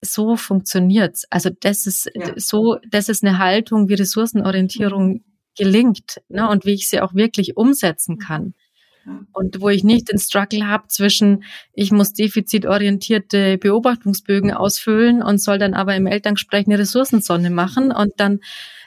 so 0.05 0.37
funktioniert's. 0.37 1.25
Also 1.31 1.51
das 1.61 1.87
ist 1.87 2.11
ja. 2.15 2.33
so, 2.37 2.79
das 2.89 3.09
ist 3.09 3.25
eine 3.25 3.39
Haltung, 3.39 3.89
wie 3.89 3.95
Ressourcenorientierung 3.95 5.25
gelingt 5.57 6.21
ne, 6.29 6.49
und 6.49 6.65
wie 6.65 6.75
ich 6.75 6.89
sie 6.89 7.01
auch 7.01 7.15
wirklich 7.15 7.57
umsetzen 7.57 8.19
kann. 8.19 8.55
Und 9.33 9.61
wo 9.61 9.69
ich 9.69 9.85
nicht 9.85 10.11
den 10.11 10.19
Struggle 10.19 10.67
habe 10.67 10.89
zwischen, 10.89 11.45
ich 11.75 11.93
muss 11.93 12.15
defizitorientierte 12.15 13.59
Beobachtungsbögen 13.59 14.51
ausfüllen 14.51 15.23
und 15.23 15.43
soll 15.43 15.59
dann 15.59 15.75
aber 15.75 15.95
im 15.95 16.07
Elterngespräch 16.07 16.67
eine 16.67 16.79
Ressourcensonne 16.79 17.51
machen 17.51 17.93
und 17.93 18.13
dann, 18.17 18.41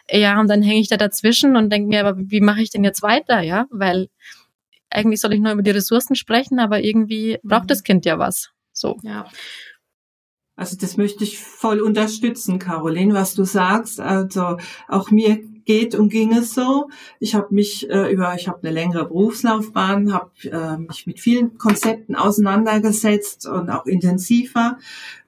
ja, 0.10 0.40
und 0.40 0.48
dann 0.48 0.64
hänge 0.64 0.80
ich 0.80 0.88
da 0.88 0.98
dazwischen 0.98 1.56
und 1.56 1.72
denke 1.72 1.90
mir, 1.90 2.04
aber 2.04 2.18
wie 2.18 2.42
mache 2.42 2.62
ich 2.62 2.72
denn 2.72 2.84
jetzt 2.84 3.04
weiter, 3.04 3.42
ja? 3.42 3.68
Weil 3.70 4.10
eigentlich 4.90 5.22
soll 5.22 5.34
ich 5.34 5.40
nur 5.40 5.52
über 5.52 5.64
die 5.64 5.72
Ressourcen 5.72 6.16
sprechen, 6.16 6.60
aber 6.60 6.84
irgendwie 6.84 7.38
braucht 7.44 7.64
mhm. 7.64 7.68
das 7.68 7.84
Kind 7.84 8.06
ja 8.06 8.18
was. 8.18 8.50
So. 8.74 8.98
Ja. 9.04 9.30
Also 10.58 10.76
das 10.76 10.98
möchte 10.98 11.24
ich 11.24 11.40
voll 11.40 11.82
unterstützen, 11.82 12.58
Caroline, 12.58 13.14
was 13.14 13.36
du 13.36 13.46
sagst. 13.46 14.00
Also 14.00 14.58
auch 14.88 15.12
mir 15.12 15.38
geht 15.66 15.94
und 15.94 16.10
ging 16.10 16.34
es 16.34 16.56
so. 16.56 16.90
Ich 17.20 17.36
habe 17.36 17.54
mich 17.54 17.88
äh, 17.92 18.12
über, 18.12 18.34
ich 18.34 18.48
habe 18.48 18.64
eine 18.64 18.72
längere 18.72 19.06
Berufslaufbahn, 19.06 20.12
habe 20.12 20.32
äh, 20.46 20.78
mich 20.78 21.06
mit 21.06 21.20
vielen 21.20 21.60
Konzepten 21.60 22.16
auseinandergesetzt 22.16 23.46
und 23.46 23.70
auch 23.70 23.86
intensiver. 23.86 24.80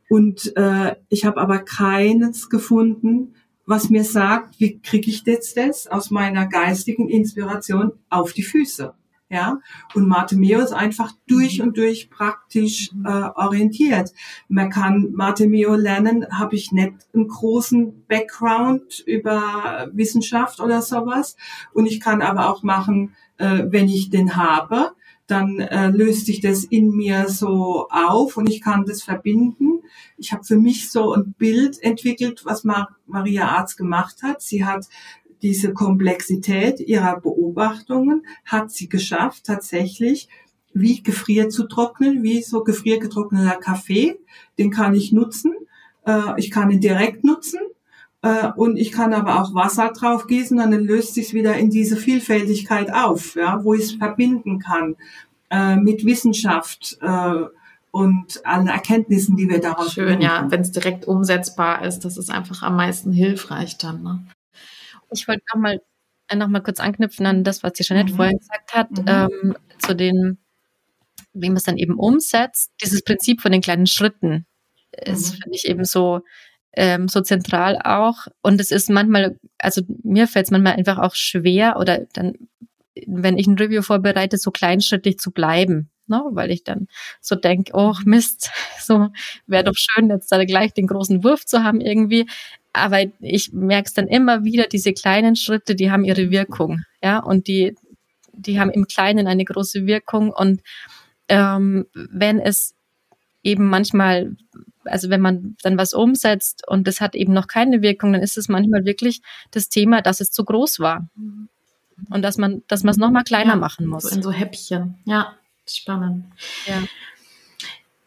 Und 0.09 0.51
äh, 0.57 0.95
ich 1.09 1.25
habe 1.25 1.39
aber 1.39 1.59
keines 1.59 2.49
gefunden, 2.49 3.35
was 3.67 3.91
mir 3.91 4.03
sagt, 4.03 4.59
wie 4.59 4.79
kriege 4.79 5.11
ich 5.11 5.23
jetzt 5.27 5.55
das 5.57 5.85
aus 5.85 6.09
meiner 6.09 6.47
geistigen 6.47 7.07
Inspiration 7.07 7.91
auf 8.09 8.33
die 8.33 8.41
Füße 8.41 8.95
ja. 9.29 9.59
Und 9.93 10.07
Meo 10.33 10.59
ist 10.59 10.73
einfach 10.73 11.11
durch 11.27 11.61
und 11.61 11.77
durch 11.77 12.09
praktisch 12.09 12.89
äh, 13.05 13.29
orientiert. 13.35 14.11
Man 14.47 14.69
kann 14.69 15.13
Meo 15.47 15.75
lernen, 15.75 16.25
habe 16.31 16.55
ich 16.55 16.71
nicht 16.71 16.93
einen 17.13 17.27
großen 17.27 18.05
Background 18.07 18.99
über 19.05 19.89
Wissenschaft 19.93 20.59
oder 20.59 20.81
sowas. 20.81 21.35
Und 21.73 21.85
ich 21.85 21.99
kann 21.99 22.21
aber 22.21 22.49
auch 22.49 22.63
machen, 22.63 23.15
äh, 23.37 23.65
wenn 23.69 23.87
ich 23.87 24.09
den 24.09 24.35
habe, 24.35 24.91
dann 25.29 25.59
äh, 25.59 25.89
löst 25.89 26.25
sich 26.25 26.41
das 26.41 26.63
in 26.63 26.89
mir 26.95 27.29
so 27.29 27.87
auf 27.91 28.35
und 28.35 28.49
ich 28.49 28.61
kann 28.61 28.85
das 28.85 29.03
verbinden. 29.03 29.81
Ich 30.17 30.33
habe 30.33 30.43
für 30.43 30.57
mich 30.57 30.89
so 30.89 31.13
ein 31.13 31.35
Bild 31.37 31.81
entwickelt, 31.83 32.41
was 32.45 32.63
Mar 32.63 32.95
Maria 33.05 33.47
Arzt 33.47 33.77
gemacht 33.77 34.17
hat. 34.23 34.41
Sie 34.41 34.65
hat 34.65 34.87
diese 35.41 35.73
Komplexität 35.73 36.79
ihrer 36.79 37.19
Beobachtungen 37.19 38.25
hat 38.45 38.71
sie 38.71 38.89
geschafft, 38.89 39.45
tatsächlich 39.45 40.27
wie 40.73 41.01
gefrier 41.01 41.49
zu 41.49 41.67
trocknen, 41.67 42.23
wie 42.23 42.41
so 42.41 42.63
gefriergetrockneter 42.63 43.57
Kaffee. 43.57 44.19
Den 44.57 44.71
kann 44.71 44.93
ich 44.93 45.11
nutzen. 45.11 45.53
Äh, 46.05 46.21
ich 46.37 46.51
kann 46.51 46.69
ihn 46.71 46.79
direkt 46.79 47.23
nutzen. 47.23 47.59
Äh, 48.21 48.49
und 48.55 48.77
ich 48.77 48.91
kann 48.91 49.13
aber 49.13 49.41
auch 49.41 49.53
Wasser 49.53 49.91
drauf 49.91 50.27
gießen, 50.27 50.57
dann 50.57 50.71
löst 50.71 51.15
sich 51.15 51.33
wieder 51.33 51.55
in 51.55 51.69
diese 51.69 51.97
Vielfältigkeit 51.97 52.93
auf, 52.93 53.35
ja, 53.35 53.63
wo 53.63 53.73
ich 53.73 53.83
es 53.83 53.91
verbinden 53.93 54.59
kann 54.59 54.95
äh, 55.49 55.75
mit 55.75 56.05
Wissenschaft 56.05 56.99
und 57.91 58.45
allen 58.45 58.67
Erkenntnissen, 58.67 59.35
die 59.35 59.49
wir 59.49 59.59
daraus 59.59 59.93
Schön, 59.93 60.21
ja, 60.21 60.45
wenn 60.49 60.61
es 60.61 60.71
direkt 60.71 61.07
umsetzbar 61.07 61.83
ist, 61.83 62.05
das 62.05 62.17
ist 62.17 62.29
einfach 62.29 62.61
am 62.61 62.75
meisten 62.75 63.11
hilfreich 63.11 63.79
dann. 63.79 64.03
Ne? 64.03 64.19
Ich 65.11 65.27
wollte 65.27 65.43
noch 65.53 65.61
mal, 65.61 65.81
äh, 66.27 66.35
noch 66.35 66.47
mal 66.47 66.61
kurz 66.61 66.79
anknüpfen 66.79 67.25
an 67.25 67.43
das, 67.43 67.63
was 67.63 67.73
die 67.73 67.83
Jeanette 67.83 68.13
mhm. 68.13 68.15
vorhin 68.15 68.39
gesagt 68.39 68.73
hat, 68.73 68.91
mhm. 68.91 69.05
ähm, 69.07 69.57
zu 69.79 69.95
den, 69.95 70.37
wie 71.33 71.49
man 71.49 71.57
es 71.57 71.63
dann 71.63 71.77
eben 71.77 71.97
umsetzt. 71.97 72.71
Dieses 72.81 73.03
Prinzip 73.03 73.41
von 73.41 73.51
den 73.51 73.61
kleinen 73.61 73.87
Schritten 73.87 74.45
ist, 74.91 75.33
mhm. 75.33 75.41
finde 75.41 75.55
ich, 75.55 75.65
eben 75.65 75.85
so 75.85 76.21
ähm, 76.73 77.07
so 77.07 77.21
zentral 77.21 77.77
auch. 77.83 78.27
Und 78.41 78.61
es 78.61 78.71
ist 78.71 78.89
manchmal, 78.89 79.37
also 79.57 79.81
mir 80.03 80.27
fällt 80.27 80.45
es 80.45 80.51
manchmal 80.51 80.73
einfach 80.73 80.97
auch 80.97 81.15
schwer 81.15 81.77
oder 81.77 82.05
dann, 82.13 82.33
wenn 83.05 83.37
ich 83.37 83.47
ein 83.47 83.57
Review 83.57 83.81
vorbereite, 83.81 84.37
so 84.37 84.51
kleinschrittig 84.51 85.19
zu 85.19 85.31
bleiben. 85.31 85.89
Ne? 86.07 86.23
Weil 86.31 86.51
ich 86.51 86.63
dann 86.63 86.87
so 87.21 87.35
denke, 87.35 87.71
oh 87.75 87.95
Mist, 88.05 88.51
so 88.79 89.09
wäre 89.45 89.63
doch 89.63 89.75
schön, 89.75 90.09
jetzt 90.09 90.31
da 90.31 90.43
gleich 90.45 90.73
den 90.73 90.87
großen 90.87 91.23
Wurf 91.23 91.45
zu 91.45 91.63
haben 91.63 91.81
irgendwie. 91.81 92.27
Aber 92.73 93.01
ich 93.19 93.51
merke 93.51 93.87
es 93.87 93.93
dann 93.93 94.07
immer 94.07 94.43
wieder, 94.43 94.67
diese 94.67 94.93
kleinen 94.93 95.35
Schritte, 95.35 95.75
die 95.75 95.91
haben 95.91 96.03
ihre 96.03 96.29
Wirkung. 96.29 96.83
Ja, 97.01 97.19
und 97.19 97.47
die, 97.47 97.75
die 98.33 98.59
haben 98.59 98.69
im 98.69 98.85
Kleinen 98.85 99.27
eine 99.27 99.45
große 99.45 99.85
Wirkung. 99.85 100.31
Und 100.31 100.61
ähm, 101.27 101.85
wenn 101.93 102.39
es 102.39 102.75
eben 103.43 103.65
manchmal, 103.67 104.35
also 104.85 105.09
wenn 105.09 105.21
man 105.21 105.55
dann 105.63 105.77
was 105.77 105.93
umsetzt 105.93 106.67
und 106.67 106.87
das 106.87 107.01
hat 107.01 107.15
eben 107.15 107.33
noch 107.33 107.47
keine 107.47 107.81
Wirkung, 107.81 108.13
dann 108.13 108.21
ist 108.21 108.37
es 108.37 108.49
manchmal 108.49 108.85
wirklich 108.85 109.21
das 109.51 109.69
Thema, 109.69 110.01
dass 110.01 110.21
es 110.21 110.31
zu 110.31 110.43
groß 110.43 110.79
war. 110.79 111.09
Und 112.09 112.21
dass 112.21 112.37
man, 112.37 112.63
dass 112.67 112.83
man 112.83 112.91
es 112.91 112.97
nochmal 112.97 113.23
kleiner 113.23 113.53
ja, 113.53 113.55
machen 113.57 113.85
muss. 113.85 114.03
So 114.03 114.15
in 114.15 114.23
so 114.23 114.31
Häppchen. 114.31 114.99
Ja, 115.05 115.35
spannend. 115.67 116.25
Ja. 116.65 116.83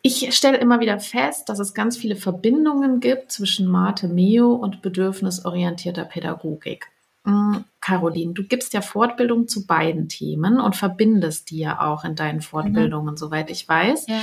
Ich 0.04 0.34
stelle 0.34 0.58
immer 0.58 0.80
wieder 0.80 0.98
fest, 0.98 1.48
dass 1.48 1.60
es 1.60 1.74
ganz 1.74 1.96
viele 1.96 2.16
Verbindungen 2.16 2.98
gibt 2.98 3.30
zwischen 3.30 3.68
Mate 3.68 4.08
Meo 4.08 4.52
und 4.52 4.82
bedürfnisorientierter 4.82 6.04
Pädagogik. 6.04 6.88
Mm, 7.24 7.58
Caroline, 7.80 8.32
du 8.32 8.42
gibst 8.42 8.72
ja 8.74 8.80
Fortbildung 8.80 9.46
zu 9.46 9.64
beiden 9.64 10.08
Themen 10.08 10.60
und 10.60 10.74
verbindest 10.74 11.50
die 11.50 11.58
ja 11.58 11.80
auch 11.80 12.04
in 12.04 12.16
deinen 12.16 12.40
Fortbildungen, 12.40 13.14
mhm. 13.14 13.16
soweit 13.16 13.48
ich 13.48 13.68
weiß. 13.68 14.08
Ja. 14.08 14.22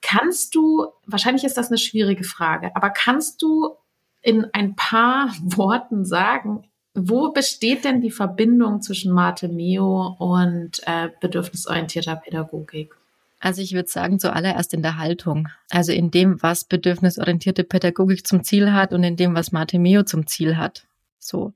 Kannst 0.00 0.54
du, 0.54 0.86
wahrscheinlich 1.04 1.44
ist 1.44 1.58
das 1.58 1.68
eine 1.68 1.76
schwierige 1.76 2.24
Frage, 2.24 2.74
aber 2.74 2.88
kannst 2.88 3.42
du 3.42 3.76
in 4.22 4.46
ein 4.54 4.74
paar 4.74 5.34
Worten 5.42 6.06
sagen, 6.06 6.64
wo 6.94 7.30
besteht 7.30 7.84
denn 7.84 8.00
die 8.00 8.10
Verbindung 8.10 8.80
zwischen 8.80 9.12
Mate 9.12 9.48
Meo 9.48 10.16
und 10.18 10.80
äh, 10.86 11.10
bedürfnisorientierter 11.20 12.16
Pädagogik? 12.16 12.96
Also 13.40 13.62
ich 13.62 13.72
würde 13.72 13.88
sagen, 13.88 14.20
zuallererst 14.20 14.74
in 14.74 14.82
der 14.82 14.98
Haltung. 14.98 15.48
Also 15.70 15.92
in 15.92 16.10
dem, 16.10 16.42
was 16.42 16.64
bedürfnisorientierte 16.64 17.64
Pädagogik 17.64 18.26
zum 18.26 18.44
Ziel 18.44 18.72
hat 18.72 18.92
und 18.92 19.02
in 19.02 19.16
dem, 19.16 19.34
was 19.34 19.50
Mate 19.50 19.78
Meo 19.78 20.04
zum 20.04 20.26
Ziel 20.26 20.56
hat. 20.56 20.86
So 21.18 21.52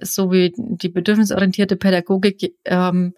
so 0.00 0.30
wie 0.30 0.52
die 0.56 0.88
bedürfnisorientierte 0.88 1.76
Pädagogik 1.76 2.54
ähm, 2.64 3.14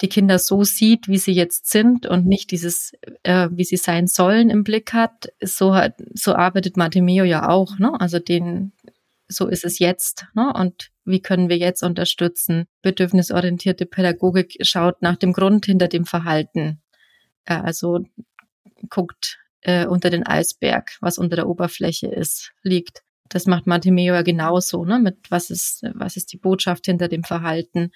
die 0.00 0.08
Kinder 0.08 0.38
so 0.38 0.64
sieht, 0.64 1.08
wie 1.08 1.18
sie 1.18 1.32
jetzt 1.32 1.70
sind 1.70 2.06
und 2.06 2.26
nicht 2.26 2.50
dieses, 2.52 2.92
äh, 3.22 3.48
wie 3.52 3.64
sie 3.64 3.76
sein 3.76 4.06
sollen 4.06 4.48
im 4.48 4.64
Blick 4.64 4.94
hat, 4.94 5.28
so 5.42 5.74
hat, 5.74 5.94
so 6.14 6.34
arbeitet 6.34 6.78
Martimeo 6.78 7.24
ja 7.24 7.48
auch, 7.48 7.78
ne? 7.78 7.92
Also 8.00 8.18
den, 8.18 8.72
so 9.28 9.46
ist 9.46 9.64
es 9.64 9.78
jetzt, 9.78 10.26
ne? 10.34 10.52
Und 10.54 10.90
wie 11.04 11.20
können 11.20 11.50
wir 11.50 11.58
jetzt 11.58 11.82
unterstützen? 11.82 12.64
Bedürfnisorientierte 12.80 13.84
Pädagogik 13.84 14.56
schaut 14.62 15.02
nach 15.02 15.16
dem 15.16 15.34
Grund 15.34 15.66
hinter 15.66 15.88
dem 15.88 16.06
Verhalten. 16.06 16.79
Äh, 17.50 17.54
also 17.54 18.00
guckt 18.88 19.38
äh, 19.62 19.86
unter 19.86 20.08
den 20.08 20.26
Eisberg, 20.26 20.96
was 21.00 21.18
unter 21.18 21.36
der 21.36 21.48
Oberfläche 21.48 22.06
ist, 22.06 22.52
liegt. 22.62 23.02
Das 23.28 23.46
macht 23.46 23.66
Martimeo 23.66 24.14
ja 24.14 24.22
genauso, 24.22 24.84
ne? 24.84 24.98
Mit 24.98 25.30
was 25.30 25.50
ist, 25.50 25.82
was 25.94 26.16
ist 26.16 26.32
die 26.32 26.38
Botschaft 26.38 26.86
hinter 26.86 27.08
dem 27.08 27.22
Verhalten? 27.22 27.92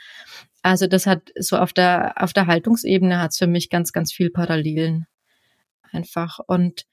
Also 0.63 0.87
das 0.87 1.07
hat 1.07 1.31
so 1.39 1.57
auf 1.57 1.73
der, 1.73 2.23
auf 2.23 2.33
der 2.33 2.47
Haltungsebene 2.47 3.21
hat 3.21 3.33
es 3.33 3.39
für 3.39 3.47
mich 3.47 3.71
ganz, 3.71 3.93
ganz 3.93 4.13
viel 4.13 4.31
Parallelen. 4.31 5.07
Einfach. 5.91 6.39
Und 6.47 6.85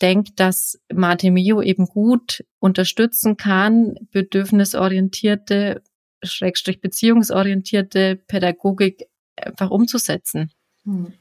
denkt, 0.00 0.38
dass 0.38 0.78
Martimeo 0.92 1.60
eben 1.60 1.86
gut 1.86 2.44
unterstützen 2.60 3.36
kann, 3.36 3.94
bedürfnisorientierte, 4.12 5.82
schrägstrich 6.22 6.80
beziehungsorientierte 6.80 8.16
Pädagogik 8.16 9.06
einfach 9.36 9.70
umzusetzen. 9.70 10.52
Hm. 10.84 11.12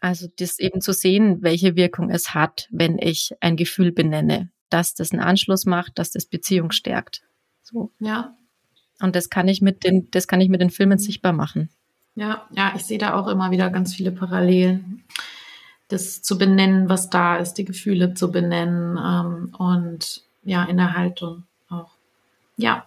Also 0.00 0.28
das 0.38 0.58
eben 0.58 0.80
zu 0.80 0.92
sehen, 0.92 1.42
welche 1.42 1.76
Wirkung 1.76 2.10
es 2.10 2.34
hat, 2.34 2.68
wenn 2.70 2.98
ich 2.98 3.32
ein 3.40 3.56
Gefühl 3.56 3.92
benenne 3.92 4.50
dass 4.70 4.94
das 4.94 5.12
einen 5.12 5.20
Anschluss 5.20 5.66
macht, 5.66 5.98
dass 5.98 6.12
das 6.12 6.24
Beziehung 6.24 6.70
stärkt. 6.70 7.22
So. 7.62 7.90
Ja. 7.98 8.34
Und 9.00 9.16
das 9.16 9.28
kann 9.28 9.48
ich 9.48 9.60
mit 9.60 9.84
den, 9.84 10.10
das 10.10 10.28
kann 10.28 10.40
ich 10.40 10.48
mit 10.48 10.60
den 10.60 10.70
Filmen 10.70 10.98
sichtbar 10.98 11.32
machen. 11.32 11.68
Ja, 12.14 12.46
ja, 12.50 12.72
ich 12.76 12.84
sehe 12.84 12.98
da 12.98 13.14
auch 13.14 13.28
immer 13.28 13.50
wieder 13.50 13.70
ganz 13.70 13.94
viele 13.94 14.12
Parallelen. 14.12 15.04
Das 15.88 16.22
zu 16.22 16.38
benennen, 16.38 16.88
was 16.88 17.10
da 17.10 17.36
ist, 17.36 17.54
die 17.54 17.64
Gefühle 17.64 18.14
zu 18.14 18.30
benennen 18.30 18.96
ähm, 18.96 19.54
und 19.58 20.22
ja, 20.44 20.64
in 20.64 20.76
der 20.76 20.96
Haltung 20.96 21.44
auch. 21.68 21.90
Ja. 22.56 22.86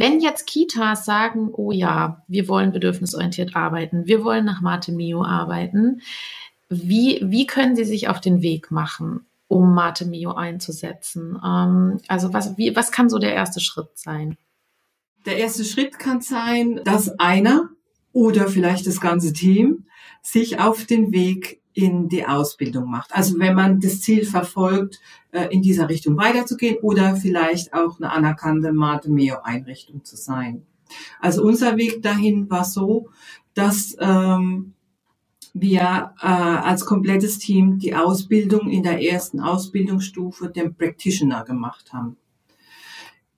Wenn 0.00 0.20
jetzt 0.20 0.46
Kitas 0.46 1.04
sagen, 1.04 1.50
oh 1.52 1.72
ja, 1.72 2.24
wir 2.26 2.48
wollen 2.48 2.72
bedürfnisorientiert 2.72 3.54
arbeiten, 3.54 4.06
wir 4.06 4.24
wollen 4.24 4.46
nach 4.46 4.62
Mate 4.62 4.92
Mio 4.92 5.22
arbeiten, 5.22 6.00
wie, 6.70 7.20
wie 7.22 7.46
können 7.46 7.76
sie 7.76 7.84
sich 7.84 8.08
auf 8.08 8.20
den 8.20 8.42
Weg 8.42 8.70
machen? 8.70 9.26
um 9.50 9.74
Mate 9.74 10.06
Mio 10.06 10.32
einzusetzen? 10.32 11.36
Ähm, 11.44 11.98
also 12.06 12.32
was, 12.32 12.56
wie, 12.56 12.76
was 12.76 12.92
kann 12.92 13.10
so 13.10 13.18
der 13.18 13.34
erste 13.34 13.58
Schritt 13.58 13.90
sein? 13.94 14.38
Der 15.26 15.38
erste 15.38 15.64
Schritt 15.64 15.98
kann 15.98 16.20
sein, 16.20 16.80
dass 16.84 17.18
einer 17.18 17.68
oder 18.12 18.46
vielleicht 18.46 18.86
das 18.86 19.00
ganze 19.00 19.32
Team 19.32 19.86
sich 20.22 20.60
auf 20.60 20.84
den 20.84 21.10
Weg 21.12 21.59
in 21.72 22.08
die 22.08 22.26
Ausbildung 22.26 22.90
macht. 22.90 23.14
Also 23.14 23.38
wenn 23.38 23.54
man 23.54 23.80
das 23.80 24.00
Ziel 24.00 24.24
verfolgt, 24.24 25.00
äh, 25.32 25.46
in 25.50 25.62
dieser 25.62 25.88
Richtung 25.88 26.16
weiterzugehen 26.16 26.78
oder 26.82 27.16
vielleicht 27.16 27.72
auch 27.72 27.98
eine 27.98 28.10
anerkannte 28.10 28.72
Mate 28.72 29.10
Mio 29.10 29.36
Einrichtung 29.42 30.04
zu 30.04 30.16
sein. 30.16 30.62
Also 31.20 31.44
unser 31.44 31.76
Weg 31.76 32.02
dahin 32.02 32.50
war 32.50 32.64
so, 32.64 33.08
dass 33.54 33.96
ähm, 34.00 34.74
wir 35.54 36.14
äh, 36.20 36.26
als 36.26 36.84
komplettes 36.84 37.38
Team 37.38 37.78
die 37.78 37.94
Ausbildung 37.94 38.68
in 38.68 38.82
der 38.82 39.02
ersten 39.02 39.40
Ausbildungsstufe, 39.40 40.48
dem 40.48 40.74
Practitioner, 40.74 41.44
gemacht 41.44 41.92
haben. 41.92 42.16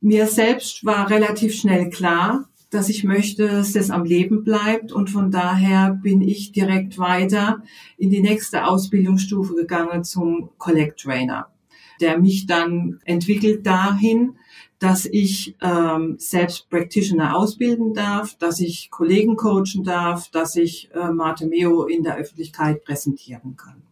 Mir 0.01 0.27
selbst 0.27 0.85
war 0.85 1.09
relativ 1.11 1.55
schnell 1.55 1.89
klar, 1.91 2.49
dass 2.73 2.89
ich 2.89 3.05
möchte, 3.05 3.47
dass 3.47 3.73
das 3.73 3.91
am 3.91 4.05
Leben 4.05 4.45
bleibt 4.45 4.93
und 4.93 5.11
von 5.11 5.31
daher 5.31 5.91
bin 6.03 6.23
ich 6.23 6.53
direkt 6.53 6.97
weiter 6.97 7.63
in 7.99 8.09
die 8.09 8.23
nächste 8.23 8.67
Ausbildungsstufe 8.67 9.55
gegangen 9.55 10.05
zum 10.05 10.49
Collect 10.57 11.01
Trainer, 11.01 11.53
der 12.01 12.19
mich 12.19 12.47
dann 12.47 12.99
entwickelt 13.05 13.67
dahin, 13.67 14.37
dass 14.79 15.05
ich 15.05 15.55
ähm, 15.61 16.17
selbst 16.19 16.71
Practitioner 16.71 17.37
ausbilden 17.37 17.93
darf, 17.93 18.39
dass 18.39 18.59
ich 18.59 18.91
Kollegen 18.91 19.37
coachen 19.37 19.85
darf, 19.85 20.31
dass 20.31 20.57
ich 20.57 20.91
äh, 20.95 21.11
Mate 21.11 21.47
Meo 21.47 21.85
in 21.85 22.03
der 22.03 22.17
Öffentlichkeit 22.17 22.85
präsentieren 22.85 23.55
kann. 23.55 23.83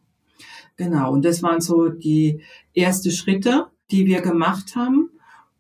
Genau, 0.77 1.13
und 1.13 1.27
das 1.27 1.43
waren 1.43 1.61
so 1.61 1.91
die 1.91 2.41
ersten 2.75 3.11
Schritte, 3.11 3.67
die 3.91 4.07
wir 4.07 4.23
gemacht 4.23 4.75
haben. 4.75 5.11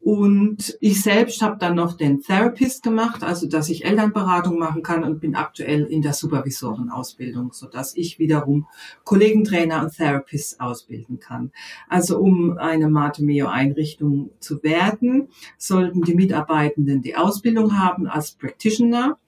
Und 0.03 0.78
ich 0.80 1.03
selbst 1.03 1.42
habe 1.42 1.59
dann 1.59 1.74
noch 1.74 1.94
den 1.94 2.22
Therapist 2.22 2.82
gemacht, 2.82 3.22
also 3.22 3.46
dass 3.46 3.68
ich 3.68 3.84
Elternberatung 3.84 4.59
machen 4.59 4.82
kann 4.82 5.05
und 5.05 5.20
bin 5.20 5.34
aktuell 5.34 5.84
in 5.84 6.01
der 6.01 6.14
Supervisorenausbildung, 6.14 7.53
so 7.53 7.66
dass 7.66 7.94
ich 7.94 8.18
wiederum 8.18 8.66
Kollegentrainer 9.05 9.82
und 9.82 9.94
Therapists 9.94 10.59
ausbilden 10.59 11.18
kann. 11.18 11.53
Also 11.86 12.18
um 12.18 12.57
eine 12.57 12.88
Matemeo-Einrichtung 12.88 14.30
zu 14.40 14.62
werden, 14.62 15.28
sollten 15.59 16.01
die 16.01 16.14
Mitarbeitenden 16.14 17.03
die 17.03 17.16
Ausbildung 17.16 17.78
haben 17.78 18.07
als 18.07 18.32
Practitioner 18.32 19.18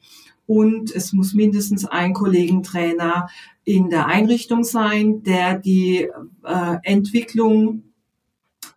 und 0.47 0.95
es 0.95 1.13
muss 1.13 1.35
mindestens 1.35 1.85
ein 1.85 2.15
Kollegentrainer 2.15 3.29
in 3.65 3.91
der 3.91 4.07
Einrichtung 4.07 4.65
sein, 4.65 5.23
der 5.23 5.59
die 5.59 6.09
äh, 6.45 6.77
Entwicklung 6.83 7.85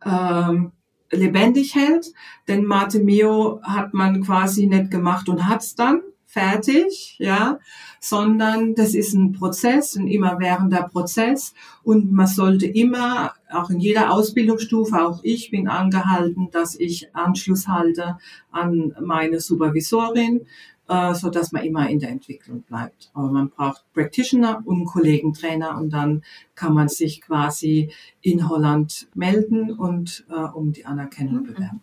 ähm, 0.05 0.71
lebendig 1.15 1.75
hält. 1.75 2.13
Denn 2.47 2.65
Mate 2.65 2.99
Mio 2.99 3.61
hat 3.63 3.93
man 3.93 4.23
quasi 4.23 4.67
nicht 4.67 4.91
gemacht 4.91 5.29
und 5.29 5.47
hat's 5.47 5.75
dann 5.75 6.01
fertig, 6.35 7.15
ja, 7.17 7.59
sondern 8.01 8.75
das 8.75 8.93
ist 8.93 9.13
ein 9.13 9.31
Prozess, 9.31 9.95
ein 9.95 10.07
immerwährender 10.07 10.83
Prozess 10.83 11.53
und 11.81 12.11
man 12.11 12.27
sollte 12.27 12.65
immer, 12.65 13.33
auch 13.49 13.69
in 13.69 13.79
jeder 13.79 14.11
Ausbildungsstufe, 14.11 15.01
auch 15.01 15.21
ich 15.23 15.49
bin 15.49 15.69
angehalten, 15.69 16.49
dass 16.51 16.77
ich 16.77 17.15
Anschluss 17.15 17.69
halte 17.69 18.17
an 18.51 18.93
meine 18.99 19.39
Supervisorin, 19.39 20.45
äh, 20.87 21.13
so 21.13 21.29
dass 21.29 21.51
man 21.51 21.63
immer 21.63 21.89
in 21.89 21.99
der 21.99 22.09
Entwicklung 22.09 22.61
bleibt. 22.61 23.09
Aber 23.13 23.29
man 23.29 23.49
braucht 23.49 23.83
Practitioner 23.93 24.61
und 24.65 24.85
Kollegentrainer 24.85 25.77
und 25.77 25.91
dann 25.91 26.23
kann 26.55 26.73
man 26.73 26.89
sich 26.89 27.21
quasi 27.21 27.91
in 28.21 28.49
Holland 28.49 29.07
melden 29.15 29.71
und 29.71 30.25
äh, 30.29 30.33
um 30.33 30.73
die 30.73 30.85
Anerkennung 30.85 31.43
mhm. 31.43 31.53
bewerben. 31.53 31.81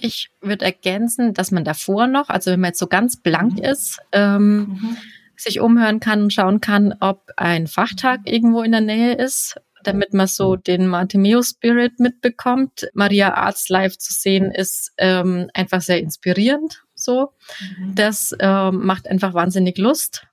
Ich 0.00 0.30
würde 0.40 0.64
ergänzen, 0.64 1.34
dass 1.34 1.50
man 1.50 1.64
davor 1.64 2.06
noch, 2.06 2.28
also 2.28 2.50
wenn 2.52 2.60
man 2.60 2.68
jetzt 2.68 2.78
so 2.78 2.86
ganz 2.86 3.16
blank 3.16 3.54
mhm. 3.54 3.64
ist, 3.64 3.98
ähm, 4.12 4.58
mhm. 4.58 4.96
sich 5.36 5.60
umhören 5.60 5.98
kann 5.98 6.22
und 6.22 6.32
schauen 6.32 6.60
kann, 6.60 6.94
ob 7.00 7.30
ein 7.36 7.66
Fachtag 7.66 8.20
irgendwo 8.24 8.62
in 8.62 8.72
der 8.72 8.80
Nähe 8.80 9.14
ist, 9.14 9.60
damit 9.82 10.12
man 10.12 10.26
so 10.26 10.56
den 10.56 10.86
Martimeo-Spirit 10.86 12.00
mitbekommt. 12.00 12.88
Maria 12.94 13.34
Arzt 13.34 13.70
live 13.70 13.96
zu 13.96 14.12
sehen, 14.12 14.50
ist 14.50 14.92
ähm, 14.98 15.50
einfach 15.54 15.80
sehr 15.80 16.00
inspirierend. 16.00 16.84
So, 16.98 17.32
mhm. 17.78 17.94
das 17.94 18.34
ähm, 18.40 18.84
macht 18.84 19.08
einfach 19.08 19.34
wahnsinnig 19.34 19.78
Lust. 19.78 20.26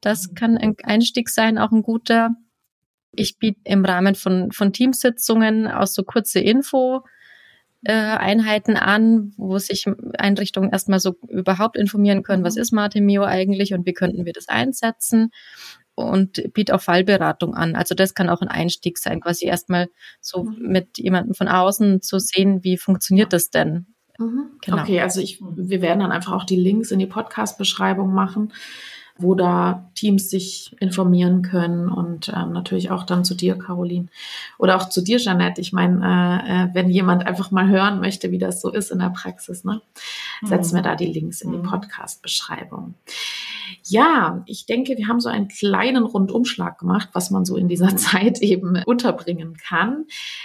Das 0.00 0.28
mhm. 0.28 0.34
kann 0.34 0.58
ein 0.58 0.76
Einstieg 0.82 1.28
sein, 1.28 1.58
auch 1.58 1.72
ein 1.72 1.82
guter. 1.82 2.30
Ich 3.12 3.38
biete 3.38 3.60
im 3.64 3.84
Rahmen 3.84 4.14
von, 4.14 4.52
von 4.52 4.72
Teamsitzungen 4.72 5.66
auch 5.66 5.86
so 5.86 6.02
kurze 6.02 6.40
Info 6.40 7.04
äh, 7.84 7.92
Einheiten 7.92 8.76
an, 8.76 9.32
wo 9.36 9.58
sich 9.58 9.86
Einrichtungen 10.18 10.70
erstmal 10.70 11.00
so 11.00 11.16
überhaupt 11.28 11.76
informieren 11.76 12.22
können, 12.22 12.44
was 12.44 12.56
mhm. 12.56 12.62
ist 12.62 12.72
Martimeo 12.72 13.24
eigentlich 13.24 13.72
und 13.72 13.86
wie 13.86 13.94
könnten 13.94 14.26
wir 14.26 14.32
das 14.32 14.48
einsetzen 14.48 15.30
und 15.96 16.52
biete 16.52 16.74
auch 16.74 16.82
Fallberatung 16.82 17.54
an. 17.54 17.74
Also 17.74 17.94
das 17.94 18.14
kann 18.14 18.28
auch 18.28 18.42
ein 18.42 18.48
Einstieg 18.48 18.98
sein, 18.98 19.20
quasi 19.20 19.46
erstmal 19.46 19.88
so 20.20 20.44
mit 20.44 20.98
jemandem 20.98 21.34
von 21.34 21.48
außen 21.48 22.02
zu 22.02 22.18
sehen, 22.18 22.62
wie 22.62 22.76
funktioniert 22.76 23.32
das 23.32 23.50
denn? 23.50 23.86
Mhm. 24.18 24.50
Genau. 24.60 24.82
Okay, 24.82 25.00
also 25.00 25.20
ich, 25.20 25.40
wir 25.40 25.82
werden 25.82 26.00
dann 26.00 26.12
einfach 26.12 26.32
auch 26.32 26.44
die 26.44 26.56
Links 26.56 26.90
in 26.90 26.98
die 26.98 27.06
Podcast-Beschreibung 27.06 28.12
machen 28.12 28.52
wo 29.18 29.34
da 29.34 29.90
Teams 29.94 30.28
sich 30.28 30.76
informieren 30.80 31.42
können 31.42 31.88
und 31.88 32.28
ähm, 32.28 32.52
natürlich 32.52 32.90
auch 32.90 33.04
dann 33.04 33.24
zu 33.24 33.34
dir, 33.34 33.56
Caroline, 33.56 34.08
oder 34.58 34.76
auch 34.76 34.88
zu 34.88 35.02
dir, 35.02 35.18
Jeanette. 35.18 35.60
Ich 35.60 35.72
meine, 35.72 36.04
äh, 36.04 36.64
äh, 36.64 36.74
wenn 36.74 36.90
jemand 36.90 37.26
einfach 37.26 37.50
mal 37.50 37.68
hören 37.68 38.00
möchte, 38.00 38.30
wie 38.30 38.38
das 38.38 38.60
so 38.60 38.70
ist 38.70 38.90
in 38.90 38.98
der 38.98 39.10
Praxis, 39.10 39.64
ne, 39.64 39.80
setzen 40.42 40.74
wir 40.74 40.82
mhm. 40.82 40.84
da 40.84 40.96
die 40.96 41.06
Links 41.06 41.40
in 41.40 41.52
die 41.52 41.58
mhm. 41.58 41.64
Podcast-Beschreibung. 41.64 42.94
Ja, 43.82 44.42
ich 44.46 44.66
denke, 44.66 44.96
wir 44.96 45.08
haben 45.08 45.20
so 45.20 45.28
einen 45.28 45.48
kleinen 45.48 46.04
Rundumschlag 46.04 46.78
gemacht, 46.78 47.10
was 47.12 47.30
man 47.30 47.44
so 47.44 47.56
in 47.56 47.68
dieser 47.68 47.92
mhm. 47.92 47.96
Zeit 47.96 48.42
eben 48.42 48.82
unterbringen 48.84 49.56
kann. 49.56 50.04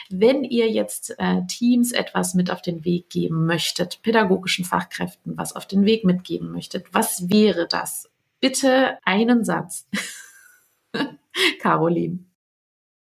Wenn 0.10 0.44
ihr 0.44 0.70
jetzt 0.70 1.16
äh, 1.18 1.42
Teams 1.48 1.92
etwas 1.92 2.36
mit 2.36 2.52
auf 2.52 2.62
den 2.62 2.86
Weg 2.86 3.10
geben 3.10 3.46
möchtet, 3.46 4.02
pädagogischen 4.02 4.66
Fachkräften 4.66 5.38
was 5.38 5.56
auf 5.56 5.66
den 5.66 5.86
Weg 5.86 6.04
mitgeben 6.06 6.52
möchtet, 6.52 6.86
was 6.94 7.30
wäre 7.30 7.68
das? 7.68 8.11
Bitte 8.42 8.98
einen 9.06 9.46
Satz. 9.46 9.88
Caroline. 11.62 12.26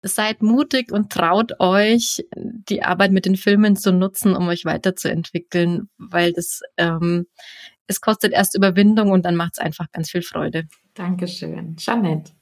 Seid 0.03 0.43
mutig 0.43 0.93
und 0.93 1.11
traut 1.11 1.61
euch, 1.61 2.27
die 2.37 2.83
Arbeit 2.83 3.13
mit 3.13 3.27
den 3.27 3.37
Filmen 3.37 3.75
zu 3.75 3.93
nutzen, 3.93 4.37
um 4.37 4.49
euch 4.49 4.65
weiterzuentwickeln, 4.65 5.89
weil 5.97 6.33
das 6.33 6.61
ähm, 6.77 7.27
es 7.87 8.01
kostet 8.01 8.33
erst 8.33 8.57
Überwindung 8.57 9.11
und 9.11 9.25
dann 9.25 9.37
macht 9.37 9.55
es 9.55 9.59
einfach 9.59 9.91
ganz 9.93 10.11
viel 10.11 10.23
Freude. 10.23 10.69
Dankeschön. 10.95 11.77
Jeanette. 11.77 12.33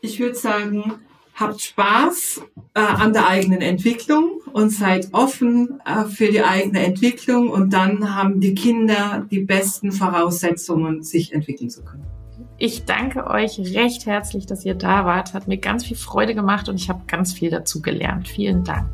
Ich 0.00 0.18
würde 0.20 0.36
sagen, 0.36 0.94
habt 1.34 1.60
Spaß 1.60 2.42
äh, 2.74 2.80
an 2.80 3.12
der 3.12 3.28
eigenen 3.28 3.60
Entwicklung 3.60 4.40
und 4.52 4.70
seid 4.70 5.08
offen 5.12 5.80
äh, 5.84 6.04
für 6.04 6.30
die 6.30 6.42
eigene 6.42 6.84
Entwicklung 6.84 7.50
und 7.50 7.72
dann 7.72 8.14
haben 8.14 8.40
die 8.40 8.54
Kinder 8.54 9.26
die 9.30 9.40
besten 9.40 9.92
Voraussetzungen, 9.92 11.02
sich 11.02 11.32
entwickeln 11.32 11.70
zu 11.70 11.84
können. 11.84 12.17
Ich 12.60 12.84
danke 12.84 13.28
euch 13.28 13.60
recht 13.60 14.06
herzlich, 14.06 14.44
dass 14.44 14.64
ihr 14.64 14.74
da 14.74 15.04
wart. 15.04 15.32
Hat 15.32 15.46
mir 15.46 15.58
ganz 15.58 15.84
viel 15.84 15.96
Freude 15.96 16.34
gemacht 16.34 16.68
und 16.68 16.74
ich 16.74 16.88
habe 16.88 17.02
ganz 17.06 17.32
viel 17.32 17.50
dazu 17.50 17.80
gelernt. 17.80 18.26
Vielen 18.26 18.64
Dank. 18.64 18.88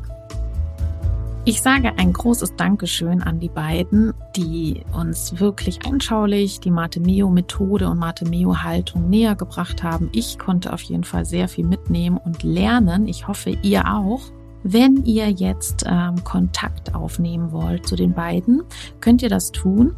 Ich 1.45 1.63
sage 1.63 1.93
ein 1.97 2.13
großes 2.13 2.55
Dankeschön 2.57 3.23
an 3.23 3.39
die 3.39 3.49
beiden, 3.49 4.13
die 4.35 4.83
uns 4.93 5.39
wirklich 5.39 5.83
anschaulich 5.85 6.59
die 6.59 6.69
Mate-Meo-Methode 6.69 7.89
und 7.89 7.97
Mate-Meo-Haltung 7.97 9.09
näher 9.09 9.35
gebracht 9.35 9.81
haben. 9.81 10.09
Ich 10.11 10.37
konnte 10.37 10.71
auf 10.71 10.81
jeden 10.81 11.03
Fall 11.03 11.25
sehr 11.25 11.47
viel 11.47 11.65
mitnehmen 11.65 12.17
und 12.17 12.43
lernen. 12.43 13.07
Ich 13.07 13.27
hoffe, 13.27 13.57
ihr 13.63 13.91
auch. 13.91 14.21
Wenn 14.67 15.05
ihr 15.05 15.29
jetzt 15.29 15.85
ähm, 15.87 16.23
Kontakt 16.23 16.95
aufnehmen 16.95 17.51
wollt 17.51 17.87
zu 17.87 17.95
den 17.95 18.13
beiden, 18.13 18.63
könnt 18.99 19.21
ihr 19.21 19.29
das 19.29 19.51
tun. 19.51 19.95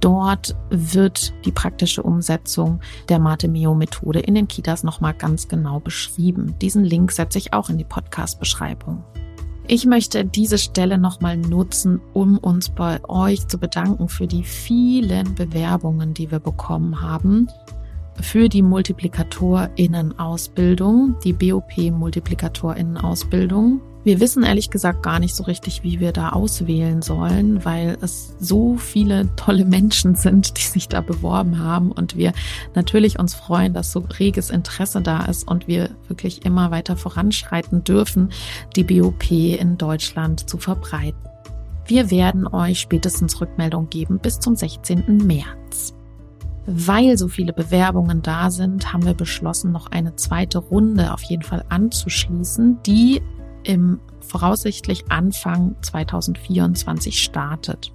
Dort 0.00 0.56
wird 0.70 1.32
die 1.44 1.52
praktische 1.52 2.02
Umsetzung 2.02 2.80
der 3.08 3.18
Mate 3.18 3.48
Meo 3.48 3.74
Methode 3.74 4.20
in 4.20 4.34
den 4.34 4.48
Kitas 4.48 4.82
nochmal 4.82 5.14
ganz 5.14 5.48
genau 5.48 5.80
beschrieben. 5.80 6.54
Diesen 6.60 6.84
Link 6.84 7.12
setze 7.12 7.38
ich 7.38 7.52
auch 7.52 7.68
in 7.68 7.78
die 7.78 7.84
Podcast-Beschreibung. 7.84 9.04
Ich 9.66 9.86
möchte 9.86 10.24
diese 10.24 10.58
Stelle 10.58 10.98
nochmal 10.98 11.36
nutzen, 11.36 12.00
um 12.12 12.38
uns 12.38 12.70
bei 12.70 13.02
euch 13.08 13.46
zu 13.46 13.58
bedanken 13.58 14.08
für 14.08 14.26
die 14.26 14.42
vielen 14.42 15.34
Bewerbungen, 15.34 16.12
die 16.12 16.30
wir 16.30 16.40
bekommen 16.40 17.00
haben 17.00 17.48
für 18.22 18.48
die 18.48 18.62
Multiplikatorinnen-Ausbildung, 18.62 21.16
die 21.24 21.32
BOP-Multiplikatorinnen-Ausbildung. 21.32 23.80
Wir 24.02 24.18
wissen 24.18 24.44
ehrlich 24.44 24.70
gesagt 24.70 25.02
gar 25.02 25.18
nicht 25.18 25.36
so 25.36 25.44
richtig, 25.44 25.82
wie 25.82 26.00
wir 26.00 26.12
da 26.12 26.30
auswählen 26.30 27.02
sollen, 27.02 27.66
weil 27.66 27.98
es 28.00 28.34
so 28.40 28.78
viele 28.78 29.28
tolle 29.36 29.66
Menschen 29.66 30.14
sind, 30.14 30.56
die 30.56 30.62
sich 30.62 30.88
da 30.88 31.02
beworben 31.02 31.58
haben 31.58 31.92
und 31.92 32.16
wir 32.16 32.32
natürlich 32.74 33.18
uns 33.18 33.34
freuen, 33.34 33.74
dass 33.74 33.92
so 33.92 34.02
reges 34.18 34.48
Interesse 34.48 35.02
da 35.02 35.26
ist 35.26 35.46
und 35.46 35.68
wir 35.68 35.90
wirklich 36.08 36.46
immer 36.46 36.70
weiter 36.70 36.96
voranschreiten 36.96 37.84
dürfen, 37.84 38.30
die 38.74 38.84
BOP 38.84 39.30
in 39.30 39.76
Deutschland 39.76 40.48
zu 40.48 40.56
verbreiten. 40.56 41.20
Wir 41.84 42.10
werden 42.10 42.46
euch 42.46 42.80
spätestens 42.80 43.38
Rückmeldung 43.40 43.90
geben 43.90 44.18
bis 44.18 44.40
zum 44.40 44.56
16. 44.56 45.26
März. 45.26 45.99
Weil 46.66 47.16
so 47.16 47.28
viele 47.28 47.52
Bewerbungen 47.52 48.22
da 48.22 48.50
sind, 48.50 48.92
haben 48.92 49.04
wir 49.04 49.14
beschlossen, 49.14 49.70
noch 49.72 49.90
eine 49.90 50.16
zweite 50.16 50.58
Runde 50.58 51.12
auf 51.12 51.22
jeden 51.22 51.42
Fall 51.42 51.64
anzuschließen, 51.68 52.82
die 52.84 53.22
im 53.64 54.00
voraussichtlich 54.20 55.10
Anfang 55.10 55.74
2024 55.82 57.20
startet. 57.20 57.92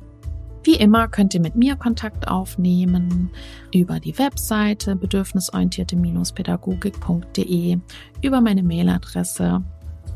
Wie 0.63 0.75
immer 0.75 1.07
könnt 1.07 1.33
ihr 1.35 1.41
mit 1.41 1.55
mir 1.55 1.75
Kontakt 1.75 2.27
aufnehmen 2.27 3.29
über 3.71 3.99
die 3.99 4.17
Webseite 4.17 4.95
bedürfnisorientierte-pädagogik.de, 4.95 7.77
über 8.23 8.41
meine 8.41 8.63
Mailadresse. 8.63 9.61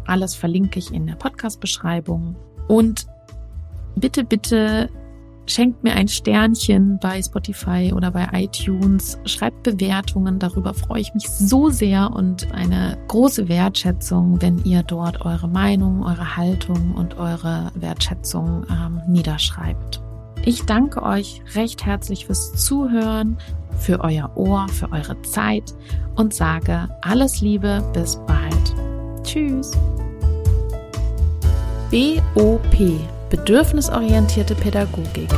Alles 0.07 0.33
verlinke 0.33 0.79
ich 0.79 0.91
in 0.91 1.05
der 1.05 1.13
Podcast-Beschreibung. 1.13 2.35
Und 2.67 3.05
bitte, 3.95 4.23
bitte 4.23 4.89
Schenkt 5.49 5.83
mir 5.83 5.93
ein 5.93 6.07
Sternchen 6.07 6.99
bei 6.99 7.19
Spotify 7.23 7.91
oder 7.95 8.11
bei 8.11 8.27
iTunes. 8.33 9.17
Schreibt 9.25 9.63
Bewertungen. 9.63 10.37
Darüber 10.37 10.75
freue 10.75 11.01
ich 11.01 11.11
mich 11.15 11.27
so 11.27 11.71
sehr 11.71 12.11
und 12.13 12.51
eine 12.53 12.99
große 13.07 13.49
Wertschätzung, 13.49 14.39
wenn 14.43 14.63
ihr 14.63 14.83
dort 14.83 15.25
eure 15.25 15.47
Meinung, 15.47 16.03
eure 16.03 16.37
Haltung 16.37 16.93
und 16.93 17.17
eure 17.17 17.71
Wertschätzung 17.73 18.63
ähm, 18.69 19.01
niederschreibt. 19.07 20.03
Ich 20.45 20.65
danke 20.65 21.01
euch 21.01 21.41
recht 21.55 21.83
herzlich 21.83 22.27
fürs 22.27 22.53
Zuhören, 22.53 23.39
für 23.75 24.01
euer 24.01 24.31
Ohr, 24.35 24.67
für 24.67 24.91
eure 24.91 25.19
Zeit 25.23 25.73
und 26.15 26.31
sage 26.31 26.89
alles 27.01 27.41
Liebe, 27.41 27.83
bis 27.93 28.17
bald. 28.27 28.75
Tschüss. 29.23 29.71
BOP 31.89 33.18
bedürfnisorientierte 33.29 34.55
Pädagogik. 34.55 35.29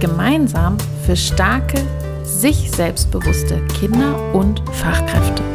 Gemeinsam 0.00 0.76
für 1.04 1.16
starke, 1.16 1.80
sich 2.22 2.70
selbstbewusste 2.70 3.60
Kinder 3.78 4.34
und 4.34 4.62
Fachkräfte. 4.72 5.53